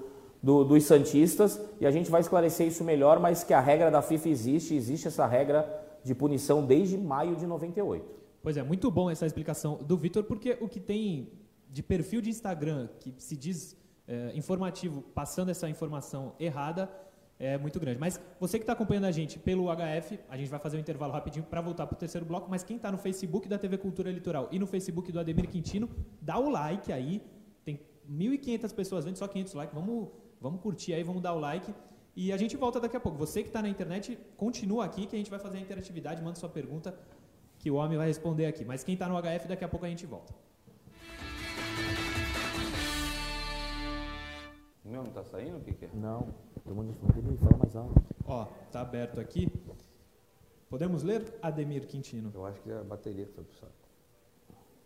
do- 0.43 0.65
dos 0.65 0.85
Santistas, 0.85 1.61
e 1.81 1.87
a 1.87 1.91
gente 1.91 2.11
vai 2.11 2.23
esclarecer 2.23 2.67
isso 2.67 2.83
melhor, 2.83 3.21
mas 3.21 3.45
que 3.45 3.53
a 3.53 3.61
regra 3.61 3.91
da 3.91 4.01
FIFA 4.03 4.31
existe, 4.31 4.75
existe 4.75 5.07
essa 5.07 5.27
regra 5.27 5.65
de 6.09 6.15
punição 6.15 6.65
desde 6.65 6.97
maio 6.97 7.37
de 7.37 7.47
98. 7.47 8.05
Pois 8.43 8.57
é, 8.57 8.63
muito 8.63 8.91
bom 8.91 9.11
essa 9.11 9.27
explicação 9.27 9.77
do 9.77 9.97
Vitor, 9.97 10.25
porque 10.25 10.57
o 10.61 10.69
que 10.69 10.81
tem 10.81 11.31
de 11.71 11.83
perfil 11.83 12.21
de 12.21 12.31
Instagram 12.31 12.89
que 12.99 13.15
se 13.19 13.37
diz 13.37 13.77
é, 14.07 14.33
informativo, 14.35 15.03
passando 15.15 15.51
essa 15.51 15.69
informação 15.69 16.35
errada, 16.41 16.91
é 17.39 17.59
muito 17.59 17.79
grande. 17.79 18.01
Mas 18.01 18.19
você 18.41 18.59
que 18.59 18.63
está 18.63 18.73
acompanhando 18.73 19.05
a 19.05 19.11
gente 19.13 19.39
pelo 19.39 19.67
HF, 19.67 20.19
a 20.29 20.37
gente 20.37 20.49
vai 20.49 20.59
fazer 20.59 20.79
um 20.79 20.81
intervalo 20.81 21.13
rapidinho 21.13 21.45
para 21.45 21.61
voltar 21.61 21.87
para 21.87 21.95
o 21.95 21.99
terceiro 21.99 22.27
bloco, 22.27 22.49
mas 22.51 22.65
quem 22.65 22.77
está 22.77 22.91
no 22.91 22.99
Facebook 22.99 23.47
da 23.49 23.59
TV 23.59 23.77
Cultura 23.77 24.11
Litoral 24.11 24.49
e 24.51 24.59
no 24.59 24.67
Facebook 24.67 25.13
do 25.13 25.21
Ademir 25.21 25.49
Quintino, 25.49 25.89
dá 26.21 26.39
o 26.39 26.49
like 26.49 26.91
aí. 26.91 27.23
Tem 27.65 27.81
1.500 28.11 28.75
pessoas 28.75 29.05
vendo, 29.05 29.17
só 29.17 29.29
500 29.29 29.53
likes. 29.55 29.75
Vamos, 29.75 30.09
vamos 30.41 30.61
curtir 30.63 30.95
aí, 30.95 31.03
vamos 31.03 31.23
dar 31.23 31.35
o 31.35 31.39
like. 31.39 31.73
E 32.21 32.33
a 32.33 32.37
gente 32.37 32.57
volta 32.57 32.81
daqui 32.81 32.97
a 32.97 33.01
pouco. 33.01 33.17
Você 33.17 33.43
que 33.45 33.49
está 33.49 33.63
na 33.63 33.69
internet, 33.69 34.19
continua 34.37 34.85
aqui 34.85 35.07
que 35.07 35.15
a 35.15 35.19
gente 35.19 35.31
vai 35.31 35.39
fazer 35.39 35.59
a 35.59 35.61
interatividade. 35.61 36.21
Manda 36.21 36.35
sua 36.35 36.49
pergunta 36.49 36.93
que 37.61 37.71
o 37.71 37.77
homem 37.77 37.97
vai 37.97 38.09
responder 38.09 38.47
aqui. 38.47 38.65
Mas 38.65 38.83
quem 38.83 38.95
está 38.95 39.09
no 39.09 39.15
HF, 39.17 39.47
daqui 39.47 39.65
a 39.65 39.69
pouco 39.69 39.87
a 39.87 39.89
gente 39.89 40.05
volta. 40.05 40.35
O 44.85 44.89
meu 44.89 45.05
não 45.05 45.13
tá 45.13 45.23
saindo? 45.23 45.59
O 45.59 45.61
que, 45.61 45.73
que 45.73 45.85
é? 45.85 45.91
Não, 45.95 46.35
todo 46.65 46.75
mundo 46.75 46.93
não 47.23 47.37
fala 47.37 47.57
mais 47.57 47.77
alto. 47.77 48.03
Ó, 48.27 48.47
tá 48.73 48.81
aberto 48.81 49.21
aqui. 49.21 49.49
Podemos 50.69 51.05
ler? 51.05 51.39
Ademir 51.41 51.87
Quintino. 51.87 52.33
Eu 52.35 52.45
acho 52.47 52.61
que 52.63 52.73
é 52.73 52.79
a 52.79 52.83
bateria 52.83 53.27
que 53.27 53.33
foi 53.33 53.45
pro 53.45 53.57
saco. 53.59 53.73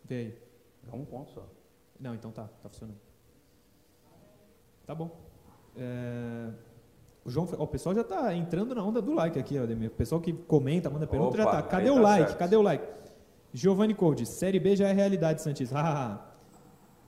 Vê 0.04 0.14
aí. 0.16 0.38
É 0.92 0.94
um 0.94 1.06
ponto 1.06 1.30
só. 1.30 1.48
Não, 1.98 2.14
então 2.14 2.30
tá, 2.30 2.46
tá 2.62 2.68
funcionando. 2.68 3.00
Tá 4.84 4.94
bom. 4.94 5.18
É, 5.74 6.52
O, 7.24 7.30
João, 7.30 7.48
ó, 7.56 7.62
o 7.64 7.66
pessoal 7.66 7.94
já 7.94 8.02
tá 8.02 8.34
entrando 8.34 8.74
na 8.74 8.82
onda 8.84 9.00
do 9.00 9.12
like 9.14 9.38
aqui, 9.38 9.56
Ademir. 9.56 9.88
O 9.88 9.92
pessoal 9.92 10.20
que 10.20 10.32
comenta, 10.32 10.90
manda 10.90 11.06
pergunta, 11.06 11.36
já 11.36 11.44
Opa, 11.44 11.52
tá. 11.52 11.62
Cadê 11.62 11.84
aí 11.84 11.90
o 11.90 11.94
tá 11.94 12.00
like? 12.00 12.24
certo. 12.26 12.38
Cadê 12.38 12.56
o 12.56 12.62
like? 12.62 12.84
Giovanni 13.54 13.94
Code, 13.94 14.26
Série 14.26 14.58
B 14.58 14.74
já 14.74 14.88
é 14.88 14.92
realidade, 14.92 15.42
Santista. 15.42 15.76
Ah, 15.78 16.28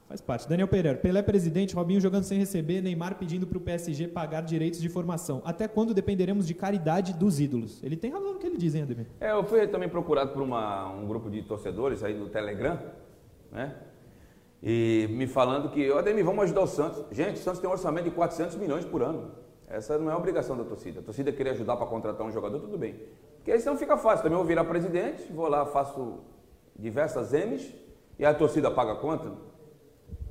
Faz 0.06 0.20
parte. 0.20 0.46
Daniel 0.46 0.68
Pereira, 0.68 0.98
Pelé 0.98 1.22
presidente, 1.22 1.74
Robinho 1.74 1.98
jogando 2.00 2.24
sem 2.24 2.38
receber, 2.38 2.82
Neymar 2.82 3.16
pedindo 3.16 3.46
para 3.46 3.56
o 3.56 3.60
PSG 3.60 4.06
pagar 4.06 4.42
direitos 4.42 4.78
de 4.80 4.88
formação. 4.88 5.40
Até 5.46 5.66
quando 5.66 5.94
dependeremos 5.94 6.46
de 6.46 6.52
caridade 6.54 7.14
dos 7.14 7.40
ídolos? 7.40 7.82
Ele 7.82 7.96
tem 7.96 8.12
razão 8.12 8.34
no 8.34 8.38
que 8.38 8.46
ele 8.46 8.58
diz, 8.58 8.74
hein, 8.74 8.82
Ademir? 8.82 9.06
É, 9.18 9.32
eu 9.32 9.42
fui 9.42 9.66
também 9.66 9.88
procurado 9.88 10.30
por 10.32 10.42
uma- 10.42 10.90
um 10.90 11.06
grupo 11.08 11.30
de 11.30 11.42
torcedores 11.42 12.04
aí 12.04 12.12
no 12.16 12.28
Telegram, 12.28 12.78
né? 13.50 13.74
E 14.62 15.08
me 15.10 15.26
falando 15.26 15.70
que, 15.70 15.90
ó, 15.90 15.98
Ademir, 15.98 16.24
vamos 16.24 16.44
ajudar 16.44 16.60
o 16.60 16.66
Santos. 16.66 17.02
Gente, 17.10 17.36
o 17.36 17.42
Santos 17.42 17.58
tem 17.60 17.68
um 17.68 17.72
orçamento 17.72 18.04
de 18.04 18.10
400 18.10 18.56
milhões 18.56 18.84
por 18.84 19.02
ano. 19.02 19.32
Essa 19.68 19.98
não 19.98 20.10
é 20.10 20.16
obrigação 20.16 20.56
da 20.56 20.64
torcida. 20.64 21.00
A 21.00 21.02
torcida 21.02 21.32
querer 21.32 21.50
ajudar 21.50 21.76
para 21.76 21.86
contratar 21.86 22.26
um 22.26 22.30
jogador, 22.30 22.60
tudo 22.60 22.76
bem. 22.78 22.94
Porque 23.36 23.50
aí 23.52 23.60
senão 23.60 23.76
fica 23.76 23.96
fácil. 23.96 24.22
Também 24.22 24.34
eu 24.34 24.38
vou 24.38 24.46
virar 24.46 24.64
presidente, 24.64 25.32
vou 25.32 25.48
lá, 25.48 25.66
faço 25.66 26.20
diversas 26.78 27.32
M's 27.32 27.72
e 28.18 28.24
a 28.24 28.32
torcida 28.34 28.70
paga 28.70 28.92
a 28.92 28.96
conta. 28.96 29.32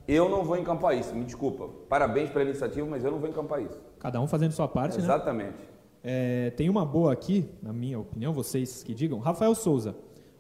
Eu 0.08 0.28
não 0.28 0.44
vou 0.44 0.58
encampar 0.58 0.98
isso, 0.98 1.16
me 1.16 1.24
desculpa. 1.24 1.70
Parabéns 1.88 2.30
pela 2.30 2.44
iniciativa, 2.44 2.86
mas 2.86 3.04
eu 3.04 3.12
não 3.12 3.20
vou 3.20 3.30
encampar 3.30 3.62
isso. 3.62 3.80
Cada 4.00 4.20
um 4.20 4.28
fazendo 4.28 4.52
sua 4.52 4.68
parte, 4.68 4.98
né? 4.98 5.04
Exatamente. 5.04 5.74
É, 6.04 6.50
tem 6.52 6.70
uma 6.70 6.86
boa 6.86 7.14
aqui, 7.14 7.50
na 7.62 7.72
minha 7.72 7.98
opinião, 7.98 8.34
vocês 8.34 8.84
que 8.84 8.94
digam. 8.94 9.20
Rafael 9.20 9.56
Souza. 9.56 9.96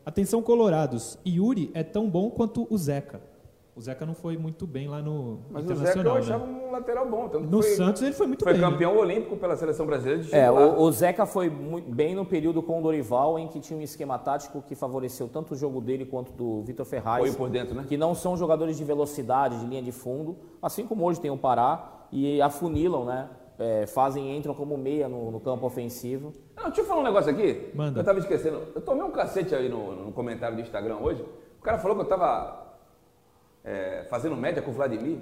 Atenção, 0.05 0.41
Colorados. 0.43 1.17
Yuri 1.25 1.71
é 1.73 1.81
tão 1.81 2.09
bom 2.09 2.29
quanto 2.29 2.67
o 2.69 2.77
Zeca. 2.77 3.21
O 3.75 3.81
Zeca 3.81 4.05
não 4.05 4.13
foi 4.13 4.37
muito 4.37 4.67
bem 4.67 4.87
lá 4.87 5.01
no 5.01 5.39
Mas 5.49 5.65
o 5.65 5.73
Zeca 5.75 5.97
eu 5.97 6.01
Internacional. 6.01 6.17
achava 6.17 6.45
né? 6.45 6.63
um 6.67 6.71
lateral 6.71 7.09
bom. 7.09 7.27
No 7.39 7.61
foi- 7.63 7.71
Santos 7.71 8.03
ele 8.03 8.13
foi 8.13 8.27
muito 8.27 8.43
Foi 8.43 8.53
bem. 8.53 8.61
né? 8.61 8.69
campeão 8.69 8.95
olímpico 8.97 9.35
pela 9.35 9.55
seleção 9.55 9.85
brasileira 9.87 10.21
de 10.21 10.35
É, 10.35 10.51
o, 10.51 10.79
o 10.79 10.91
Zeca 10.91 11.25
foi 11.25 11.49
muito 11.49 11.89
bem 11.91 12.13
no 12.13 12.23
período 12.23 12.61
com 12.61 12.79
o 12.79 12.83
Dorival, 12.83 13.39
em 13.39 13.47
que 13.47 13.59
tinha 13.59 13.77
um 13.79 13.81
esquema 13.81 14.19
tático 14.19 14.61
que 14.61 14.75
favoreceu 14.75 15.27
tanto 15.27 15.53
o 15.53 15.57
jogo 15.57 15.81
dele 15.81 16.05
quanto 16.05 16.31
do 16.33 16.61
Vitor 16.61 16.85
Ferraz. 16.85 17.25
Foi 17.27 17.35
por 17.35 17.49
dentro, 17.49 17.73
né? 17.73 17.83
Que 17.87 17.97
não 17.97 18.13
são 18.13 18.37
jogadores 18.37 18.77
de 18.77 18.83
velocidade, 18.83 19.59
de 19.59 19.65
linha 19.65 19.81
de 19.81 19.91
fundo, 19.91 20.37
assim 20.61 20.85
como 20.85 21.03
hoje 21.05 21.19
tem 21.19 21.31
o 21.31 21.37
Pará, 21.37 22.05
e 22.11 22.39
afunilam, 22.43 23.05
né? 23.05 23.27
É, 23.57 23.87
fazem, 23.87 24.35
entram 24.37 24.53
como 24.53 24.77
meia 24.77 25.07
no, 25.07 25.31
no 25.31 25.39
campo 25.39 25.65
ofensivo. 25.65 26.31
Não, 26.55 26.65
deixa 26.65 26.81
eu 26.81 26.85
falar 26.85 27.01
um 27.01 27.03
negócio 27.03 27.31
aqui. 27.31 27.69
Manda. 27.73 28.01
Eu 28.01 28.03
tava 28.03 28.19
esquecendo. 28.19 28.61
Eu 28.75 28.81
tomei 28.81 29.03
um 29.03 29.11
cacete 29.11 29.55
aí 29.55 29.67
no, 29.69 29.95
no 30.05 30.11
comentário 30.11 30.55
do 30.55 30.61
Instagram 30.61 30.97
hoje. 30.97 31.23
O 31.59 31.61
cara 31.63 31.77
falou 31.79 31.95
que 31.95 32.03
eu 32.03 32.07
tava 32.07 32.72
é, 33.63 34.05
fazendo 34.09 34.35
média 34.35 34.61
com 34.61 34.71
o 34.71 34.73
Vladimir. 34.73 35.17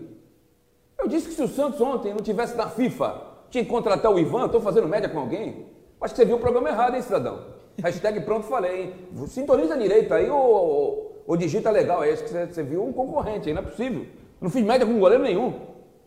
Eu 0.98 1.08
disse 1.08 1.28
que 1.28 1.34
se 1.34 1.42
o 1.42 1.48
Santos 1.48 1.80
ontem 1.82 2.14
não 2.14 2.22
tivesse 2.22 2.56
na 2.56 2.68
FIFA, 2.70 3.22
tinha 3.50 3.64
que 3.64 3.70
contratar 3.70 4.12
o 4.12 4.20
Ivan, 4.20 4.48
tô 4.50 4.60
fazendo 4.62 4.88
média 4.88 5.10
com 5.10 5.20
alguém. 5.20 5.66
Acho 6.00 6.14
que 6.14 6.20
você 6.22 6.26
viu 6.26 6.38
o 6.38 6.39
programa 6.39 6.70
errado, 6.70 6.96
hein, 6.96 7.02
cidadão? 7.02 7.39
Hashtag 7.82 8.22
pronto 8.22 8.46
falei, 8.48 8.82
hein? 9.16 9.28
Sintoniza 9.28 9.78
direito 9.78 10.14
aí 10.14 10.30
ou, 10.30 11.24
ou 11.28 11.38
digita 11.38 11.70
legal 11.72 12.02
aí. 12.02 12.12
Acho 12.14 12.24
que 12.24 12.30
você, 12.30 12.46
você 12.48 12.64
viu 12.64 12.84
um 12.84 12.92
concorrente 12.94 13.48
aí, 13.48 13.54
não 13.54 13.62
é 13.62 13.66
possível. 13.66 14.02
Eu 14.02 14.08
não 14.42 14.50
fiz 14.50 14.64
média 14.64 14.86
com 14.86 15.00
goleiro 15.00 15.24
nenhum. 15.24 15.54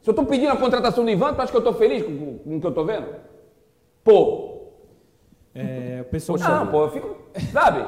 Se 0.03 0.11
eu 0.11 0.15
tô 0.15 0.25
pedindo 0.25 0.53
a 0.53 0.57
contratação 0.57 1.05
do 1.05 1.11
Ivan, 1.11 1.33
tu 1.35 1.41
acha 1.41 1.51
que 1.51 1.57
eu 1.59 1.63
tô 1.65 1.73
feliz 1.73 2.05
com, 2.05 2.17
com- 2.17 2.39
com 2.39 2.57
o 2.57 2.61
que 2.61 2.67
eu 2.67 2.73
tô 2.75 2.85
vendo? 2.85 3.07
Pô, 4.03 4.51
É, 5.55 6.01
o 6.03 6.05
pessoal, 6.11 6.37
não, 6.39 6.67
pô, 6.67 6.83
eu 6.85 6.91
fico. 6.91 7.17
Sabe? 7.53 7.85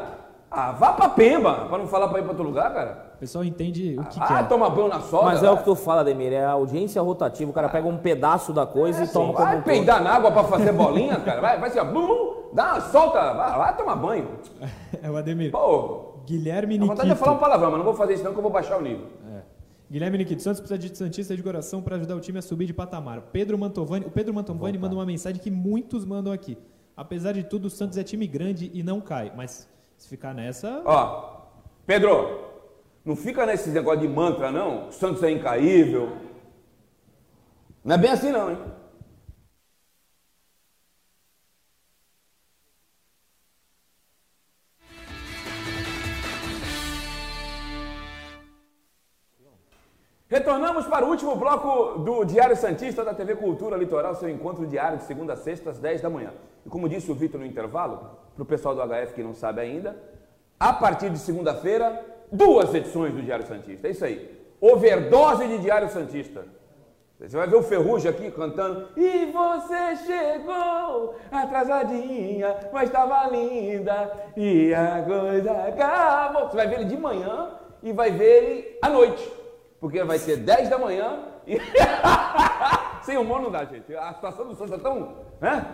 Ah, 0.50 0.72
vá 0.72 0.92
pra 0.92 1.08
Pemba, 1.10 1.66
pra 1.68 1.78
não 1.78 1.86
falar 1.88 2.08
pra 2.08 2.20
ir 2.20 2.22
pra 2.22 2.30
outro 2.30 2.44
lugar, 2.46 2.72
cara. 2.72 3.05
O 3.16 3.18
pessoal 3.18 3.42
entende 3.42 3.96
o 3.98 4.04
que, 4.04 4.20
que 4.20 4.32
ah, 4.32 4.40
é. 4.40 4.42
toma 4.42 4.68
banho 4.68 4.88
na 4.88 5.00
soda. 5.00 5.24
Mas 5.24 5.42
é 5.42 5.50
o 5.50 5.54
vai. 5.54 5.58
que 5.58 5.64
tu 5.64 5.74
fala, 5.74 6.04
Demir, 6.04 6.32
é 6.34 6.44
a 6.44 6.50
audiência 6.50 7.00
rotativa. 7.00 7.50
O 7.50 7.54
cara 7.54 7.68
pega 7.68 7.88
um 7.88 7.96
pedaço 7.96 8.52
da 8.52 8.66
coisa 8.66 9.04
e 9.04 9.08
toma 9.08 9.32
como 9.32 9.46
Vai 9.46 9.56
todo. 9.56 9.64
peidar 9.64 10.02
na 10.02 10.10
água 10.10 10.30
pra 10.30 10.44
fazer 10.44 10.72
bolinha, 10.72 11.16
cara. 11.20 11.40
Vai, 11.40 11.58
vai 11.58 11.70
assim, 11.70 11.78
ó. 11.78 11.84
bum, 11.84 12.50
Dá, 12.52 12.80
solta, 12.80 13.32
vai, 13.32 13.58
vai 13.58 13.76
tomar 13.76 13.96
banho. 13.96 14.28
É 15.02 15.10
o 15.10 15.16
Ademir. 15.16 15.50
Pô, 15.50 16.20
Guilherme 16.26 16.76
a 16.76 16.80
vontade 16.80 17.00
é 17.00 17.04
Nikito. 17.04 17.24
falar 17.24 17.36
um 17.36 17.40
palavrão, 17.40 17.70
mas 17.70 17.78
não 17.78 17.84
vou 17.84 17.94
fazer 17.94 18.14
isso 18.14 18.24
não 18.24 18.32
que 18.32 18.38
eu 18.38 18.42
vou 18.42 18.50
baixar 18.50 18.78
o 18.78 18.82
nível. 18.82 19.06
Guilherme 19.90 20.18
Nikito 20.18 20.42
Santos 20.42 20.60
precisa 20.60 20.78
de 20.78 20.96
Santista 20.96 21.36
de 21.36 21.42
coração 21.42 21.80
para 21.80 21.96
ajudar 21.96 22.16
o 22.16 22.20
time 22.20 22.38
a 22.38 22.42
subir 22.42 22.66
de 22.66 22.74
patamar. 22.74 23.20
Pedro 23.32 23.56
Mantovani, 23.56 24.04
o 24.04 24.10
Pedro 24.10 24.34
Mantovani 24.34 24.76
manda 24.78 24.94
uma 24.94 25.06
mensagem 25.06 25.40
que 25.40 25.50
muitos 25.50 26.04
mandam 26.04 26.32
aqui. 26.32 26.58
Apesar 26.96 27.32
de 27.32 27.44
tudo, 27.44 27.66
o 27.66 27.70
Santos 27.70 27.96
é 27.96 28.02
time 28.02 28.26
grande 28.26 28.70
e 28.74 28.82
não 28.82 29.00
cai. 29.00 29.32
Mas 29.36 29.68
se 29.96 30.08
ficar 30.08 30.34
nessa. 30.34 30.82
Ó, 30.84 31.36
Pedro, 31.86 32.45
não 33.06 33.14
fica 33.14 33.46
nesse 33.46 33.70
negócio 33.70 34.00
de 34.00 34.08
mantra, 34.08 34.50
não. 34.50 34.88
O 34.88 34.92
Santos 34.92 35.22
é 35.22 35.30
incaível. 35.30 36.16
Não 37.84 37.94
é 37.94 37.98
bem 37.98 38.10
assim, 38.10 38.32
não, 38.32 38.50
hein? 38.50 38.58
Retornamos 50.28 50.86
para 50.88 51.06
o 51.06 51.08
último 51.08 51.36
bloco 51.36 52.00
do 52.00 52.24
Diário 52.24 52.56
Santista 52.56 53.04
da 53.04 53.14
TV 53.14 53.36
Cultura 53.36 53.76
Litoral, 53.76 54.16
seu 54.16 54.28
encontro 54.28 54.66
diário 54.66 54.98
de 54.98 55.04
segunda 55.04 55.34
a 55.34 55.36
sexta 55.36 55.70
às 55.70 55.78
10 55.78 56.00
da 56.02 56.10
manhã. 56.10 56.32
E 56.66 56.68
como 56.68 56.88
disse 56.88 57.08
o 57.12 57.14
Vitor 57.14 57.38
no 57.38 57.46
intervalo, 57.46 58.18
para 58.34 58.42
o 58.42 58.44
pessoal 58.44 58.74
do 58.74 58.82
HF 58.82 59.14
que 59.14 59.22
não 59.22 59.32
sabe 59.32 59.60
ainda, 59.60 59.96
a 60.58 60.72
partir 60.72 61.08
de 61.10 61.20
segunda-feira, 61.20 62.15
duas 62.30 62.74
edições 62.74 63.14
do 63.14 63.22
Diário 63.22 63.46
Santista. 63.46 63.88
É 63.88 63.90
isso 63.90 64.04
aí. 64.04 64.36
Overdose 64.60 65.46
de 65.46 65.58
Diário 65.58 65.88
Santista. 65.88 66.44
Você 67.18 67.34
vai 67.34 67.46
ver 67.46 67.56
o 67.56 67.62
Ferrugem 67.62 68.10
aqui 68.10 68.30
cantando. 68.30 68.88
E 68.94 69.26
você 69.32 69.96
chegou 70.04 71.14
atrasadinha, 71.30 72.54
mas 72.72 72.90
estava 72.90 73.26
linda 73.28 74.12
e 74.36 74.74
a 74.74 75.02
coisa 75.02 75.52
acabou. 75.52 76.48
Você 76.48 76.56
vai 76.56 76.68
ver 76.68 76.80
ele 76.80 76.84
de 76.84 76.96
manhã 76.96 77.52
e 77.82 77.92
vai 77.92 78.10
ver 78.10 78.44
ele 78.44 78.78
à 78.82 78.90
noite. 78.90 79.32
Porque 79.80 80.02
vai 80.04 80.18
ser 80.18 80.36
10 80.38 80.68
da 80.68 80.78
manhã 80.78 81.20
e. 81.46 81.58
Sem 83.02 83.16
humor 83.16 83.40
não 83.40 83.50
dá, 83.50 83.64
gente. 83.64 83.94
A 83.94 84.12
situação 84.12 84.48
do 84.48 84.54
Santos 84.54 84.74
está 84.74 84.90
tão. 84.90 85.16
Né? 85.40 85.64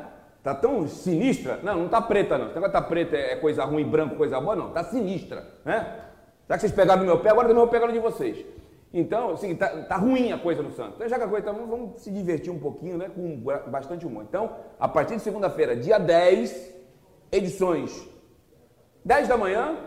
Tá 0.44 0.54
tão 0.54 0.86
sinistra. 0.86 1.58
Não, 1.62 1.76
não 1.76 1.88
tá 1.88 2.00
preta, 2.00 2.36
não. 2.36 2.46
Esse 2.46 2.54
negócio 2.54 2.72
tá 2.72 2.82
preta 2.82 3.16
é 3.16 3.36
coisa 3.36 3.64
ruim, 3.64 3.84
branco, 3.84 4.16
coisa 4.16 4.40
boa, 4.40 4.54
não. 4.54 4.70
Tá 4.70 4.84
sinistra. 4.84 5.44
Né? 5.64 6.00
Já 6.48 6.54
que 6.56 6.60
vocês 6.60 6.72
pegaram 6.72 7.00
no 7.00 7.06
meu 7.06 7.20
pé, 7.20 7.30
agora 7.30 7.48
também 7.48 7.62
vou 7.62 7.70
pegar 7.70 7.86
no 7.86 7.92
de 7.92 7.98
vocês. 7.98 8.44
Então, 8.92 9.30
assim, 9.30 9.54
tá, 9.54 9.68
tá 9.84 9.96
ruim 9.96 10.32
a 10.32 10.38
coisa 10.38 10.62
no 10.62 10.70
Santos. 10.70 10.96
Então, 10.96 11.08
já 11.08 11.16
que 11.16 11.24
a 11.24 11.28
coisa 11.28 11.46
tá 11.46 11.52
ruim, 11.52 11.66
vamos 11.66 12.02
se 12.02 12.10
divertir 12.10 12.52
um 12.52 12.58
pouquinho, 12.58 12.98
né? 12.98 13.08
Com 13.08 13.42
bastante 13.70 14.06
humor. 14.06 14.24
Então, 14.28 14.50
a 14.78 14.86
partir 14.86 15.16
de 15.16 15.22
segunda-feira, 15.22 15.74
dia 15.74 15.98
10, 15.98 16.74
edições 17.30 18.12
10 19.04 19.26
da 19.26 19.36
manhã, 19.36 19.78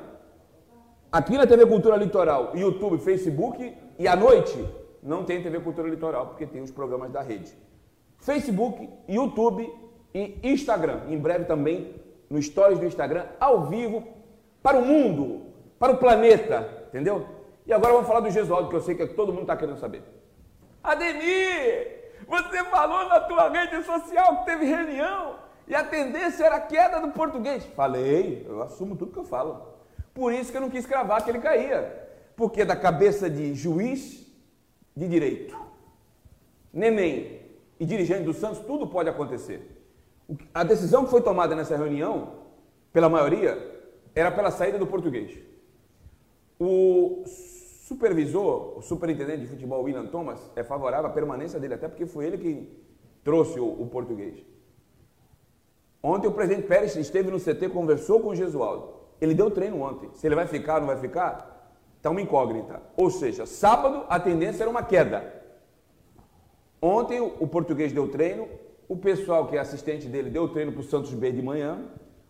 aqui 1.10 1.38
na 1.38 1.48
TV 1.48 1.66
Cultura 1.66 1.96
Litoral, 1.96 2.52
YouTube, 2.54 2.98
Facebook, 2.98 3.74
e 3.98 4.08
à 4.08 4.16
noite 4.16 4.58
não 5.02 5.24
tem 5.24 5.42
TV 5.42 5.60
Cultura 5.62 5.88
Litoral, 5.88 6.28
porque 6.28 6.46
tem 6.46 6.62
os 6.62 6.72
programas 6.72 7.12
da 7.12 7.22
rede. 7.22 7.54
Facebook, 8.20 8.90
YouTube 9.08 9.72
e 10.14 10.38
Instagram. 10.44 11.02
Em 11.08 11.18
breve 11.18 11.46
também 11.46 11.96
no 12.30 12.42
Stories 12.42 12.80
do 12.80 12.86
Instagram, 12.86 13.26
ao 13.40 13.68
vivo, 13.68 14.04
para 14.62 14.78
o 14.78 14.86
mundo, 14.86 15.54
para 15.80 15.94
o 15.94 15.98
planeta, 15.98 16.88
entendeu? 16.88 17.28
E 17.66 17.74
agora 17.74 17.94
vamos 17.94 18.08
falar 18.08 18.20
do 18.20 18.30
Gesualdo, 18.30 18.70
que 18.70 18.76
eu 18.76 18.82
sei 18.82 18.96
que 18.96 19.08
todo 19.08 19.32
mundo 19.32 19.44
está 19.44 19.58
querendo 19.58 19.80
saber. 19.80 20.04
Ademir, 20.84 22.14
você 22.28 22.64
falou 22.66 23.10
na 23.10 23.20
tua 23.22 23.50
rede 23.50 23.84
social 23.84 24.40
que 24.40 24.46
teve 24.46 24.66
reunião 24.66 25.36
e 25.68 25.74
a 25.74 25.84
tendência 25.84 26.46
era 26.46 26.58
a 26.58 26.62
queda 26.62 27.00
do 27.00 27.10
português. 27.10 27.66
Falei, 27.76 28.46
eu 28.48 28.62
assumo 28.62 28.96
tudo 28.96 29.12
que 29.12 29.20
eu 29.20 29.26
falo. 29.26 29.74
Por 30.14 30.32
isso 30.32 30.52
que 30.52 30.58
eu 30.58 30.62
não 30.62 30.70
quis 30.70 30.86
cravar 30.86 31.24
que 31.24 31.30
ele 31.30 31.40
caía. 31.40 32.08
Porque 32.36 32.64
da 32.64 32.76
cabeça 32.76 33.30
de 33.30 33.54
juiz 33.56 34.26
de 34.96 35.08
direito, 35.08 35.58
neném 36.72 37.42
e 37.80 37.86
dirigente 37.86 38.24
do 38.24 38.34
Santos, 38.34 38.60
tudo 38.60 38.88
pode 38.88 39.10
acontecer. 39.10 39.84
A 40.54 40.64
decisão 40.64 41.04
que 41.04 41.12
foi 41.12 41.22
tomada 41.22 41.56
nessa 41.56 41.76
reunião, 41.76 42.34
pela 42.94 43.10
maioria, 43.10 43.76
era 44.14 44.32
pela 44.32 44.52
saída 44.52 44.78
do 44.78 44.88
português. 44.88 45.38
O 46.60 47.24
supervisor, 47.26 48.78
o 48.78 48.82
superintendente 48.82 49.42
de 49.42 49.48
futebol, 49.48 49.84
William 49.84 50.08
Thomas, 50.08 50.52
é 50.56 50.64
favorável 50.64 51.10
à 51.10 51.14
permanência 51.14 51.60
dele, 51.60 51.74
até 51.74 51.88
porque 51.88 52.06
foi 52.06 52.26
ele 52.26 52.38
que 52.38 52.86
trouxe 53.24 53.60
o, 53.60 53.68
o 53.68 53.88
português. 53.88 54.44
Ontem 56.02 56.28
o 56.28 56.32
presidente 56.32 56.68
Pérez 56.68 56.96
esteve 56.96 57.32
no 57.32 57.40
CT, 57.40 57.70
conversou 57.70 58.20
com 58.20 58.30
o 58.30 58.36
Gesualdo. 58.36 58.94
Ele 59.20 59.34
deu 59.34 59.50
treino 59.50 59.82
ontem. 59.82 60.10
Se 60.14 60.28
ele 60.28 60.36
vai 60.36 60.46
ficar 60.46 60.80
não 60.80 60.88
vai 60.88 60.98
ficar, 60.98 61.74
está 61.98 62.10
uma 62.10 62.22
incógnita. 62.22 62.82
Ou 62.96 63.10
seja, 63.10 63.46
sábado 63.46 64.06
a 64.08 64.20
tendência 64.20 64.64
era 64.64 64.70
uma 64.70 64.84
queda. 64.84 65.44
Ontem 66.82 67.20
o 67.20 67.48
português 67.48 67.92
deu 67.92 68.08
treino, 68.08 68.48
o 68.88 68.96
pessoal 68.96 69.48
que 69.48 69.58
é 69.58 69.60
assistente 69.60 70.08
dele 70.08 70.30
deu 70.30 70.48
treino 70.48 70.72
para 70.72 70.82
o 70.82 70.84
Santos 70.84 71.14
B 71.14 71.32
de 71.32 71.42
manhã. 71.42 71.84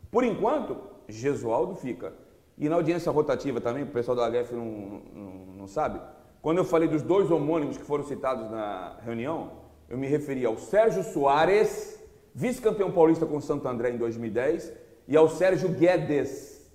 Por 0.10 0.24
enquanto, 0.24 0.78
Gesualdo 1.10 1.76
fica. 1.76 2.14
E 2.58 2.70
na 2.70 2.76
audiência 2.76 3.12
rotativa 3.12 3.60
também, 3.60 3.84
o 3.84 3.88
pessoal 3.88 4.16
do 4.16 4.22
HF 4.22 4.54
não, 4.54 4.66
não, 5.14 5.32
não 5.58 5.68
sabe, 5.68 6.00
quando 6.42 6.60
eu 6.60 6.64
falei 6.64 6.88
dos 6.88 7.02
dois 7.02 7.32
homônimos 7.32 7.76
que 7.76 7.84
foram 7.84 8.04
citados 8.04 8.50
na 8.52 8.98
reunião, 9.04 9.52
eu 9.90 9.98
me 9.98 10.08
referi 10.08 10.46
ao 10.46 10.58
Sérgio 10.58 11.04
Soares, 11.04 12.00
vice-campeão 12.34 12.92
paulista 12.92 13.26
com 13.26 13.42
Santo 13.42 13.68
André 13.68 13.90
em 13.90 13.98
2010, 13.98 14.72
e 15.08 15.18
ao 15.18 15.28
Sérgio 15.28 15.70
Guedes, 15.70 16.72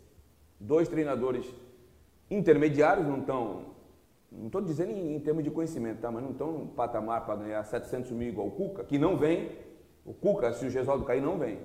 dois 0.59 0.89
treinadores 0.89 1.47
intermediários, 2.31 3.07
não 3.07 3.19
estão, 3.19 3.67
não 4.31 4.47
estou 4.47 4.61
dizendo 4.61 4.91
em, 4.91 5.17
em 5.17 5.21
termos 5.21 5.43
de 5.43 5.51
conhecimento, 5.51 6.01
tá? 6.01 6.11
mas 6.11 6.23
não 6.23 6.33
estão 6.33 6.53
no 6.53 6.67
patamar 6.67 7.25
para 7.25 7.37
ganhar 7.37 7.65
700 7.65 8.11
mil 8.11 8.29
igual 8.29 8.49
o 8.49 8.51
Cuca, 8.51 8.85
que 8.85 8.99
não 8.99 9.17
vem, 9.17 9.53
o 10.05 10.13
Cuca, 10.13 10.53
se 10.53 10.67
o 10.67 10.71
Gesualdo 10.71 11.05
cair, 11.05 11.23
não 11.23 11.39
vem. 11.39 11.59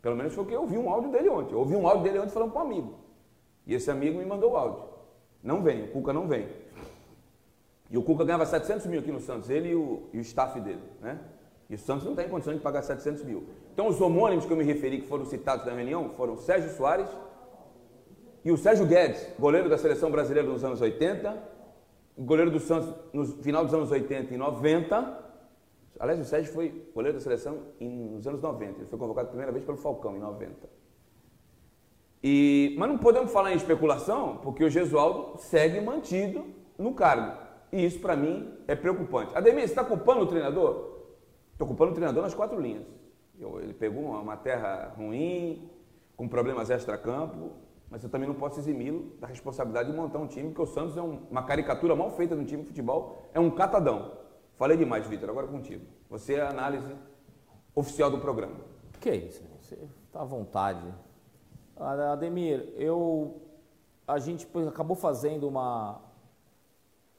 Pelo 0.00 0.16
menos 0.16 0.34
foi 0.34 0.44
o 0.44 0.46
que 0.46 0.54
eu 0.54 0.60
ouvi 0.60 0.78
um 0.78 0.88
áudio 0.90 1.10
dele 1.10 1.28
ontem. 1.28 1.54
Eu 1.54 1.60
ouvi 1.60 1.74
um 1.74 1.88
áudio 1.88 2.04
dele 2.04 2.18
ontem 2.20 2.30
falando 2.30 2.52
para 2.52 2.62
um 2.62 2.66
amigo. 2.66 3.07
E 3.68 3.74
esse 3.74 3.90
amigo 3.90 4.18
me 4.18 4.24
mandou 4.24 4.52
o 4.52 4.56
áudio. 4.56 4.84
Não 5.42 5.62
vem, 5.62 5.84
o 5.84 5.88
Cuca 5.88 6.12
não 6.12 6.26
vem. 6.26 6.48
E 7.90 7.98
o 7.98 8.02
Cuca 8.02 8.24
ganhava 8.24 8.46
700 8.46 8.86
mil 8.86 9.00
aqui 9.00 9.12
no 9.12 9.20
Santos, 9.20 9.50
ele 9.50 9.68
e 9.68 9.74
o, 9.74 10.08
e 10.12 10.18
o 10.18 10.20
staff 10.22 10.58
dele, 10.58 10.82
né? 11.00 11.20
E 11.68 11.74
o 11.74 11.78
Santos 11.78 12.06
não 12.06 12.14
tem 12.14 12.26
condição 12.28 12.54
de 12.54 12.60
pagar 12.60 12.82
700 12.82 13.22
mil. 13.24 13.44
Então, 13.72 13.88
os 13.88 14.00
homônimos 14.00 14.46
que 14.46 14.52
eu 14.52 14.56
me 14.56 14.64
referi, 14.64 15.02
que 15.02 15.06
foram 15.06 15.26
citados 15.26 15.66
na 15.66 15.72
reunião, 15.72 16.08
foram 16.16 16.36
Sérgio 16.38 16.70
Soares 16.70 17.08
e 18.42 18.50
o 18.50 18.56
Sérgio 18.56 18.86
Guedes, 18.86 19.26
goleiro 19.38 19.68
da 19.68 19.76
seleção 19.76 20.10
brasileira 20.10 20.48
nos 20.48 20.64
anos 20.64 20.80
80, 20.80 21.36
goleiro 22.16 22.50
do 22.50 22.58
Santos 22.58 22.94
no 23.12 23.26
final 23.42 23.64
dos 23.64 23.74
anos 23.74 23.90
80 23.90 24.32
e 24.32 24.36
90. 24.38 25.28
Aliás, 26.00 26.18
o 26.20 26.24
Sérgio 26.24 26.52
foi 26.54 26.90
goleiro 26.94 27.18
da 27.18 27.22
seleção 27.22 27.58
nos 27.78 28.26
anos 28.26 28.40
90. 28.40 28.80
Ele 28.80 28.86
foi 28.86 28.98
convocado 28.98 29.26
a 29.26 29.30
primeira 29.30 29.52
vez 29.52 29.64
pelo 29.64 29.76
Falcão, 29.76 30.16
em 30.16 30.20
90. 30.20 30.78
E, 32.22 32.74
mas 32.78 32.88
não 32.88 32.98
podemos 32.98 33.30
falar 33.30 33.52
em 33.52 33.56
especulação, 33.56 34.38
porque 34.42 34.64
o 34.64 34.70
Gesualdo 34.70 35.38
segue 35.38 35.80
mantido 35.80 36.44
no 36.76 36.92
cargo. 36.94 37.36
E 37.72 37.84
isso, 37.84 38.00
para 38.00 38.16
mim, 38.16 38.52
é 38.66 38.74
preocupante. 38.74 39.36
Ademir, 39.36 39.60
você 39.62 39.66
está 39.72 39.84
culpando 39.84 40.22
o 40.22 40.26
treinador? 40.26 40.98
Estou 41.52 41.66
culpando 41.66 41.92
o 41.92 41.94
treinador 41.94 42.22
nas 42.22 42.34
quatro 42.34 42.60
linhas. 42.60 42.84
Eu- 43.38 43.60
ele 43.60 43.72
pegou 43.74 44.04
uma, 44.04 44.20
uma 44.20 44.36
terra 44.36 44.92
ruim, 44.96 45.70
com 46.16 46.26
problemas 46.26 46.70
extra-campo, 46.70 47.52
mas 47.90 48.02
eu 48.02 48.10
também 48.10 48.26
não 48.28 48.34
posso 48.34 48.58
eximi-lo 48.58 49.12
da 49.20 49.26
responsabilidade 49.26 49.90
de 49.90 49.96
montar 49.96 50.18
um 50.18 50.26
time, 50.26 50.48
porque 50.48 50.62
o 50.62 50.66
Santos 50.66 50.96
é 50.96 51.02
um- 51.02 51.20
uma 51.30 51.42
caricatura 51.44 51.94
mal 51.94 52.10
feita 52.10 52.34
de 52.34 52.42
um 52.42 52.44
time 52.44 52.62
de 52.62 52.68
futebol, 52.68 53.22
é 53.32 53.38
um 53.38 53.50
catadão. 53.50 54.12
Falei 54.56 54.76
demais, 54.76 55.06
Vitor, 55.06 55.30
agora 55.30 55.46
contigo. 55.46 55.84
Você 56.10 56.34
é 56.34 56.40
a 56.42 56.48
análise 56.50 56.92
oficial 57.74 58.10
do 58.10 58.18
programa. 58.18 58.56
Que 58.98 59.10
isso, 59.10 59.42
você 59.60 59.78
tá 60.12 60.22
à 60.22 60.24
vontade. 60.24 60.82
Ademir, 61.80 62.72
eu 62.76 63.42
a 64.06 64.18
gente 64.18 64.48
acabou 64.68 64.96
fazendo 64.96 65.46
uma 65.48 66.00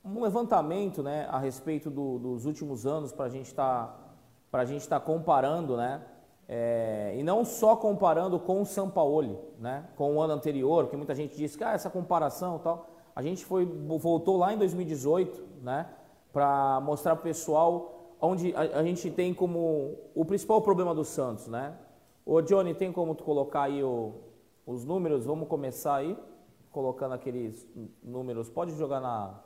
um 0.04 0.22
levantamento, 0.22 1.04
né, 1.04 1.28
a 1.30 1.38
respeito 1.38 1.90
do- 1.90 2.18
dos 2.20 2.46
últimos 2.46 2.86
anos 2.86 3.12
para 3.12 3.26
a 3.26 3.30
gente 3.30 3.48
estar 3.48 4.06
para 4.52 4.64
a 4.64 4.66
gente 4.66 4.82
estar 4.82 5.00
comparando, 5.02 5.78
né, 5.78 6.02
é, 6.48 7.14
e 7.16 7.22
não 7.22 7.46
só 7.46 7.76
comparando 7.76 8.40
com 8.40 8.64
o 8.64 8.66
São 8.66 8.90
Paulo, 8.90 9.42
né, 9.60 9.86
com 9.96 10.16
o 10.16 10.20
ano 10.22 10.34
anterior, 10.34 10.86
porque 10.86 10.98
muita 10.98 11.14
gente 11.14 11.36
disse 11.38 11.56
que 11.56 11.64
ah, 11.64 11.74
essa 11.74 11.88
comparação 11.90 12.58
tal. 12.58 12.88
A 13.16 13.22
gente 13.22 13.46
foi 13.46 13.64
voltou 13.66 14.38
lá 14.38 14.52
em 14.52 14.58
2018, 14.58 15.44
né, 15.62 15.86
para 16.34 16.80
mostrar 16.82 17.16
para 17.16 17.22
o 17.22 17.24
pessoal 17.24 18.16
onde 18.20 18.52
a, 18.56 18.80
a 18.80 18.84
gente 18.84 19.12
tem 19.12 19.36
como 19.36 19.96
o 20.16 20.26
principal 20.26 20.60
problema 20.64 20.96
do 20.96 21.06
Santos, 21.06 21.48
né? 21.48 21.74
Ô 22.26 22.42
Johnny, 22.42 22.74
tem 22.74 22.92
como 22.92 23.14
tu 23.14 23.24
colocar 23.24 23.64
aí 23.64 23.84
o- 23.84 24.14
os 24.72 24.86
números? 24.86 25.26
Vamos 25.26 25.48
começar 25.48 25.96
aí 25.96 26.18
colocando 26.72 27.14
aqueles 27.14 27.68
números. 28.04 28.50
Pode 28.50 28.76
jogar 28.76 29.00
na 29.00 29.42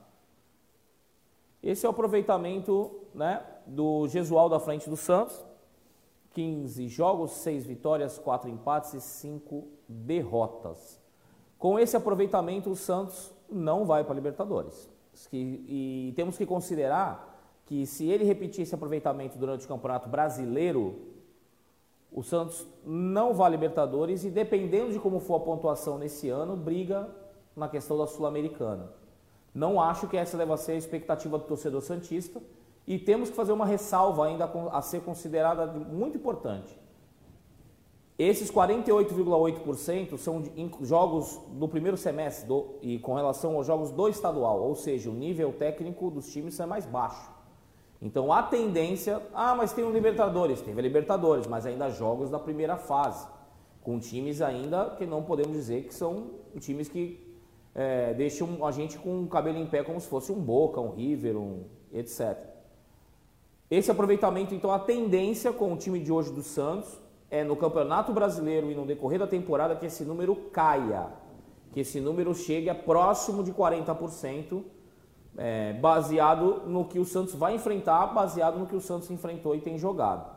esse 1.63 1.85
é 1.85 1.89
o 1.89 1.91
aproveitamento 1.91 2.91
né, 3.15 3.41
do 3.65 4.05
Gesualdo 4.09 4.53
à 4.53 4.59
frente 4.59 4.89
do 4.89 4.97
Santos, 4.97 5.41
15 6.33 6.89
jogos, 6.89 7.31
6 7.31 7.65
vitórias, 7.65 8.17
4 8.17 8.49
empates 8.49 8.93
e 8.93 8.99
5 8.99 9.65
derrotas. 9.87 11.01
Com 11.57 11.79
esse 11.79 11.95
aproveitamento, 11.95 12.69
o 12.69 12.75
Santos 12.75 13.31
não 13.49 13.85
vai 13.85 14.03
para 14.03 14.11
a 14.11 14.15
Libertadores. 14.15 14.89
E 15.31 16.11
temos 16.17 16.37
que 16.37 16.45
considerar 16.45 17.31
que 17.65 17.85
se 17.85 18.09
ele 18.09 18.25
repetir 18.25 18.63
esse 18.63 18.75
aproveitamento 18.75 19.37
durante 19.37 19.63
o 19.63 19.67
Campeonato 19.69 20.09
Brasileiro, 20.09 21.12
o 22.13 22.21
Santos 22.21 22.67
não 22.85 23.33
vai 23.33 23.49
Libertadores 23.51 24.23
e 24.23 24.29
dependendo 24.29 24.91
de 24.91 24.99
como 24.99 25.19
for 25.19 25.35
a 25.35 25.39
pontuação 25.39 25.97
nesse 25.97 26.29
ano, 26.29 26.55
briga 26.55 27.09
na 27.55 27.67
questão 27.67 27.97
da 27.97 28.05
Sul-Americana. 28.05 28.91
Não 29.53 29.81
acho 29.81 30.07
que 30.07 30.17
essa 30.17 30.37
deva 30.37 30.57
ser 30.57 30.73
a 30.73 30.77
expectativa 30.77 31.37
do 31.37 31.45
torcedor 31.45 31.81
santista 31.81 32.41
e 32.85 32.99
temos 32.99 33.29
que 33.29 33.35
fazer 33.35 33.51
uma 33.51 33.65
ressalva 33.65 34.25
ainda 34.25 34.45
a 34.71 34.81
ser 34.81 35.01
considerada 35.01 35.65
muito 35.67 36.17
importante. 36.17 36.79
Esses 38.17 38.51
48,8% 38.51 40.17
são 40.17 40.43
jogos 40.81 41.39
do 41.51 41.67
primeiro 41.67 41.97
semestre 41.97 42.47
do, 42.47 42.75
e 42.81 42.99
com 42.99 43.15
relação 43.15 43.55
aos 43.55 43.65
jogos 43.65 43.89
do 43.89 44.07
estadual, 44.07 44.61
ou 44.61 44.75
seja, 44.75 45.09
o 45.09 45.13
nível 45.13 45.51
técnico 45.51 46.11
dos 46.11 46.31
times 46.31 46.59
é 46.59 46.65
mais 46.65 46.85
baixo. 46.85 47.32
Então 48.03 48.33
a 48.33 48.43
tendência, 48.43 49.21
ah, 49.33 49.55
mas 49.55 49.71
tem 49.71 49.85
o 49.85 49.89
Libertadores, 49.89 50.59
teve 50.59 50.77
a 50.77 50.83
Libertadores, 50.83 51.47
mas 51.47 51.65
ainda 51.65 51.89
jogos 51.89 52.29
da 52.29 52.37
primeira 52.37 52.75
fase, 52.75 53.25
com 53.81 53.97
times 53.97 54.41
ainda 54.41 54.89
que 54.97 55.05
não 55.05 55.23
podemos 55.23 55.53
dizer 55.53 55.85
que 55.85 55.93
são 55.93 56.31
times 56.59 56.89
que 56.89 57.25
é, 57.73 58.13
deixam 58.13 58.65
a 58.65 58.71
gente 58.73 58.97
com 58.97 59.23
o 59.23 59.27
cabelo 59.27 59.57
em 59.57 59.65
pé 59.65 59.83
como 59.83 60.01
se 60.01 60.07
fosse 60.07 60.33
um 60.33 60.39
Boca, 60.39 60.81
um 60.81 60.91
River, 60.91 61.37
um 61.37 61.63
etc. 61.93 62.37
Esse 63.71 63.89
aproveitamento, 63.89 64.53
então, 64.53 64.71
a 64.71 64.79
tendência 64.79 65.53
com 65.53 65.71
o 65.73 65.77
time 65.77 65.99
de 65.99 66.11
hoje 66.11 66.31
do 66.31 66.43
Santos 66.43 66.99
é 67.31 67.41
no 67.41 67.55
Campeonato 67.55 68.11
Brasileiro 68.11 68.69
e 68.69 68.75
no 68.75 68.85
decorrer 68.85 69.17
da 69.17 69.27
temporada 69.27 69.77
que 69.77 69.85
esse 69.85 70.03
número 70.03 70.35
caia, 70.51 71.07
que 71.71 71.79
esse 71.79 72.01
número 72.01 72.35
chegue 72.35 72.69
a 72.69 72.75
próximo 72.75 73.43
de 73.43 73.53
40%, 73.53 74.61
é, 75.37 75.73
baseado 75.73 76.63
no 76.65 76.85
que 76.85 76.99
o 76.99 77.05
Santos 77.05 77.33
vai 77.33 77.55
enfrentar, 77.55 78.07
baseado 78.07 78.57
no 78.59 78.67
que 78.67 78.75
o 78.75 78.81
Santos 78.81 79.09
enfrentou 79.09 79.55
e 79.55 79.61
tem 79.61 79.77
jogado. 79.77 80.33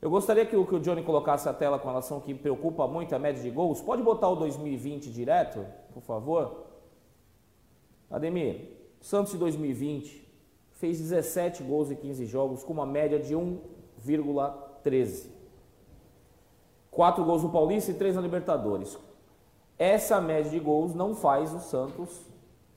Eu 0.00 0.10
gostaria 0.10 0.44
que 0.44 0.56
o, 0.56 0.66
que 0.66 0.74
o 0.74 0.80
Johnny 0.80 1.02
colocasse 1.02 1.48
a 1.48 1.52
tela 1.52 1.78
com 1.78 1.86
relação 1.86 2.20
que 2.20 2.34
preocupa 2.34 2.88
muito 2.88 3.14
a 3.14 3.18
média 3.18 3.40
de 3.40 3.50
gols. 3.50 3.80
Pode 3.80 4.02
botar 4.02 4.28
o 4.28 4.36
2020 4.36 5.10
direto, 5.10 5.64
por 5.94 6.02
favor? 6.02 6.64
Ademir, 8.10 8.68
Santos 9.00 9.32
de 9.32 9.38
2020 9.38 10.28
fez 10.72 10.98
17 10.98 11.62
gols 11.62 11.90
em 11.90 11.94
15 11.94 12.26
jogos 12.26 12.64
com 12.64 12.72
uma 12.72 12.84
média 12.84 13.18
de 13.18 13.34
1,13. 13.34 15.30
4 16.90 17.24
gols 17.24 17.42
no 17.44 17.50
Paulista 17.50 17.92
e 17.92 17.94
3 17.94 18.16
na 18.16 18.20
Libertadores. 18.20 18.98
Essa 19.78 20.20
média 20.20 20.50
de 20.50 20.58
gols 20.58 20.94
não 20.94 21.14
faz 21.14 21.54
o 21.54 21.60
Santos, 21.60 22.10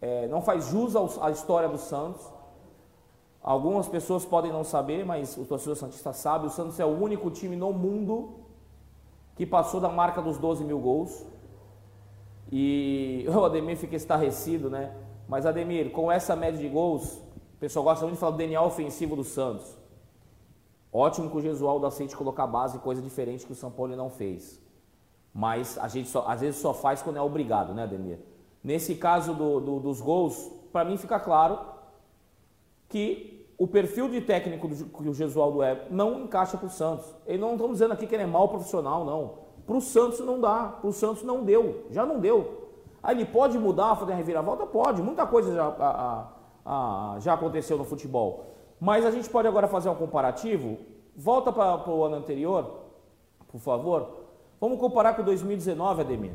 é, 0.01 0.27
não 0.27 0.41
faz 0.41 0.67
jus 0.67 0.95
à 1.19 1.29
história 1.31 1.69
do 1.69 1.77
Santos. 1.77 2.25
Algumas 3.41 3.87
pessoas 3.87 4.25
podem 4.25 4.51
não 4.51 4.63
saber, 4.63 5.05
mas 5.05 5.37
o 5.37 5.45
torcedor 5.45 5.75
Santista 5.75 6.11
sabe, 6.13 6.47
o 6.47 6.49
Santos 6.49 6.79
é 6.79 6.85
o 6.85 6.89
único 6.89 7.29
time 7.29 7.55
no 7.55 7.71
mundo 7.71 8.39
que 9.35 9.45
passou 9.45 9.79
da 9.79 9.89
marca 9.89 10.21
dos 10.21 10.37
12 10.37 10.63
mil 10.63 10.79
gols. 10.79 11.25
E 12.51 13.25
o 13.29 13.45
Ademir 13.45 13.77
fica 13.77 13.95
estarrecido, 13.95 14.69
né? 14.69 14.95
Mas 15.27 15.45
Ademir, 15.45 15.91
com 15.91 16.11
essa 16.11 16.35
média 16.35 16.59
de 16.59 16.67
gols, 16.67 17.17
o 17.55 17.57
pessoal 17.59 17.85
gosta 17.85 18.05
muito 18.05 18.15
de 18.15 18.19
falar 18.19 18.31
do 18.31 18.37
DNA 18.37 18.61
ofensivo 18.61 19.15
do 19.15 19.23
Santos. 19.23 19.77
Ótimo 20.91 21.29
que 21.29 21.37
o 21.37 21.41
Gesualdo 21.41 21.85
aceite 21.85 22.15
colocar 22.15 22.47
base, 22.47 22.79
coisa 22.79 23.01
diferente 23.01 23.45
que 23.45 23.51
o 23.51 23.55
São 23.55 23.69
Paulo 23.69 23.95
não 23.95 24.09
fez. 24.09 24.61
Mas 25.33 25.77
a 25.77 25.87
gente 25.87 26.07
só, 26.09 26.25
às 26.27 26.41
vezes 26.41 26.61
só 26.61 26.73
faz 26.73 27.01
quando 27.01 27.17
é 27.17 27.21
obrigado, 27.21 27.73
né, 27.73 27.83
Ademir? 27.83 28.19
Nesse 28.65 28.95
caso 28.95 29.35
do, 29.35 29.59
do, 29.59 29.79
dos 29.79 30.01
gols, 30.01 30.51
para 30.73 30.83
mim 30.83 30.97
fica 30.97 31.19
claro 31.19 31.59
que 32.89 33.47
o 33.59 33.67
perfil 33.67 34.09
de 34.09 34.21
técnico 34.21 34.67
do, 34.67 34.85
que 34.85 35.07
o 35.07 35.13
Gesualdo 35.13 35.61
é 35.61 35.85
não 35.91 36.21
encaixa 36.21 36.57
para 36.57 36.65
o 36.65 36.69
Santos. 36.71 37.05
E 37.27 37.37
não 37.37 37.51
estamos 37.51 37.73
dizendo 37.73 37.93
aqui 37.93 38.07
que 38.07 38.15
ele 38.15 38.23
é 38.23 38.25
mau 38.25 38.47
profissional, 38.49 39.05
não. 39.05 39.33
Para 39.67 39.77
o 39.77 39.81
Santos 39.81 40.19
não 40.21 40.41
dá, 40.41 40.77
para 40.81 40.89
o 40.89 40.91
Santos 40.91 41.21
não 41.21 41.43
deu, 41.43 41.85
já 41.91 42.07
não 42.07 42.19
deu. 42.19 42.71
Aí 43.03 43.15
ele 43.15 43.25
pode 43.25 43.55
mudar, 43.59 43.97
fazer 43.97 44.13
a 44.13 44.15
reviravolta? 44.15 44.65
Pode, 44.65 44.99
muita 44.99 45.27
coisa 45.27 45.53
já, 45.53 45.67
a, 45.67 46.27
a, 46.65 47.19
já 47.19 47.35
aconteceu 47.35 47.77
no 47.77 47.83
futebol. 47.83 48.45
Mas 48.79 49.05
a 49.05 49.11
gente 49.11 49.29
pode 49.29 49.47
agora 49.47 49.67
fazer 49.67 49.89
um 49.89 49.95
comparativo. 49.95 50.79
Volta 51.15 51.53
para 51.53 51.87
o 51.87 52.03
ano 52.03 52.15
anterior, 52.15 52.79
por 53.47 53.59
favor. 53.59 54.07
Vamos 54.59 54.79
comparar 54.79 55.13
com 55.13 55.21
2019, 55.21 56.01
Ademir. 56.01 56.33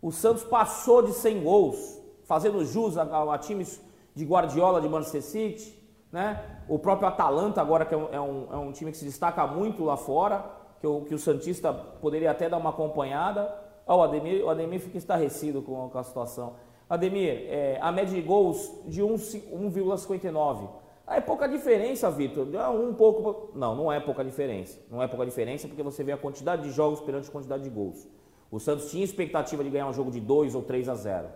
O 0.00 0.12
Santos 0.12 0.44
passou 0.44 1.02
de 1.02 1.12
100 1.12 1.42
gols, 1.42 2.00
fazendo 2.24 2.64
jus 2.64 2.96
a, 2.96 3.02
a, 3.02 3.38
times 3.38 3.80
de 4.14 4.24
Guardiola, 4.24 4.80
de 4.80 4.88
Manchester 4.88 5.22
City. 5.22 5.76
Né? 6.12 6.40
O 6.68 6.78
próprio 6.78 7.08
Atalanta, 7.08 7.60
agora 7.60 7.84
que 7.84 7.94
é 7.94 7.98
um, 7.98 8.08
é 8.12 8.20
um, 8.20 8.46
é 8.52 8.56
um 8.56 8.72
time 8.72 8.92
que 8.92 8.96
se 8.96 9.04
destaca 9.04 9.46
muito 9.46 9.84
lá 9.84 9.96
fora, 9.96 10.44
que 10.80 10.86
o, 10.86 11.00
que 11.02 11.14
o 11.14 11.18
Santista 11.18 11.72
poderia 11.72 12.30
até 12.30 12.48
dar 12.48 12.58
uma 12.58 12.70
acompanhada. 12.70 13.52
Oh, 13.86 13.96
o, 13.96 14.02
Ademir, 14.02 14.44
o 14.44 14.50
Ademir 14.50 14.80
fica 14.80 14.98
estarrecido 14.98 15.62
com, 15.62 15.88
com 15.88 15.98
a 15.98 16.04
situação. 16.04 16.54
Ademir, 16.88 17.46
é, 17.48 17.78
a 17.80 17.90
média 17.90 18.14
de 18.14 18.22
gols 18.22 18.72
de 18.86 19.02
1,59. 19.02 20.68
Ah, 21.06 21.16
é 21.16 21.20
pouca 21.20 21.48
diferença, 21.48 22.10
Vitor. 22.10 22.46
É 22.54 22.68
um 22.68 22.94
pouco. 22.94 23.50
Não, 23.54 23.74
não 23.74 23.90
é 23.90 23.98
pouca 23.98 24.22
diferença. 24.24 24.78
Não 24.90 25.02
é 25.02 25.08
pouca 25.08 25.24
diferença 25.24 25.66
porque 25.66 25.82
você 25.82 26.04
vê 26.04 26.12
a 26.12 26.18
quantidade 26.18 26.62
de 26.62 26.70
jogos 26.70 27.00
perante 27.00 27.28
a 27.28 27.32
quantidade 27.32 27.64
de 27.64 27.70
gols. 27.70 28.06
O 28.50 28.58
Santos 28.58 28.90
tinha 28.90 29.04
expectativa 29.04 29.62
de 29.62 29.70
ganhar 29.70 29.86
um 29.86 29.92
jogo 29.92 30.10
de 30.10 30.20
2 30.20 30.54
ou 30.54 30.62
3 30.62 30.88
a 30.88 30.94
0. 30.94 31.28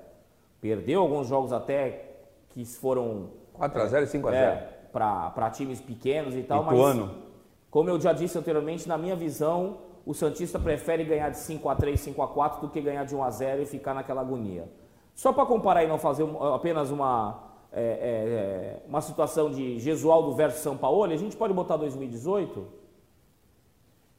Perdeu 0.60 1.00
alguns 1.00 1.26
jogos 1.26 1.52
até 1.52 2.16
que 2.50 2.64
foram. 2.64 3.30
4 3.52 3.82
a 3.82 3.86
0 3.86 4.04
e 4.04 4.06
5 4.06 4.28
a 4.28 4.30
0 4.30 4.42
é, 4.42 4.56
Para 4.92 5.50
times 5.50 5.80
pequenos 5.80 6.34
e 6.34 6.42
tal, 6.42 6.64
Ituano. 6.64 7.06
mas. 7.06 7.32
Como 7.70 7.88
eu 7.88 7.98
já 7.98 8.12
disse 8.12 8.36
anteriormente, 8.36 8.86
na 8.86 8.98
minha 8.98 9.16
visão, 9.16 9.78
o 10.04 10.12
Santista 10.12 10.58
prefere 10.58 11.04
ganhar 11.04 11.30
de 11.30 11.38
5 11.38 11.68
a 11.68 11.74
3 11.74 11.98
5 11.98 12.20
a 12.22 12.28
4 12.28 12.60
do 12.60 12.68
que 12.68 12.80
ganhar 12.80 13.04
de 13.04 13.14
1 13.14 13.22
a 13.22 13.30
0 13.30 13.62
e 13.62 13.66
ficar 13.66 13.94
naquela 13.94 14.20
agonia. 14.20 14.68
Só 15.14 15.32
para 15.32 15.46
comparar 15.46 15.82
e 15.84 15.88
não 15.88 15.98
fazer 15.98 16.26
apenas 16.54 16.90
uma 16.90 17.52
é, 17.72 17.80
é, 17.80 17.84
é, 17.84 18.82
uma 18.86 19.00
situação 19.00 19.50
de 19.50 19.78
Gesualdo 19.78 20.34
versus 20.34 20.60
São 20.60 20.76
Paulo, 20.76 21.04
a 21.04 21.16
gente 21.16 21.34
pode 21.36 21.54
botar 21.54 21.78
2018, 21.78 22.66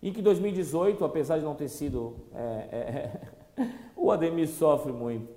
em 0.03 0.11
que 0.11 0.21
2018, 0.21 1.03
apesar 1.05 1.37
de 1.37 1.45
não 1.45 1.55
ter 1.55 1.69
sido. 1.69 2.17
É, 2.35 3.11
é, 3.57 3.67
o 3.95 4.11
Ademir 4.11 4.49
sofre 4.49 4.91
muito. 4.91 5.31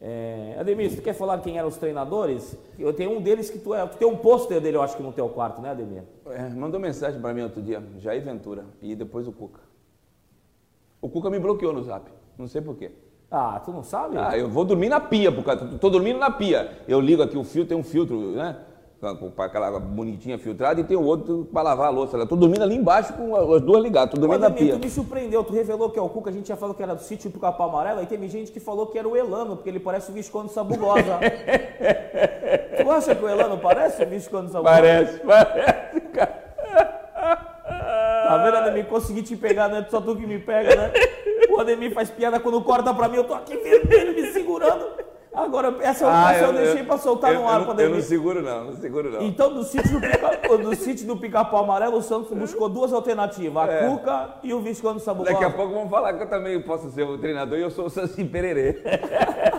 É, 0.00 0.56
Ademir, 0.58 0.90
você 0.90 1.00
quer 1.00 1.12
falar 1.12 1.38
quem 1.38 1.56
eram 1.56 1.68
os 1.68 1.76
treinadores? 1.76 2.56
Eu 2.76 2.92
tenho 2.92 3.16
um 3.16 3.20
deles 3.20 3.48
que 3.48 3.60
tu 3.60 3.72
é. 3.72 3.86
Tu 3.86 3.96
tem 3.96 4.08
um 4.08 4.16
pôster 4.16 4.60
dele, 4.60 4.76
eu 4.76 4.82
acho 4.82 4.96
que 4.96 5.02
no 5.02 5.12
teu 5.12 5.28
quarto, 5.28 5.60
né, 5.60 5.70
Ademir? 5.70 6.02
É, 6.26 6.48
mandou 6.48 6.80
mensagem 6.80 7.20
para 7.20 7.32
mim 7.32 7.42
outro 7.42 7.62
dia, 7.62 7.80
Jair 7.98 8.22
Ventura, 8.22 8.64
e 8.82 8.96
depois 8.96 9.28
o 9.28 9.32
Cuca. 9.32 9.60
O 11.00 11.08
Cuca 11.08 11.30
me 11.30 11.38
bloqueou 11.38 11.72
no 11.72 11.82
zap, 11.84 12.10
não 12.36 12.48
sei 12.48 12.60
porquê. 12.60 12.90
Ah, 13.30 13.60
tu 13.64 13.70
não 13.70 13.84
sabe? 13.84 14.16
Ah, 14.18 14.36
eu 14.36 14.48
vou 14.48 14.64
dormir 14.64 14.88
na 14.88 14.98
pia, 14.98 15.30
porque 15.30 15.54
tô 15.78 15.90
dormindo 15.90 16.18
na 16.18 16.30
pia. 16.30 16.78
Eu 16.88 17.00
ligo 17.00 17.22
aqui 17.22 17.36
o 17.36 17.44
filtro, 17.44 17.68
tem 17.68 17.78
um 17.78 17.84
filtro, 17.84 18.32
né? 18.32 18.56
Com 19.00 19.42
aquela 19.42 19.78
bonitinha 19.78 20.36
filtrada 20.40 20.80
e 20.80 20.84
tem 20.84 20.96
o 20.96 21.02
outro 21.04 21.48
para 21.52 21.62
lavar 21.62 21.86
a 21.86 21.90
louça. 21.90 22.16
Eu 22.16 22.26
tô 22.26 22.34
dormindo 22.34 22.64
ali 22.64 22.74
embaixo 22.74 23.12
com 23.12 23.54
as 23.54 23.62
duas 23.62 23.80
ligadas, 23.80 24.12
tô 24.12 24.20
dormindo 24.20 24.40
na 24.40 24.50
pia. 24.50 24.72
Tu 24.72 24.84
me 24.84 24.90
surpreendeu, 24.90 25.44
tu 25.44 25.52
revelou 25.52 25.88
que 25.88 26.00
é 26.00 26.02
o 26.02 26.08
Cuca, 26.08 26.30
a 26.30 26.32
gente 26.32 26.48
já 26.48 26.56
falou 26.56 26.74
que 26.74 26.82
era 26.82 26.96
do 26.96 27.02
sítio 27.02 27.30
do 27.30 27.38
Capão 27.38 27.68
Amarelo, 27.68 28.00
aí 28.00 28.06
teve 28.06 28.26
gente 28.26 28.50
que 28.50 28.58
falou 28.58 28.88
que 28.88 28.98
era 28.98 29.06
o 29.06 29.16
Elano, 29.16 29.54
porque 29.54 29.70
ele 29.70 29.78
parece 29.78 30.10
o 30.10 30.14
Visconde 30.14 30.52
Sabugosa. 30.52 31.20
tu 32.82 32.90
acha 32.90 33.14
que 33.14 33.24
o 33.24 33.28
Elano 33.28 33.58
parece 33.58 34.02
o 34.02 34.08
Visconde 34.08 34.50
Sabugosa? 34.50 34.74
Parece, 34.74 35.18
parece, 35.20 36.00
cara. 36.12 36.48
Tá 38.28 38.42
vendo, 38.44 38.56
Ademir? 38.56 38.86
Consegui 38.86 39.22
te 39.22 39.36
pegar, 39.36 39.68
né? 39.68 39.86
Só 39.88 40.00
tu 40.00 40.16
que 40.16 40.26
me 40.26 40.40
pega, 40.40 40.74
né? 40.74 40.92
O 41.48 41.60
Ademir 41.60 41.94
faz 41.94 42.10
piada 42.10 42.40
quando 42.40 42.60
corta 42.62 42.92
pra 42.92 43.08
mim, 43.08 43.18
eu 43.18 43.24
tô 43.24 43.34
aqui 43.34 43.56
vermelho, 43.56 44.12
me 44.12 44.32
segurando. 44.32 44.86
Agora, 45.34 45.76
essa, 45.80 46.06
ah, 46.08 46.32
essa 46.32 46.44
eu, 46.44 46.48
eu, 46.48 46.52
deixei 46.54 46.82
pra 46.84 46.98
soltar 46.98 47.32
eu, 47.32 47.40
no 47.40 47.48
ar 47.48 47.60
eu. 47.60 47.80
Eu 47.80 47.90
não 47.90 48.00
seguro 48.00 48.42
não, 48.42 48.64
não 48.64 48.72
seguro 48.74 49.10
não. 49.10 49.22
Então, 49.22 49.52
do 49.52 49.62
sítio 49.62 49.92
do, 49.92 50.00
pica, 50.00 50.38
do, 50.58 50.74
sítio 50.74 51.06
do 51.06 51.16
Pica-Pau 51.16 51.64
Amarelo, 51.64 51.98
o 51.98 52.02
Santos 52.02 52.36
buscou 52.36 52.68
duas 52.68 52.92
alternativas, 52.92 53.68
a 53.68 53.72
é. 53.72 53.88
Cuca 53.88 54.34
e 54.42 54.52
o 54.54 54.60
Visconde 54.60 55.02
Sabugosa. 55.02 55.32
Daqui 55.32 55.44
a 55.44 55.50
pouco 55.50 55.74
vamos 55.74 55.90
falar 55.90 56.14
que 56.14 56.22
eu 56.22 56.28
também 56.28 56.60
posso 56.60 56.90
ser 56.90 57.02
o 57.02 57.18
treinador 57.18 57.58
e 57.58 57.62
eu 57.62 57.70
sou 57.70 57.86
o 57.86 57.90
Sansi 57.90 58.24
Pererê. 58.24 58.82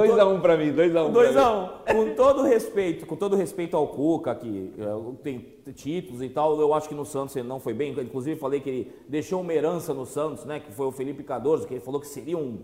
2x1 0.00 0.34
um 0.36 0.40
para 0.40 0.56
mim, 0.56 0.72
2x1. 0.72 1.12
2x1. 1.12 1.70
Um. 1.94 2.06
Com 2.06 2.14
todo 2.14 2.42
respeito, 2.42 3.06
com 3.06 3.16
todo 3.16 3.36
respeito 3.36 3.76
ao 3.76 3.88
Cuca, 3.88 4.34
que 4.34 4.72
uh, 4.78 5.16
tem 5.22 5.54
títulos 5.74 6.22
e 6.22 6.28
tal, 6.28 6.60
eu 6.60 6.74
acho 6.74 6.88
que 6.88 6.94
no 6.94 7.04
Santos 7.04 7.34
ele 7.36 7.48
não 7.48 7.58
foi 7.58 7.74
bem. 7.74 7.92
Inclusive 7.92 8.38
falei 8.38 8.60
que 8.60 8.68
ele 8.68 8.92
deixou 9.08 9.40
uma 9.40 9.52
herança 9.52 9.94
no 9.94 10.04
Santos, 10.04 10.44
né? 10.44 10.60
Que 10.60 10.72
foi 10.72 10.86
o 10.86 10.92
Felipe 10.92 11.22
Cardoso, 11.22 11.66
que 11.66 11.74
ele 11.74 11.80
falou 11.80 12.00
que 12.00 12.08
seria 12.08 12.36
um, 12.36 12.58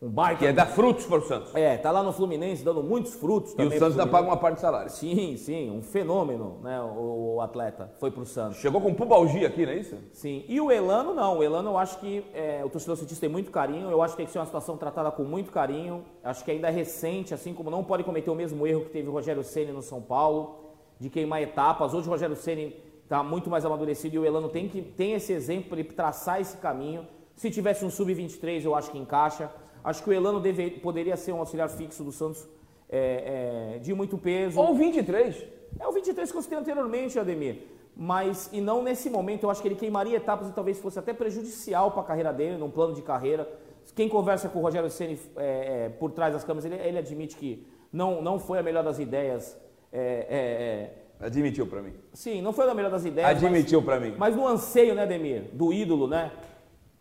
um 0.00 0.08
baita. 0.08 0.38
Que 0.38 0.46
é 0.46 0.52
dar 0.52 0.66
frutos 0.66 1.04
para 1.06 1.18
o 1.18 1.22
Santos. 1.22 1.54
É, 1.54 1.76
tá 1.76 1.90
lá 1.90 2.02
no 2.02 2.12
Fluminense 2.12 2.64
dando 2.64 2.82
muitos 2.82 3.14
frutos 3.14 3.52
E 3.52 3.56
também. 3.56 3.66
o 3.66 3.70
pro 3.70 3.78
Santos 3.80 3.98
ainda 3.98 4.10
paga 4.10 4.28
uma 4.28 4.36
parte 4.36 4.56
do 4.56 4.60
salário. 4.60 4.90
Sim, 4.90 5.36
sim, 5.36 5.70
um 5.70 5.82
fenômeno, 5.82 6.58
né? 6.62 6.80
O, 6.80 7.34
o 7.36 7.40
atleta 7.40 7.92
foi 7.98 8.10
pro 8.10 8.24
Santos. 8.24 8.58
Chegou 8.58 8.80
com 8.80 8.94
pubalgia 8.94 9.48
aqui, 9.48 9.66
não 9.66 9.72
é 9.72 9.76
isso? 9.76 9.96
Sim. 10.12 10.44
E 10.48 10.60
o 10.60 10.70
Elano, 10.70 11.14
não. 11.14 11.38
O 11.38 11.42
Elano, 11.42 11.70
eu 11.70 11.78
acho 11.78 11.98
que 11.98 12.24
é, 12.32 12.62
o 12.64 12.70
torcedor 12.70 12.96
cientista 12.96 13.22
tem 13.22 13.28
muito 13.28 13.50
carinho. 13.50 13.90
Eu 13.90 14.00
acho 14.00 14.14
que 14.14 14.18
tem 14.18 14.26
que 14.26 14.32
ser 14.32 14.38
uma 14.38 14.46
situação 14.46 14.76
tratada 14.76 15.10
com 15.10 15.24
muito 15.24 15.50
carinho. 15.50 16.04
Acho 16.22 16.44
que 16.44 16.50
ainda 16.52 16.68
é 16.68 16.70
recente, 16.70 17.34
assim 17.34 17.52
como 17.52 17.68
não 17.68 17.82
pode 17.82 18.04
cometer 18.04 18.30
o 18.30 18.34
mesmo 18.36 18.66
erro 18.66 18.82
que 18.82 18.90
teve 18.90 19.08
o 19.08 19.12
Rogério 19.12 19.42
Ceni 19.42 19.72
no 19.72 19.82
São 19.82 20.00
Paulo, 20.00 20.60
de 21.00 21.10
queimar 21.10 21.42
etapas. 21.42 21.92
Hoje 21.92 22.06
o 22.06 22.10
Rogério 22.10 22.36
Ceni 22.36 22.76
está 23.02 23.22
muito 23.24 23.50
mais 23.50 23.64
amadurecido 23.64 24.14
e 24.14 24.18
o 24.20 24.24
Elano 24.24 24.48
tem, 24.48 24.68
que, 24.68 24.80
tem 24.80 25.14
esse 25.14 25.32
exemplo 25.32 25.70
para 25.70 25.80
ele 25.80 25.88
traçar 25.88 26.40
esse 26.40 26.56
caminho. 26.58 27.04
Se 27.34 27.50
tivesse 27.50 27.84
um 27.84 27.90
sub-23, 27.90 28.64
eu 28.64 28.74
acho 28.76 28.90
que 28.90 28.98
encaixa. 28.98 29.50
Acho 29.82 30.02
que 30.02 30.10
o 30.10 30.12
Elano 30.12 30.40
deve, 30.40 30.70
poderia 30.70 31.16
ser 31.16 31.32
um 31.32 31.38
auxiliar 31.38 31.68
fixo 31.68 32.02
do 32.04 32.12
Santos 32.12 32.46
é, 32.88 33.74
é, 33.74 33.78
de 33.78 33.94
muito 33.94 34.16
peso. 34.18 34.58
Ou 34.60 34.74
23. 34.74 35.44
É 35.78 35.86
o 35.86 35.92
23 35.92 36.30
que 36.30 36.36
eu 36.36 36.42
citei 36.42 36.58
anteriormente, 36.58 37.18
Ademir. 37.18 37.62
Mas, 37.96 38.48
e 38.52 38.60
não 38.60 38.82
nesse 38.82 39.10
momento, 39.10 39.42
eu 39.42 39.50
acho 39.50 39.60
que 39.60 39.68
ele 39.68 39.74
queimaria 39.74 40.16
etapas 40.16 40.48
e 40.48 40.52
talvez 40.52 40.78
fosse 40.78 40.98
até 40.98 41.12
prejudicial 41.12 41.90
para 41.90 42.02
a 42.02 42.04
carreira 42.04 42.32
dele, 42.32 42.56
num 42.56 42.70
plano 42.70 42.94
de 42.94 43.02
carreira. 43.02 43.48
Quem 43.94 44.08
conversa 44.08 44.48
com 44.48 44.60
o 44.60 44.62
Rogério 44.62 44.88
Ceni 44.90 45.18
é, 45.36 45.86
é, 45.86 45.88
por 45.88 46.12
trás 46.12 46.32
das 46.32 46.44
câmeras, 46.44 46.64
ele, 46.64 46.76
ele 46.76 46.98
admite 46.98 47.36
que 47.36 47.66
não, 47.92 48.22
não 48.22 48.38
foi 48.38 48.58
a 48.58 48.62
melhor 48.62 48.84
das 48.84 48.98
ideias. 48.98 49.56
é, 49.92 50.90
é, 51.20 51.26
Admitiu 51.26 51.66
para 51.66 51.82
mim. 51.82 51.92
sim, 52.12 52.40
não 52.40 52.52
foi 52.52 52.70
a 52.70 52.74
melhor 52.74 52.92
das 52.92 53.04
ideias. 53.04 53.28
Admitiu 53.28 53.82
para 53.82 53.98
mim. 53.98 54.14
mas 54.16 54.36
no 54.36 54.46
anseio, 54.46 54.94
né, 54.94 55.04
Demir? 55.04 55.50
Do 55.52 55.72
ídolo, 55.72 56.06
né? 56.06 56.30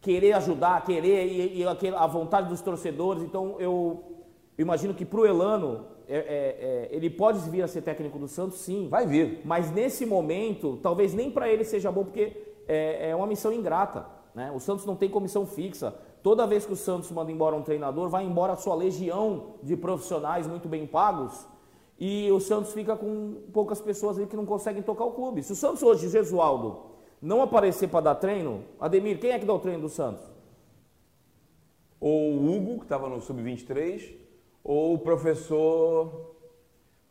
Querer 0.08 0.32
ajudar, 0.32 0.86
querer 0.86 1.26
e, 1.28 1.60
e 1.60 1.66
a 1.93 2.08
vontade 2.08 2.47
dos 2.47 2.62
torcedores. 2.62 3.22
Então 3.24 3.58
eu, 3.60 4.01
imagino 4.58 4.93
que 4.93 5.03
pro 5.03 5.26
Elano, 5.26 5.86
é- 6.08 6.16
é- 6.18 6.22
é, 6.22 6.95
ele 6.95 7.10
pode 7.10 7.39
vir 7.49 7.62
a 7.62 7.68
ser 7.68 7.82
técnico 7.82 8.18
do 8.18 8.26
Santos, 8.26 8.60
sim. 8.60 8.88
Vai 8.88 9.05
vir. 9.05 9.41
Mas 9.43 9.70
nesse 9.70 10.05
momento, 10.05 10.80
talvez 10.82 11.14
nem 11.14 11.30
para 11.30 11.49
ele 11.49 11.66
seja 11.66 11.91
bom, 11.91 12.05
porque 12.05 12.55
é, 12.70 13.10
é 13.10 13.16
uma 13.18 13.28
missão 13.28 13.51
ingrata. 13.51 14.05
Né? 14.34 14.49
O 14.55 14.62
Santos 14.62 14.86
não 14.86 14.95
tem 14.95 15.10
comissão 15.10 15.45
fixa. 15.45 15.93
Toda 16.24 16.47
vez 16.47 16.66
que 16.66 16.72
o 16.72 16.78
Santos 16.78 17.12
manda 17.12 17.30
embora 17.30 17.53
um 17.53 17.62
treinador, 17.62 18.08
vai 18.08 18.24
embora 18.24 18.53
a 18.53 18.55
sua 18.55 18.76
legião 18.76 19.55
de 19.62 19.76
profissionais 19.76 20.47
muito 20.47 20.70
bem 20.70 20.88
pagos. 20.88 21.45
E 21.99 22.32
o 22.32 22.39
Santos 22.39 22.72
fica 22.72 22.95
com 22.95 23.41
poucas 23.51 23.82
pessoas 23.82 24.18
ali 24.18 24.26
que 24.26 24.38
não 24.38 24.45
conseguem 24.45 24.82
tocar 24.82 25.03
o 25.03 25.12
clube. 25.12 25.43
Se 25.43 25.51
o 25.51 25.55
Santos 25.55 25.84
hoje, 25.84 26.08
o 26.08 26.10
Gesualdo, 26.10 26.86
não 27.22 27.41
aparecer 27.41 27.88
para 27.89 28.01
dar 28.01 28.15
treino, 28.15 28.63
Ademir, 28.80 29.20
quem 29.20 29.32
é 29.32 29.39
que 29.39 29.45
dá 29.45 29.53
o 29.53 29.59
treino 29.59 29.82
do 29.82 29.89
Santos? 29.89 30.24
Ou 31.99 32.34
o 32.34 32.55
Hugo, 32.55 32.78
que 32.80 32.86
estava 32.86 33.09
no 33.09 33.20
Sub-23, 33.20 34.15
ou 34.63 34.93
o 34.93 34.99
professor 34.99 36.36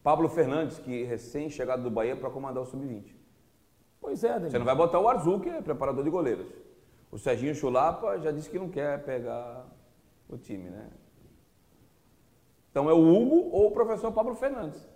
Pablo 0.03 0.29
Fernandes, 0.29 0.79
que 0.79 1.03
recém-chegado 1.03 1.83
do 1.83 1.91
Bahia 1.91 2.15
para 2.15 2.31
comandar 2.31 2.63
o 2.63 2.67
Sub-20. 2.67 3.15
Pois 4.01 4.23
é, 4.23 4.31
Ademir. 4.31 4.51
Você 4.53 4.59
não 4.59 4.67
vai 4.67 4.77
botar 4.77 5.01
o 5.01 5.09
Arzu, 5.09 5.41
que 5.41 5.49
é 5.49 5.61
preparador 5.61 6.05
de 6.05 6.11
goleiros. 6.11 6.47
O 7.11 7.19
Serginho 7.19 7.55
Chulapa 7.55 8.19
já 8.19 8.31
disse 8.31 8.49
que 8.49 8.59
não 8.59 8.69
quer 8.69 9.03
pegar 9.05 9.67
o 10.29 10.37
time, 10.37 10.71
né? 10.71 10.91
Então 12.71 12.91
é 12.91 12.93
o 12.93 12.99
Hugo 12.99 13.49
ou 13.51 13.69
o 13.69 13.71
professor 13.71 14.13
Pablo 14.13 14.35
Fernandes. 14.35 14.87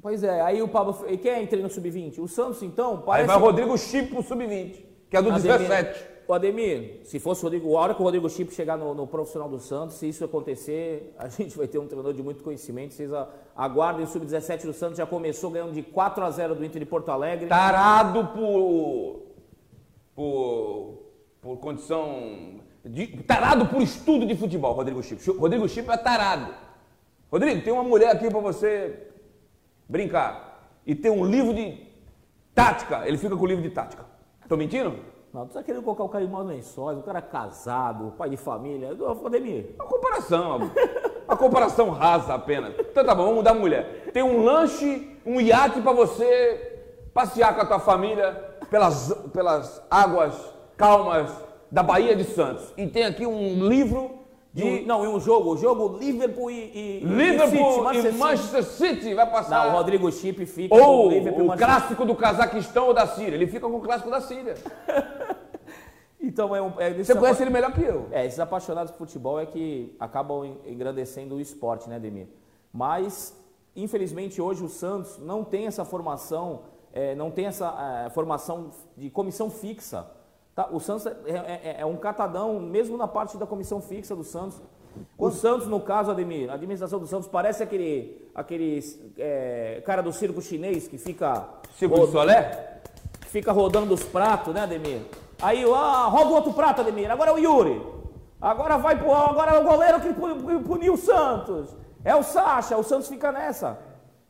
Pois 0.00 0.22
é, 0.22 0.40
aí 0.40 0.62
o 0.62 0.68
Pablo. 0.68 0.96
E 1.08 1.16
quem 1.16 1.30
é 1.32 1.42
em 1.42 1.46
treino 1.46 1.68
sub-20? 1.68 2.18
O 2.20 2.28
Santos, 2.28 2.62
então, 2.62 2.96
Aí 2.98 3.02
parece. 3.04 3.26
vai 3.28 3.36
o 3.36 3.40
Rodrigo 3.40 3.76
Chip 3.78 4.08
pro 4.12 4.22
Sub-20, 4.22 4.84
que 5.10 5.16
é 5.16 5.22
do 5.22 5.30
Ademir- 5.30 5.58
17. 5.58 6.16
O 6.28 6.34
Ademir, 6.34 7.00
se 7.04 7.20
fosse 7.20 7.40
o 7.40 7.44
Rodrigo, 7.44 7.76
a 7.76 7.80
hora 7.80 7.94
que 7.94 8.00
o 8.00 8.04
Rodrigo 8.04 8.28
Chip 8.28 8.52
chegar 8.52 8.76
no, 8.76 8.92
no 8.94 9.06
profissional 9.06 9.48
do 9.48 9.60
Santos, 9.60 9.96
se 9.96 10.08
isso 10.08 10.24
acontecer, 10.24 11.14
a 11.18 11.28
gente 11.28 11.56
vai 11.56 11.66
ter 11.68 11.78
um 11.78 11.86
treinador 11.86 12.12
de 12.12 12.22
muito 12.22 12.42
conhecimento. 12.42 12.94
Vocês 12.94 13.12
a- 13.12 13.28
aguardem 13.56 14.04
o 14.04 14.08
Sub-17 14.08 14.62
do 14.66 14.72
Santos, 14.72 14.98
já 14.98 15.06
começou 15.06 15.50
ganhando 15.50 15.72
de 15.72 15.82
4 15.82 16.24
a 16.24 16.30
0 16.30 16.54
do 16.56 16.64
Inter 16.64 16.80
de 16.80 16.86
Porto 16.86 17.10
Alegre. 17.10 17.46
Tarado 17.48 18.26
por. 18.28 19.22
por. 20.14 20.94
por 21.40 21.56
condição. 21.58 22.60
De, 22.84 23.06
tarado 23.24 23.66
por 23.66 23.82
estudo 23.82 24.24
de 24.26 24.36
futebol, 24.36 24.72
Rodrigo 24.72 25.02
Chip. 25.02 25.20
Rodrigo 25.32 25.68
Chip 25.68 25.90
é 25.90 25.96
tarado. 25.96 26.54
Rodrigo, 27.30 27.60
tem 27.62 27.72
uma 27.72 27.82
mulher 27.82 28.10
aqui 28.10 28.28
para 28.30 28.38
você 28.40 29.08
brincar. 29.88 30.70
E 30.86 30.94
tem 30.94 31.10
um 31.10 31.24
livro 31.24 31.54
de 31.54 31.86
tática. 32.54 33.06
Ele 33.06 33.18
fica 33.18 33.36
com 33.36 33.42
o 33.42 33.46
livro 33.46 33.62
de 33.62 33.70
tática. 33.70 34.04
Tô 34.48 34.56
mentindo? 34.56 34.94
Não, 35.32 35.46
tu 35.46 35.52
tá 35.52 35.62
querendo 35.62 35.82
colocar 35.82 36.04
o 36.04 36.08
cara 36.08 36.24
em 36.24 36.28
maus 36.28 36.46
lençóis, 36.46 36.98
o 36.98 37.02
cara 37.02 37.20
casado, 37.20 38.14
pai 38.16 38.30
de 38.30 38.36
família. 38.36 38.96
Ademir, 39.24 39.74
Uma 39.74 39.84
comparação, 39.84 40.70
uma 41.26 41.36
comparação 41.36 41.90
rasa 41.90 42.34
apenas. 42.34 42.74
Então 42.78 43.04
tá 43.04 43.14
bom, 43.14 43.24
vamos 43.24 43.36
mudar 43.36 43.50
a 43.50 43.54
mulher. 43.54 44.10
Tem 44.12 44.22
um 44.22 44.42
lanche, 44.42 45.18
um 45.26 45.40
iate 45.40 45.80
para 45.82 45.92
você 45.92 46.80
passear 47.12 47.54
com 47.54 47.60
a 47.60 47.66
tua 47.66 47.80
família 47.80 48.32
pelas, 48.70 49.12
pelas 49.32 49.82
águas 49.90 50.34
calmas 50.76 51.30
da 51.70 51.82
Bahia 51.82 52.16
de 52.16 52.24
Santos. 52.24 52.72
E 52.76 52.86
tem 52.86 53.04
aqui 53.04 53.26
um 53.26 53.66
livro 53.68 54.25
de 54.56 54.86
não, 54.86 55.04
e 55.04 55.08
um 55.08 55.20
jogo, 55.20 55.50
o 55.52 55.56
jogo 55.56 55.98
Liverpool 55.98 56.50
e, 56.50 56.54
e- 56.54 57.00
e 57.02 57.04
Liverpool 57.04 57.72
City, 57.72 57.78
e 57.78 57.82
Manchester 57.82 58.12
City. 58.12 58.18
Manchester 58.24 58.64
City 58.64 59.14
vai 59.14 59.30
passar. 59.30 59.64
Não, 59.66 59.72
o 59.74 59.76
Rodrigo 59.76 60.10
Chip 60.10 60.46
fica 60.46 60.74
com 60.74 60.82
ou 60.82 61.06
o 61.06 61.10
Liverpool 61.10 61.40
e 61.42 61.44
o 61.44 61.46
Manchester 61.48 61.68
clássico 61.76 62.04
do 62.04 62.14
Cazaquistão 62.14 62.86
ou 62.86 62.94
da 62.94 63.06
Síria. 63.06 63.34
Ele 63.34 63.46
fica 63.46 63.68
com 63.68 63.76
o 63.76 63.80
clássico 63.80 64.10
da 64.10 64.20
Síria. 64.20 64.54
Então 66.18 66.56
é 66.56 66.60
um. 66.62 66.72
É, 66.80 66.92
Você 66.92 67.14
conhece 67.14 67.42
ele 67.42 67.50
melhor 67.50 67.72
que 67.72 67.82
eu. 67.82 68.08
É, 68.10 68.26
esses 68.26 68.40
apaixonados 68.40 68.90
por 68.90 68.98
futebol 68.98 69.38
é 69.38 69.46
que 69.46 69.94
acabam 70.00 70.44
en- 70.44 70.58
engrandecendo 70.72 71.36
o 71.36 71.40
esporte, 71.40 71.88
né, 71.88 72.00
Demir? 72.00 72.26
Mas, 72.72 73.36
infelizmente, 73.76 74.40
hoje 74.40 74.64
o 74.64 74.68
Santos 74.68 75.18
não 75.18 75.44
tem 75.44 75.66
essa 75.66 75.84
formação, 75.84 76.62
é, 76.92 77.14
não 77.14 77.30
tem 77.30 77.46
essa 77.46 78.04
é, 78.06 78.10
formação 78.10 78.70
de 78.96 79.08
comissão 79.10 79.50
fixa. 79.50 80.06
Tá? 80.56 80.66
O 80.72 80.80
Santos 80.80 81.06
é, 81.06 81.12
é- 81.26 81.76
é 81.82 81.86
um 81.86 81.96
catadão, 81.96 82.58
mesmo 82.58 82.96
na 82.96 83.06
parte 83.06 83.36
da 83.36 83.46
comissão 83.46 83.80
fixa 83.80 84.16
do 84.16 84.24
Santos. 84.24 84.60
O 85.18 85.30
Santos, 85.30 85.66
no 85.68 85.78
caso, 85.78 86.10
Ademir, 86.10 86.50
a 86.50 86.54
administração 86.54 86.98
do 86.98 87.06
Santos 87.06 87.28
parece 87.28 87.62
aquele, 87.62 88.28
aquele 88.34 88.80
é, 89.18 89.82
cara 89.84 90.02
do 90.02 90.10
circo 90.12 90.40
chinês 90.40 90.88
que 90.88 90.96
fica 90.98 91.46
Circo 91.78 92.06
Solé? 92.08 92.78
que 93.20 93.28
fica 93.28 93.52
rodando 93.52 93.92
os 93.92 94.02
pratos, 94.02 94.54
né, 94.54 94.62
Ademir? 94.62 95.02
Aí, 95.42 95.62
ah, 95.70 96.06
roda 96.06 96.30
o 96.30 96.34
outro 96.34 96.52
prato, 96.54 96.80
Ademir. 96.80 97.10
Agora 97.10 97.30
é 97.30 97.34
o 97.34 97.38
Yuri. 97.38 97.82
Agora 98.40 98.78
vai 98.78 98.96
pro. 98.98 99.12
Agora 99.12 99.52
é 99.52 99.58
o 99.60 99.64
goleiro 99.64 100.00
que 100.00 100.14
pu- 100.14 100.36
pu- 100.36 100.60
puniu 100.60 100.94
o 100.94 100.96
Santos. 100.96 101.76
É 102.02 102.14
o 102.16 102.22
Sacha, 102.22 102.76
o 102.78 102.82
Santos 102.82 103.08
fica 103.08 103.30
nessa. 103.30 103.78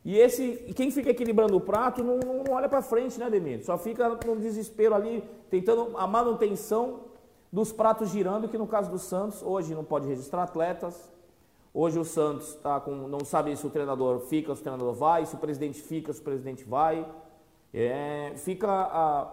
E 0.07 0.17
esse, 0.17 0.53
quem 0.73 0.89
fica 0.89 1.09
equilibrando 1.09 1.57
o 1.57 1.59
prato 1.59 2.01
não, 2.01 2.17
não- 2.19 2.53
olha 2.55 2.69
pra 2.69 2.81
frente, 2.81 3.19
né, 3.19 3.25
Ademir? 3.25 3.61
Só 3.65 3.77
fica 3.77 4.07
no 4.25 4.37
desespero 4.37 4.95
ali, 4.95 5.21
tentando 5.49 5.97
a 5.97 6.07
manutenção 6.07 7.01
dos 7.51 7.73
pratos 7.73 8.09
girando, 8.09 8.47
que 8.47 8.57
no 8.57 8.65
caso 8.65 8.89
do 8.89 8.97
Santos, 8.97 9.43
hoje 9.43 9.75
não 9.75 9.83
pode 9.83 10.07
registrar 10.07 10.43
atletas. 10.43 11.11
Hoje 11.73 11.99
o 11.99 12.05
Santos 12.05 12.55
tá 12.63 12.79
com, 12.79 12.91
não 12.91 13.19
sabe 13.25 13.53
se 13.57 13.67
o 13.67 13.69
treinador 13.69 14.21
fica, 14.21 14.55
se 14.55 14.61
o 14.61 14.63
treinador 14.63 14.93
vai, 14.93 15.25
se 15.25 15.35
o 15.35 15.39
presidente 15.39 15.81
fica, 15.81 16.13
se 16.13 16.21
o 16.21 16.23
presidente 16.23 16.63
vai. 16.63 17.05
É, 17.73 18.31
fica 18.37 18.65
a- 18.71 19.27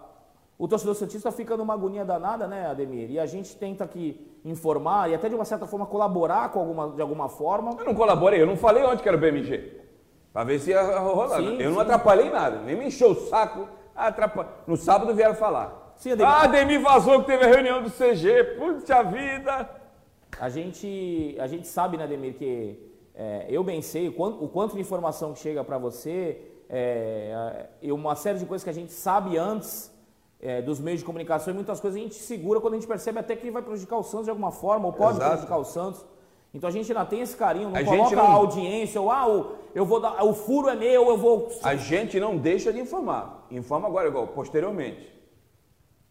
o 0.59 0.67
torcedor 0.67 0.97
santista 0.97 1.31
fica 1.31 1.57
numa 1.57 1.75
agonia 1.75 2.05
danada, 2.05 2.49
né, 2.49 2.67
Ademir? 2.67 3.13
E 3.13 3.21
a 3.21 3.27
gente 3.27 3.55
tenta 3.57 3.85
aqui 3.85 4.29
informar 4.45 5.09
e 5.09 5.15
até 5.15 5.29
de 5.29 5.37
uma 5.37 5.45
certa 5.45 5.67
forma 5.69 5.87
colaborar 5.87 6.51
com 6.51 6.59
alguma, 6.59 6.89
de 6.91 7.01
alguma 7.01 7.29
forma. 7.29 7.77
Eu 7.79 7.85
não 7.85 7.95
colaborei, 7.95 8.43
eu 8.43 8.47
não 8.47 8.57
falei 8.57 8.83
onde 8.83 9.05
que 9.05 9.09
era 9.09 9.17
o 9.17 9.21
BMG. 9.21 9.84
Pra 10.35 10.43
ver 10.43 10.59
se 10.59 10.71
ia 10.71 10.83
rolar. 10.99 11.37
Sim, 11.39 11.59
eu 11.61 11.71
não 11.71 11.77
sim. 11.77 11.83
atrapalhei 11.83 12.29
nada, 12.29 12.59
nem 12.63 12.75
me 12.77 12.89
encheu 12.89 13.13
o 13.13 13.15
saco. 13.15 13.69
No 14.67 14.77
sábado 14.77 15.15
vieram 15.15 15.37
falar. 15.37 15.95
Sim, 15.95 16.11
Ademir. 16.11 16.33
Ah, 16.33 16.43
Ademir 16.43 16.83
vazou 16.83 17.21
que 17.21 17.27
teve 17.27 17.45
a 17.45 17.47
reunião 17.47 17.81
do 17.81 17.89
CG. 17.89 18.43
Puxa 18.59 19.05
vida. 19.05 19.71
A 20.41 20.49
gente, 20.49 21.37
a 21.39 21.47
gente 21.47 21.69
sabe, 21.69 21.97
né, 21.97 22.03
Ademir, 22.03 22.35
que 22.35 22.77
é, 23.15 23.47
eu 23.49 23.63
bem 23.63 23.81
sei 23.81 24.09
o 24.09 24.13
quanto, 24.13 24.45
o 24.45 24.49
quanto 24.49 24.75
de 24.75 24.81
informação 24.81 25.33
que 25.33 25.39
chega 25.39 25.63
para 25.63 25.79
você 25.79 26.43
é, 26.69 27.67
e 27.81 27.93
uma 27.93 28.17
série 28.17 28.41
de 28.41 28.45
coisas 28.45 28.65
que 28.65 28.71
a 28.71 28.75
gente 28.75 28.93
sabe 28.93 29.39
antes 29.39 29.95
é, 30.41 30.61
dos 30.61 30.81
meios 30.81 30.99
de 30.99 31.07
comunicação 31.07 31.53
e 31.53 31.55
muitas 31.55 31.79
coisas 31.79 31.97
a 31.97 32.03
gente 32.03 32.17
segura 32.17 32.61
quando 32.61 32.75
a 32.75 32.77
gente 32.79 32.89
percebe 32.89 33.21
até 33.21 33.37
que 33.37 33.53
vai 33.53 33.63
prejudicar 33.63 33.99
o 33.99 34.03
Santos 34.03 34.25
de 34.25 34.31
alguma 34.31 34.51
forma 34.51 34.87
ou 34.87 34.93
pode 34.93 35.19
Exato. 35.19 35.31
prejudicar 35.31 35.59
o 35.59 35.65
Santos. 35.65 36.05
Então 36.55 36.69
a 36.69 36.73
gente 36.73 36.91
ainda 36.93 37.05
tem 37.05 37.21
esse 37.21 37.37
carinho, 37.37 37.69
não 37.71 37.77
A 37.81 37.85
coloca 37.85 38.15
não- 38.15 38.25
a 38.25 38.31
audiência 38.31 39.01
ou 39.01 39.11
ah, 39.11 39.29
o, 39.29 39.53
eu 39.75 39.85
vou 39.85 39.99
dar, 40.01 40.25
o 40.25 40.33
furo 40.33 40.69
é 40.69 40.77
meu, 40.77 41.09
eu 41.09 41.17
vou. 41.19 41.49
A 41.65 41.75
gente 41.75 42.21
não 42.21 42.37
deixa 42.37 42.73
de 42.73 42.79
informar. 42.79 43.45
Informa 43.51 43.89
agora, 43.89 44.07
igual, 44.07 44.29
posteriormente. 44.29 45.13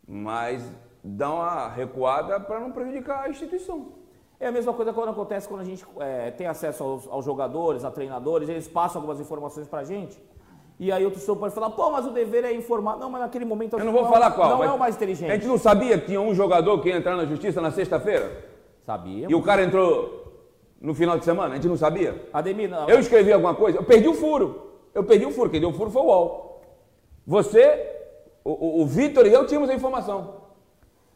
Mas 0.06 0.70
dá 1.02 1.32
uma 1.34 1.70
recuada 1.70 2.39
para 2.41 2.60
não 2.60 2.72
prejudicar 2.72 3.24
a 3.24 3.30
instituição. 3.30 3.94
É 4.38 4.48
a 4.48 4.52
mesma 4.52 4.74
coisa 4.74 4.91
quando 4.91 5.10
acontece 5.10 5.48
quando 5.48 5.62
a 5.62 5.66
gente 5.66 5.86
é, 6.00 6.30
tem 6.32 6.46
acesso 6.48 6.84
aos, 6.84 7.08
aos 7.08 7.24
jogadores, 7.24 7.86
a 7.86 7.91
treinadores, 7.91 8.50
eles 8.50 8.68
passam 8.68 9.00
algumas 9.02 9.22
informações 9.22 9.66
pra 9.70 9.86
gente. 9.86 10.22
E 10.78 10.91
aí 10.91 11.06
o 11.06 11.12
torcedor 11.12 11.38
pode 11.38 11.54
falar, 11.54 11.70
pô, 11.70 11.89
mas 11.91 12.06
o 12.06 12.10
dever 12.10 12.44
é 12.44 12.52
informar. 12.54 12.98
Não, 12.98 13.10
mas 13.10 13.22
naquele 13.22 13.46
momento 13.46 13.78
Eu 13.80 13.86
não 13.86 13.94
vou 13.94 14.10
falar 14.10 14.32
qual. 14.32 14.50
Não 14.50 14.58
mas 14.58 14.70
é 14.70 14.74
o 14.74 14.80
mais 14.80 14.96
A 14.96 14.98
inteligente. 14.98 15.32
gente 15.32 15.48
não 15.48 15.58
sabia 15.58 15.98
que 15.98 16.08
tinha 16.08 16.20
um 16.20 16.34
jogador 16.36 16.82
que 16.82 16.89
ia 16.89 16.98
entrar 16.98 17.16
na 17.16 17.24
justiça 17.26 17.62
na 17.62 17.72
sexta-feira? 17.72 18.52
Sabia. 18.86 19.28
E 19.30 19.34
o 19.36 19.41
cara 19.41 19.64
entrou 19.64 20.23
no 20.84 20.94
final 20.94 21.18
de 21.18 21.24
semana? 21.24 21.54
A 21.54 21.56
gente 21.56 21.70
não 21.70 21.78
sabia? 21.78 22.28
Ademir, 22.34 22.70
não. 22.70 22.90
Eu 22.90 23.00
escrevi 23.00 23.32
alguma 23.32 23.56
coisa? 23.56 23.78
Eu 23.78 23.84
perdi 23.84 24.10
o 24.10 24.14
furo. 24.14 24.74
Eu 24.94 25.04
perdi 25.06 25.26
o 25.26 25.32
furo. 25.32 25.50
Quem 25.50 25.62
deu 25.62 25.70
o 25.70 25.74
furo 25.74 25.90
foi 25.90 26.02
o 26.02 26.06
UOL. 26.06 26.62
Você, 27.26 27.90
o, 28.44 28.52
o, 28.52 28.82
o 28.82 28.86
Vitor 28.86 29.26
e 29.26 29.32
eu 29.32 29.48
tínhamos 29.48 29.70
a 29.70 29.74
informação. 29.74 30.44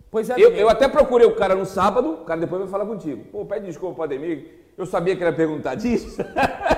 Pois 0.09 0.29
é, 0.29 0.35
Eu, 0.37 0.51
eu 0.51 0.69
até 0.69 0.87
procurei 0.87 1.27
o 1.27 1.35
cara 1.35 1.53
no 1.53 1.65
sábado, 1.65 2.21
o 2.21 2.25
cara 2.25 2.39
depois 2.39 2.61
vai 2.61 2.71
falar 2.71 2.85
contigo. 2.85 3.25
Pô, 3.25 3.45
pede 3.45 3.65
desculpa 3.65 3.95
pro 3.95 4.03
Ademir, 4.05 4.71
eu 4.77 4.85
sabia 4.85 5.17
que 5.17 5.21
ele 5.21 5.31
ia 5.31 5.35
perguntar 5.35 5.75
disso. 5.75 6.21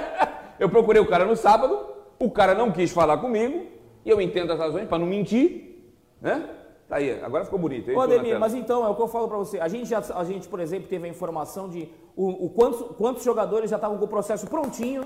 eu 0.59 0.67
procurei 0.67 0.99
o 0.99 1.07
cara 1.07 1.25
no 1.25 1.35
sábado, 1.35 1.79
o 2.17 2.31
cara 2.31 2.55
não 2.55 2.71
quis 2.71 2.89
falar 2.91 3.19
comigo, 3.19 3.67
e 4.03 4.09
eu 4.09 4.19
entendo 4.19 4.51
as 4.51 4.57
razões 4.57 4.87
para 4.87 4.97
não 4.97 5.05
mentir, 5.05 5.93
né? 6.19 6.49
Tá 6.89 6.95
aí, 6.95 7.21
agora 7.23 7.45
ficou 7.45 7.59
bonito. 7.59 7.91
aí, 7.91 7.95
Ô, 7.95 8.01
Ademir, 8.01 8.39
mas 8.39 8.55
então, 8.55 8.83
é 8.83 8.89
o 8.89 8.95
que 8.95 9.01
eu 9.01 9.07
falo 9.07 9.27
pra 9.27 9.37
você. 9.37 9.59
A 9.59 9.67
gente, 9.67 9.87
já, 9.87 9.99
a 10.15 10.23
gente 10.23 10.47
por 10.49 10.59
exemplo, 10.59 10.89
teve 10.89 11.05
a 11.05 11.09
informação 11.09 11.69
de 11.69 11.87
o, 12.15 12.45
o 12.45 12.49
quantos, 12.49 12.81
quantos 12.97 13.23
jogadores 13.23 13.69
já 13.69 13.75
estavam 13.75 13.99
com 13.99 14.05
o 14.05 14.07
processo 14.07 14.47
prontinho 14.47 15.03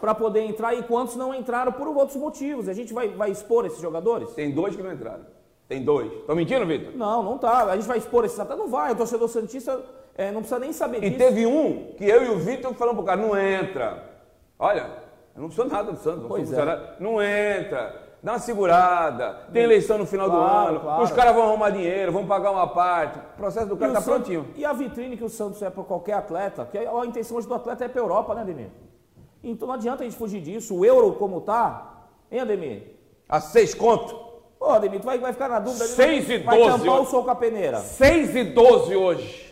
para 0.00 0.14
poder 0.14 0.40
entrar 0.40 0.72
e 0.74 0.82
quantos 0.84 1.14
não 1.14 1.34
entraram 1.34 1.70
por 1.70 1.86
outros 1.88 2.16
motivos. 2.16 2.66
A 2.66 2.72
gente 2.72 2.94
vai, 2.94 3.08
vai 3.08 3.30
expor 3.30 3.66
esses 3.66 3.80
jogadores? 3.80 4.30
Tem 4.30 4.50
dois 4.50 4.74
que 4.74 4.82
não 4.82 4.90
entraram. 4.90 5.26
Tem 5.68 5.84
dois. 5.84 6.10
Tô 6.26 6.34
mentindo, 6.34 6.64
Vitor? 6.64 6.94
Não, 6.96 7.22
não 7.22 7.36
tá. 7.36 7.64
A 7.64 7.76
gente 7.76 7.86
vai 7.86 7.98
expor 7.98 8.24
esses 8.24 8.38
até 8.40 8.56
não 8.56 8.68
vai. 8.68 8.92
O 8.92 8.96
torcedor 8.96 9.28
Santista 9.28 9.78
é, 10.14 10.32
não 10.32 10.40
precisa 10.40 10.58
nem 10.58 10.72
saber 10.72 10.98
E 11.04 11.10
disso. 11.10 11.18
teve 11.18 11.44
um 11.44 11.92
que 11.98 12.06
eu 12.06 12.24
e 12.24 12.28
o 12.30 12.38
Vitor 12.38 12.72
falamos 12.72 13.04
pro 13.04 13.06
cara, 13.06 13.20
não 13.20 13.38
entra. 13.38 14.02
Olha, 14.58 14.90
eu 15.34 15.42
não 15.42 15.50
sou 15.50 15.66
nada 15.66 15.92
do 15.92 15.98
Santos, 15.98 16.22
não 16.22 16.28
Pois 16.28 16.50
é. 16.50 16.96
Não 17.00 17.22
entra. 17.22 18.05
Dá 18.26 18.32
uma 18.32 18.38
segurada. 18.40 19.38
Tem 19.52 19.62
eleição 19.62 19.98
no 19.98 20.04
final 20.04 20.28
do 20.28 20.36
Claro, 20.36 20.68
ano. 20.70 20.80
claro. 20.80 21.02
Os 21.04 21.12
caras 21.12 21.32
vão 21.32 21.44
arrumar 21.44 21.70
dinheiro, 21.70 22.10
vão 22.10 22.26
pagar 22.26 22.50
uma 22.50 22.66
parte. 22.66 23.20
O 23.20 23.36
processo 23.36 23.68
do 23.68 23.76
cara 23.76 23.92
tá 23.92 24.00
Santos- 24.00 24.26
prontinho. 24.26 24.48
e 24.56 24.64
a 24.64 24.72
vitrine 24.72 25.16
que 25.16 25.22
o 25.22 25.28
Santos 25.28 25.62
é 25.62 25.70
para 25.70 25.84
qualquer 25.84 26.14
atleta, 26.14 26.64
que 26.68 26.76
a 26.76 26.90
a 26.90 27.06
intenção 27.06 27.36
hoje 27.36 27.46
do 27.46 27.54
atleta 27.54 27.84
é 27.84 27.88
para 27.88 28.00
Europa, 28.00 28.34
né, 28.34 28.40
Ademir? 28.40 28.66
Então 29.44 29.68
não 29.68 29.76
adianta 29.76 30.02
a 30.02 30.04
gente 30.04 30.16
fugir 30.18 30.40
disso. 30.40 30.74
O 30.76 30.84
euro 30.84 31.12
como 31.12 31.40
tá, 31.40 32.02
hein, 32.32 32.40
Ademir? 32.40 32.96
A 33.28 33.40
seis 33.40 33.72
conto. 33.72 34.18
Ô, 34.58 34.70
Ademir, 34.70 34.98
tu 34.98 35.04
vai, 35.06 35.18
vai 35.20 35.32
ficar 35.32 35.48
na 35.48 35.60
dúvida. 35.60 35.84
Seis 35.84 36.28
e 36.28 36.38
vai 36.38 36.58
doze, 36.58 36.70
tampar 36.80 36.94
ó. 36.98 37.02
o 37.02 37.06
sol 37.06 37.22
com 37.22 37.30
a 37.30 37.34
peneira. 37.36 37.78
6 37.78 38.34
e 38.34 38.42
12 38.42 38.96
hoje. 38.96 39.45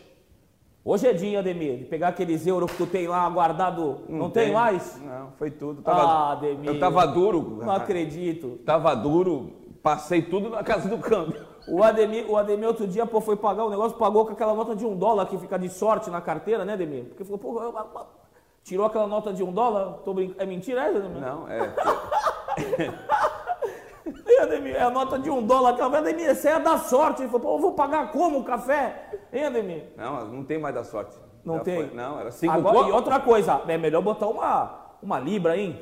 Hoje 0.84 1.06
é 1.08 1.12
dia, 1.14 1.38
Ademir, 1.38 1.78
de 1.78 1.84
pegar 1.86 2.08
aqueles 2.08 2.46
euros 2.46 2.70
que 2.70 2.76
tu 2.76 2.86
tem 2.86 3.06
lá 3.06 3.26
guardado. 3.30 4.02
Não, 4.06 4.28
tem, 4.28 4.52
mais? 4.52 5.00
Não, 5.00 5.32
foi 5.38 5.50
tudo. 5.50 5.80
Ah, 5.82 5.90
Tava, 5.90 6.32
Ademir. 6.32 6.66
eu 6.70 6.78
tava 6.78 7.06
duro. 7.06 7.60
Não 7.64 7.72
acredito. 7.72 8.58
Tava 8.66 8.94
duro. 8.94 9.50
Passei 9.82 10.20
tudo 10.20 10.50
na 10.50 10.62
casa 10.62 10.86
do 10.88 10.98
câmbio. 10.98 11.42
O 11.66 11.82
Ademir, 11.82 12.30
o 12.30 12.36
Ademir 12.36 12.68
outro 12.68 12.86
dia, 12.86 13.06
pô, 13.06 13.18
foi 13.22 13.34
pagar 13.36 13.64
o 13.64 13.70
negócio, 13.70 13.96
pagou 13.96 14.26
com 14.26 14.32
aquela 14.32 14.52
nota 14.54 14.76
de 14.76 14.84
um 14.84 14.94
dólar 14.94 15.24
que 15.26 15.38
fica 15.38 15.58
de 15.58 15.70
sorte 15.70 16.10
na 16.10 16.20
carteira, 16.20 16.64
né, 16.66 16.74
Ademir? 16.74 17.04
Porque 17.06 17.24
falou, 17.24 17.38
pô, 17.38 17.62
eu- 17.62 17.72
eu- 17.74 18.06
tirou 18.62 18.84
aquela 18.84 19.06
nota 19.06 19.32
de 19.32 19.42
um 19.42 19.50
dólar, 19.52 20.00
tô 20.04 20.12
brincando. 20.12 20.42
É 20.42 20.46
mentira 20.46 20.82
essa, 20.84 20.98
Ademir? 20.98 21.20
Não, 21.22 21.48
é. 21.48 21.72
Ademir? 24.42 24.76
É 24.76 24.82
a 24.82 24.90
nota 24.90 25.18
de 25.18 25.30
um 25.30 25.42
dólar, 25.46 25.70
aquela 25.70 25.96
Ademir, 25.98 26.28
essa 26.28 26.50
é 26.50 26.52
a 26.54 26.58
da 26.58 26.76
sorte. 26.78 27.22
Ele 27.22 27.30
falou, 27.30 27.40
pô, 27.46 27.54
eu 27.56 27.60
vou 27.60 27.72
pagar 27.72 28.10
como 28.12 28.40
o 28.40 28.44
café? 28.44 29.13
Hein, 29.34 29.44
Ademir? 29.46 29.82
Não, 29.96 30.26
não 30.28 30.44
tem 30.44 30.58
mais 30.58 30.74
da 30.74 30.84
sorte. 30.84 31.16
Não 31.44 31.56
Já 31.56 31.60
tem? 31.64 31.74
foi. 31.88 31.94
Não, 31.96 32.20
era 32.20 32.30
5 32.30 32.52
Agora, 32.52 32.88
e 32.88 32.92
outra 32.92 33.18
coisa, 33.20 33.60
é 33.66 33.76
melhor 33.76 34.00
botar 34.00 34.28
uma, 34.28 34.96
uma 35.02 35.18
libra, 35.18 35.56
hein? 35.56 35.78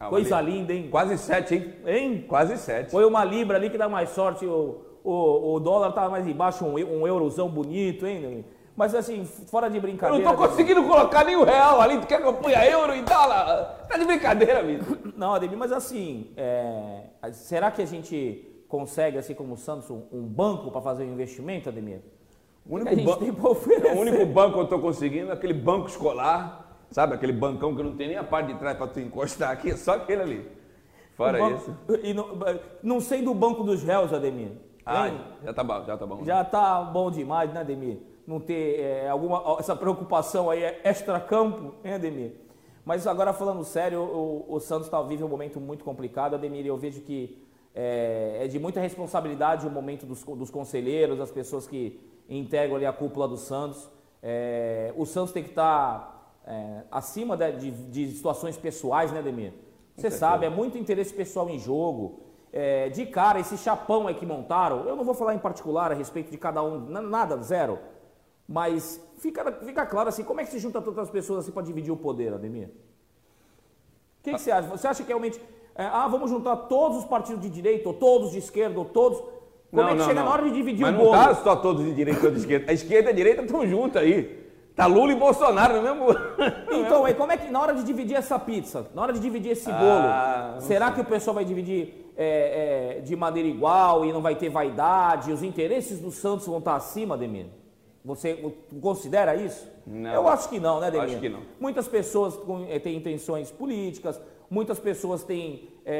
Ah, 0.00 0.04
uma 0.06 0.10
Coisa 0.10 0.40
libra. 0.40 0.56
linda, 0.58 0.72
hein? 0.72 0.88
Quase 0.90 1.18
7, 1.18 1.54
hein? 1.54 1.74
Hein? 1.86 2.24
Quase 2.26 2.56
7. 2.58 2.90
Põe 2.90 3.04
uma 3.04 3.24
libra 3.24 3.56
ali 3.58 3.70
que 3.70 3.78
dá 3.78 3.88
mais 3.88 4.08
sorte, 4.10 4.44
o, 4.46 4.80
o, 5.04 5.54
o 5.54 5.60
dólar 5.60 5.92
tá 5.92 6.08
mais 6.08 6.26
embaixo, 6.26 6.64
um, 6.64 6.78
eu- 6.78 6.88
um 6.90 7.06
eurozão 7.06 7.48
bonito, 7.48 8.06
hein? 8.06 8.18
Ademir? 8.24 8.44
Mas 8.76 8.92
assim, 8.92 9.24
fora 9.24 9.68
de 9.70 9.76
Eu 9.76 9.82
brincadeira... 9.82 10.24
não 10.24 10.32
tô 10.32 10.42
Ademir. 10.42 10.50
conseguindo 10.50 10.88
colocar 10.88 11.24
nem 11.24 11.36
o 11.36 11.44
real 11.44 11.80
ali. 11.80 11.98
Tu 12.00 12.08
quer 12.08 12.20
que 12.20 12.26
eu 12.26 12.34
ponha 12.34 12.64
euro 12.68 12.92
e 12.96 13.02
dólar? 13.02 13.86
Tá 13.88 13.96
de 13.96 14.04
brincadeira, 14.04 14.62
Vitor. 14.64 14.98
Não, 15.16 15.32
Ademir, 15.34 15.56
mas 15.56 15.70
assim, 15.70 16.32
é, 16.36 17.02
será 17.32 17.70
que 17.70 17.80
a 17.80 17.86
gente 17.86 18.64
consegue, 18.66 19.16
assim 19.16 19.32
como 19.32 19.54
o 19.54 19.56
Santos, 19.56 19.88
um, 19.90 20.02
um 20.12 20.22
banco 20.22 20.72
para 20.72 20.80
fazer 20.80 21.04
um 21.04 21.12
investimento, 21.12 21.68
Ademir? 21.68 22.00
O 22.66 22.76
único, 22.76 23.48
oferecer? 23.48 23.94
o 23.96 24.00
único 24.00 24.26
banco 24.26 24.54
que 24.54 24.60
eu 24.60 24.66
tô 24.66 24.78
conseguindo 24.78 25.30
é 25.30 25.34
aquele 25.34 25.52
banco 25.52 25.88
escolar, 25.88 26.78
sabe? 26.90 27.14
Aquele 27.14 27.32
bancão 27.32 27.76
que 27.76 27.82
não 27.82 27.94
tem 27.94 28.08
nem 28.08 28.16
a 28.16 28.24
parte 28.24 28.52
de 28.52 28.58
trás 28.58 28.76
pra 28.76 28.86
tu 28.86 29.00
encostar 29.00 29.50
aqui, 29.50 29.70
é 29.70 29.76
só 29.76 29.92
aquele 29.96 30.22
ali. 30.22 30.48
Fora 31.14 31.38
banco- 31.38 31.56
isso. 31.56 31.76
E 32.02 32.14
não, 32.14 32.28
não 32.82 33.00
sei 33.00 33.22
do 33.22 33.34
banco 33.34 33.62
dos 33.62 33.82
réus, 33.82 34.12
Ademir. 34.12 34.52
Ah, 34.86 35.10
já 35.42 35.52
tá 35.52 35.62
bom, 35.64 35.84
já 35.84 35.96
tá 35.96 36.06
bom. 36.06 36.24
Já 36.24 36.44
tá 36.44 36.82
bom 36.82 37.10
demais, 37.10 37.52
né, 37.52 37.60
Ademir? 37.60 37.98
Não 38.26 38.40
ter 38.40 38.80
é, 38.80 39.08
alguma 39.08 39.56
essa 39.58 39.76
preocupação 39.76 40.48
aí 40.48 40.62
é 40.62 40.80
extra-campo, 40.84 41.74
hein, 41.84 41.94
Ademir? 41.94 42.32
Mas 42.84 43.06
agora 43.06 43.32
falando 43.32 43.62
sério, 43.64 44.00
o, 44.00 44.44
o 44.48 44.60
Santos 44.60 44.88
tá, 44.88 45.00
vive 45.02 45.22
um 45.24 45.28
momento 45.28 45.60
muito 45.60 45.84
complicado, 45.84 46.34
Ademir, 46.34 46.66
eu 46.66 46.76
vejo 46.76 47.00
que 47.02 47.42
é, 47.74 48.40
é 48.42 48.48
de 48.48 48.58
muita 48.58 48.80
responsabilidade 48.80 49.66
o 49.66 49.70
momento 49.70 50.04
dos, 50.06 50.22
dos 50.22 50.50
conselheiros, 50.50 51.18
das 51.18 51.30
pessoas 51.30 51.66
que 51.66 51.98
integram 52.28 52.76
ali 52.76 52.86
a 52.86 52.92
cúpula 52.92 53.26
do 53.28 53.36
Santos. 53.36 53.88
É, 54.22 54.92
o 54.96 55.04
Santos 55.04 55.32
tem 55.32 55.42
que 55.42 55.50
estar 55.50 56.12
acima 56.90 57.36
de, 57.36 57.52
de- 57.52 57.70
de 57.90 58.12
situações 58.12 58.56
pessoais, 58.56 59.10
né, 59.12 59.18
Ademir? 59.20 59.52
Você 59.96 60.10
sabe, 60.10 60.44
é 60.46 60.50
muito 60.50 60.76
interesse 60.76 61.12
pessoal 61.14 61.48
em 61.48 61.58
jogo. 61.58 62.20
É, 62.52 62.88
de 62.88 63.06
cara, 63.06 63.40
esse 63.40 63.56
chapão 63.58 64.06
aí 64.06 64.14
que 64.14 64.24
montaram, 64.26 64.86
eu 64.86 64.94
não 64.94 65.04
vou 65.04 65.14
falar 65.14 65.34
em 65.34 65.38
particular 65.38 65.90
a 65.90 65.94
respeito 65.94 66.30
de 66.30 66.38
cada 66.38 66.62
um, 66.62 66.78
na- 66.88 67.02
nada, 67.02 67.36
zero. 67.42 67.78
Mas 68.46 69.00
fica, 69.18 69.50
fica 69.52 69.86
claro 69.86 70.08
assim, 70.08 70.22
como 70.22 70.40
é 70.40 70.44
que 70.44 70.50
se 70.50 70.58
junta 70.58 70.80
tantas 70.82 71.10
pessoas 71.10 71.40
assim 71.40 71.52
para 71.52 71.62
dividir 71.62 71.90
o 71.92 71.96
poder, 71.96 72.32
Ademir? 72.34 72.68
O 74.20 74.22
que, 74.22 74.32
que 74.32 74.38
você 74.38 74.50
acha? 74.50 74.68
Você 74.68 74.86
acha 74.86 75.02
que 75.02 75.08
realmente, 75.08 75.40
é, 75.74 75.84
ah, 75.86 76.06
vamos 76.08 76.30
juntar 76.30 76.56
todos 76.56 76.98
os 76.98 77.04
partidos 77.04 77.40
de 77.42 77.50
direita, 77.50 77.88
ou 77.88 77.94
todos 77.94 78.30
de 78.32 78.38
esquerda, 78.38 78.78
ou 78.78 78.84
todos... 78.84 79.22
Como 79.74 79.88
é 79.88 79.96
que 79.96 80.02
chega 80.04 80.22
na 80.22 80.30
hora 80.30 80.42
de 80.44 80.50
dividir 80.52 80.82
Mas 80.82 80.94
o 80.94 80.98
não 80.98 81.04
bolo? 81.04 81.16
tá 81.16 81.34
só 81.34 81.56
todos 81.56 81.84
de 81.84 81.92
direita 81.92 82.26
ou 82.26 82.32
de 82.32 82.38
esquerda. 82.38 82.70
A 82.70 82.74
esquerda 82.74 83.10
e 83.10 83.12
a 83.12 83.16
direita 83.16 83.42
estão 83.42 83.66
juntos 83.66 84.00
aí. 84.00 84.44
Tá 84.76 84.86
Lula 84.86 85.12
e 85.12 85.14
Bolsonaro 85.14 85.76
no 85.76 85.82
mesmo. 85.82 86.06
Então, 86.70 87.04
aí, 87.04 87.14
como 87.14 87.30
é 87.30 87.36
que 87.36 87.50
na 87.50 87.60
hora 87.60 87.74
de 87.74 87.84
dividir 87.84 88.16
essa 88.16 88.38
pizza, 88.38 88.86
na 88.94 89.02
hora 89.02 89.12
de 89.12 89.20
dividir 89.20 89.52
esse 89.52 89.70
bolo, 89.70 89.80
Ah, 89.82 90.52
não 90.54 90.60
será 90.60 90.90
que 90.90 91.00
o 91.00 91.04
pessoal 91.04 91.34
vai 91.34 91.44
dividir 91.44 92.12
é, 92.16 92.96
é, 92.98 93.00
de 93.00 93.14
maneira 93.14 93.48
igual 93.48 94.04
e 94.04 94.12
não 94.12 94.20
vai 94.20 94.34
ter 94.34 94.48
vaidade? 94.48 95.32
Os 95.32 95.42
interesses 95.42 96.00
do 96.00 96.10
Santos 96.10 96.46
vão 96.46 96.58
estar 96.58 96.74
acima, 96.74 97.14
Ademir? 97.14 97.46
Você 98.04 98.52
considera 98.82 99.34
isso? 99.36 99.66
Não. 99.86 100.12
Eu 100.12 100.28
acho 100.28 100.48
que 100.48 100.58
não, 100.60 100.80
né, 100.80 100.88
Ademir? 100.88 101.06
Acho 101.06 101.20
que 101.20 101.28
não. 101.28 101.40
Muitas 101.60 101.88
pessoas 101.88 102.38
eh, 102.68 102.78
têm 102.78 102.96
intenções 102.96 103.50
políticas, 103.50 104.20
muitas 104.50 104.78
pessoas 104.78 105.22
têm 105.22 105.68
é, 105.84 105.94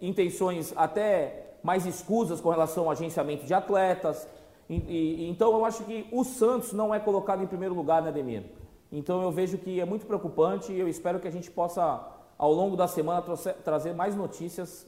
é, 0.00 0.06
intenções 0.06 0.72
até 0.76 1.47
mais 1.62 1.86
escusas 1.86 2.40
com 2.40 2.50
relação 2.50 2.84
ao 2.84 2.90
agenciamento 2.90 3.44
de 3.44 3.54
atletas. 3.54 4.26
E- 4.68 4.76
e- 4.76 5.28
então 5.30 5.52
eu 5.52 5.64
acho 5.64 5.84
que 5.84 6.06
o 6.12 6.24
Santos 6.24 6.72
não 6.72 6.94
é 6.94 7.00
colocado 7.00 7.42
em 7.42 7.46
primeiro 7.46 7.74
lugar, 7.74 8.02
né, 8.02 8.08
Ademir? 8.08 8.44
Então 8.90 9.22
eu 9.22 9.30
vejo 9.30 9.58
que 9.58 9.80
é 9.80 9.84
muito 9.84 10.06
preocupante 10.06 10.72
e 10.72 10.78
eu 10.78 10.88
espero 10.88 11.18
que 11.20 11.28
a 11.28 11.30
gente 11.30 11.50
possa, 11.50 12.06
ao 12.36 12.52
longo 12.52 12.76
da 12.76 12.86
semana, 12.88 13.22
trazer 13.64 13.94
mais 13.94 14.14
notícias 14.14 14.86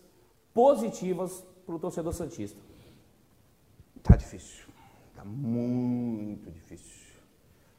positivas 0.55 1.45
para 1.67 1.75
o 1.75 1.79
torcedor 1.79 2.13
Santista. 2.13 2.59
Tá 4.03 4.17
difícil. 4.17 4.65
Tá 5.15 5.25
muito 5.25 6.51
difícil. 6.51 7.01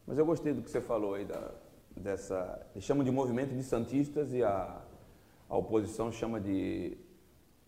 Mas 0.05 0.17
eu 0.17 0.25
gostei 0.25 0.53
do 0.53 0.61
que 0.61 0.69
você 0.69 0.81
falou 0.81 1.15
aí 1.15 1.25
da, 1.25 1.51
dessa. 1.95 2.65
Eles 2.75 2.83
chamam 2.85 3.03
de 3.03 3.11
movimento 3.11 3.53
de 3.55 3.63
Santistas 3.63 4.31
e 4.33 4.43
a, 4.43 4.79
a 5.49 5.57
oposição 5.57 6.11
chama 6.11 6.39
de 6.39 6.97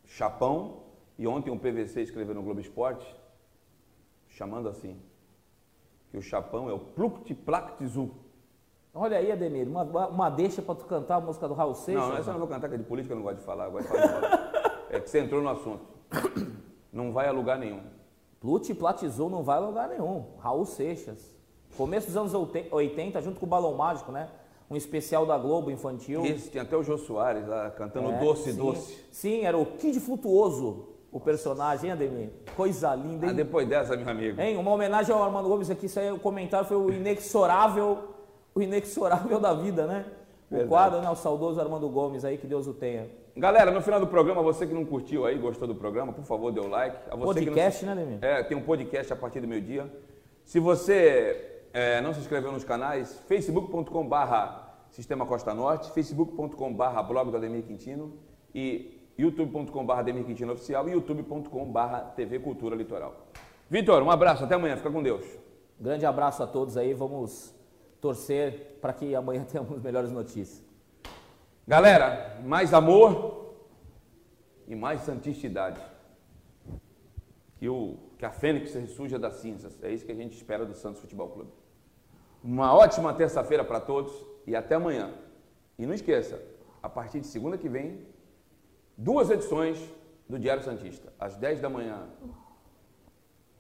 Chapão. 0.06 0.83
E 1.18 1.28
ontem 1.28 1.52
um 1.52 1.58
PVC 1.58 2.02
escreveu 2.02 2.34
no 2.36 2.42
Globo 2.42 2.60
Esporte, 2.60 3.16
chamando 4.30 4.68
assim, 4.68 5.00
que 6.10 6.18
o 6.18 6.22
Chapão 6.22 6.70
é 6.70 6.74
o 6.74 6.80
Pluct 6.80 7.34
Plactizu. 7.36 8.12
Olha 8.94 9.18
aí, 9.18 9.32
Ademir, 9.32 9.68
uma, 9.68 9.84
uma 10.08 10.30
deixa 10.30 10.62
para 10.62 10.76
tu 10.76 10.86
cantar 10.86 11.16
a 11.16 11.22
música 11.22 11.48
do 11.48 11.54
Raul 11.54 11.74
Seixas. 11.74 12.08
Não, 12.10 12.18
essa 12.18 12.30
eu 12.30 12.34
não 12.34 12.40
vou 12.40 12.48
cantar, 12.48 12.70
que 12.70 12.76
é 12.76 12.78
de 12.78 12.84
política 12.84 13.14
eu 13.14 13.18
não 13.18 13.24
gosto 13.24 13.38
de 13.38 13.44
falar, 13.44 13.66
eu 13.66 13.72
gosto 13.72 13.92
de 13.92 13.98
falar. 13.98 14.86
É 14.90 15.00
que 15.00 15.10
você 15.10 15.20
entrou 15.20 15.42
no 15.42 15.50
assunto. 15.50 15.82
Não 16.92 17.12
vai 17.12 17.28
a 17.28 17.32
lugar 17.32 17.58
nenhum. 17.58 17.82
Plute 18.40 18.74
Platizou 18.76 19.30
não 19.30 19.42
vai 19.42 19.58
a 19.58 19.62
lugar 19.62 19.90
nenhum. 19.90 20.26
Raul 20.38 20.66
Seixas. 20.66 21.36
Começo 21.76 22.08
dos 22.08 22.18
anos 22.18 22.34
80, 22.72 23.20
junto 23.22 23.40
com 23.40 23.48
o 23.48 23.50
Balão 23.50 23.74
Mágico, 23.74 24.12
né? 24.12 24.30
Um 24.70 24.76
especial 24.76 25.26
da 25.26 25.38
Globo 25.38 25.72
infantil. 25.72 26.24
Esse 26.24 26.52
tinha 26.52 26.62
até 26.62 26.78
o 26.78 26.84
Jô 26.84 26.98
Soares 26.98 27.48
lá 27.48 27.72
cantando 27.72 28.12
É, 28.12 28.20
Doce 28.20 28.52
sim. 28.52 28.58
Doce. 28.58 29.06
Sim, 29.12 29.42
era 29.42 29.58
o 29.58 29.66
Kid 29.66 30.00
Flutuoso, 30.00 30.90
o 31.14 31.20
personagem, 31.20 31.86
hein, 31.90 31.94
Ademir? 31.94 32.30
Coisa 32.56 32.94
linda, 32.96 33.28
Ah, 33.28 33.30
hein? 33.30 33.36
depois 33.36 33.68
dessa, 33.68 33.96
meu 33.96 34.10
amigo. 34.10 34.42
Hein? 34.42 34.58
Uma 34.58 34.72
homenagem 34.72 35.14
ao 35.14 35.24
Armando 35.24 35.48
Gomes 35.48 35.70
aqui, 35.70 35.86
isso 35.86 36.00
aí, 36.00 36.12
o 36.12 36.20
comentário 36.20 36.68
foi 36.68 36.76
o 36.76 36.92
inexorável, 36.92 38.00
o 38.56 38.62
inexorável 38.62 39.40
da 39.40 39.54
vida, 39.54 39.86
né? 39.86 40.06
O 40.50 40.56
Verdade. 40.56 40.70
quadro, 40.70 41.02
né? 41.02 41.10
O 41.10 41.16
saudoso 41.16 41.62
Armando 41.62 41.88
Gomes 41.88 42.26
aí, 42.26 42.38
que 42.38 42.48
Deus 42.48 42.68
o 42.68 42.74
tenha. 42.74 43.08
Galera, 43.38 43.72
no 43.72 43.82
final 43.82 44.00
do 44.00 44.08
programa, 44.08 44.42
você 44.42 44.66
que 44.66 44.74
não 44.74 44.86
curtiu 44.86 45.26
aí, 45.26 45.38
gostou 45.38 45.68
do 45.68 45.76
programa, 45.76 46.12
por 46.12 46.24
favor, 46.26 46.52
dê 46.52 46.60
o 46.60 46.68
like. 46.68 46.98
Podcast, 47.10 47.80
que 47.80 47.86
né, 47.86 47.96
não... 47.96 48.02
Ademir? 48.02 48.20
É, 48.24 48.44
tem 48.44 48.58
um 48.58 48.62
podcast 48.62 49.14
a 49.14 49.16
partir 49.16 49.40
do 49.40 49.48
meio-dia. 49.48 49.92
Se 50.44 50.60
você 50.60 51.64
é, 51.74 52.02
não 52.02 52.14
se 52.14 52.20
inscreveu 52.20 52.52
nos 52.52 52.64
canais, 52.64 53.20
facebook.com 53.28 54.08
barra 54.08 54.62
Sistema 54.90 55.26
Costa 55.26 55.54
Norte, 55.54 55.92
facebook.com 55.92 56.74
barra 56.74 57.02
blog 57.02 57.32
do 57.32 57.38
Ademir 57.38 57.64
Quintino 57.64 58.14
e 58.54 59.03
youtube.com 59.18 59.86
barra 59.86 60.02
Ademir 60.02 60.26
Quintino 60.26 60.54
Oficial 60.54 60.88
e 60.88 60.92
youtube.com 60.92 61.72
barra 61.72 62.02
TV 62.02 62.40
Cultura 62.40 62.76
Litoral. 62.76 63.28
Vitor, 63.70 64.02
um 64.04 64.12
abraço, 64.12 64.44
até 64.44 64.56
amanhã, 64.56 64.76
fica 64.78 64.92
com 64.92 65.02
Deus. 65.02 65.26
Grande 65.80 66.06
abraço 66.06 66.44
a 66.44 66.48
todos 66.48 66.78
aí, 66.78 66.94
vamos 66.94 67.54
torcer 68.00 68.78
para 68.82 68.94
que 68.94 69.16
amanhã 69.16 69.44
tenhamos 69.50 69.82
melhores 69.82 70.12
notícias. 70.12 70.64
Galera, 71.68 72.42
mais 72.44 72.74
amor 72.74 73.56
e 74.68 74.76
mais 74.76 75.02
santicidade. 75.02 75.80
Que, 77.58 77.70
o, 77.70 77.98
que 78.18 78.26
a 78.26 78.32
Fênix 78.32 78.74
ressurja 78.74 79.18
das 79.18 79.36
cinzas. 79.36 79.82
É 79.82 79.90
isso 79.90 80.06
que 80.06 80.12
a 80.12 80.16
gente 80.16 80.36
espera 80.36 80.66
do 80.66 80.74
Santos 80.74 81.00
Futebol 81.00 81.30
Clube. 81.30 81.52
Uma 82.44 82.76
ótima 82.76 83.14
terça-feira 83.14 83.64
para 83.64 83.80
todos 83.80 84.12
e 84.46 84.54
até 84.54 84.76
amanhã. 84.76 85.14
E 85.80 85.86
não 85.86 85.94
esqueça, 85.94 86.42
a 86.82 86.90
partir 86.90 87.22
de 87.22 87.28
segunda 87.28 87.58
que 87.58 87.70
vem, 87.70 88.06
duas 88.98 89.30
edições 89.30 89.78
do 90.28 90.40
Diário 90.40 90.64
Santista, 90.64 91.14
às 91.20 91.36
10 91.36 91.62
da 91.62 91.70
manhã 91.70 92.08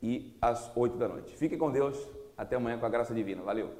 e 0.02 0.36
às 0.42 0.72
8 0.76 0.98
da 0.98 1.08
noite. 1.08 1.36
Fique 1.38 1.58
com 1.58 1.72
Deus. 1.72 1.98
Até 2.38 2.56
amanhã 2.56 2.78
com 2.78 2.86
a 2.86 2.90
graça 2.90 3.14
divina. 3.14 3.42
Valeu. 3.44 3.72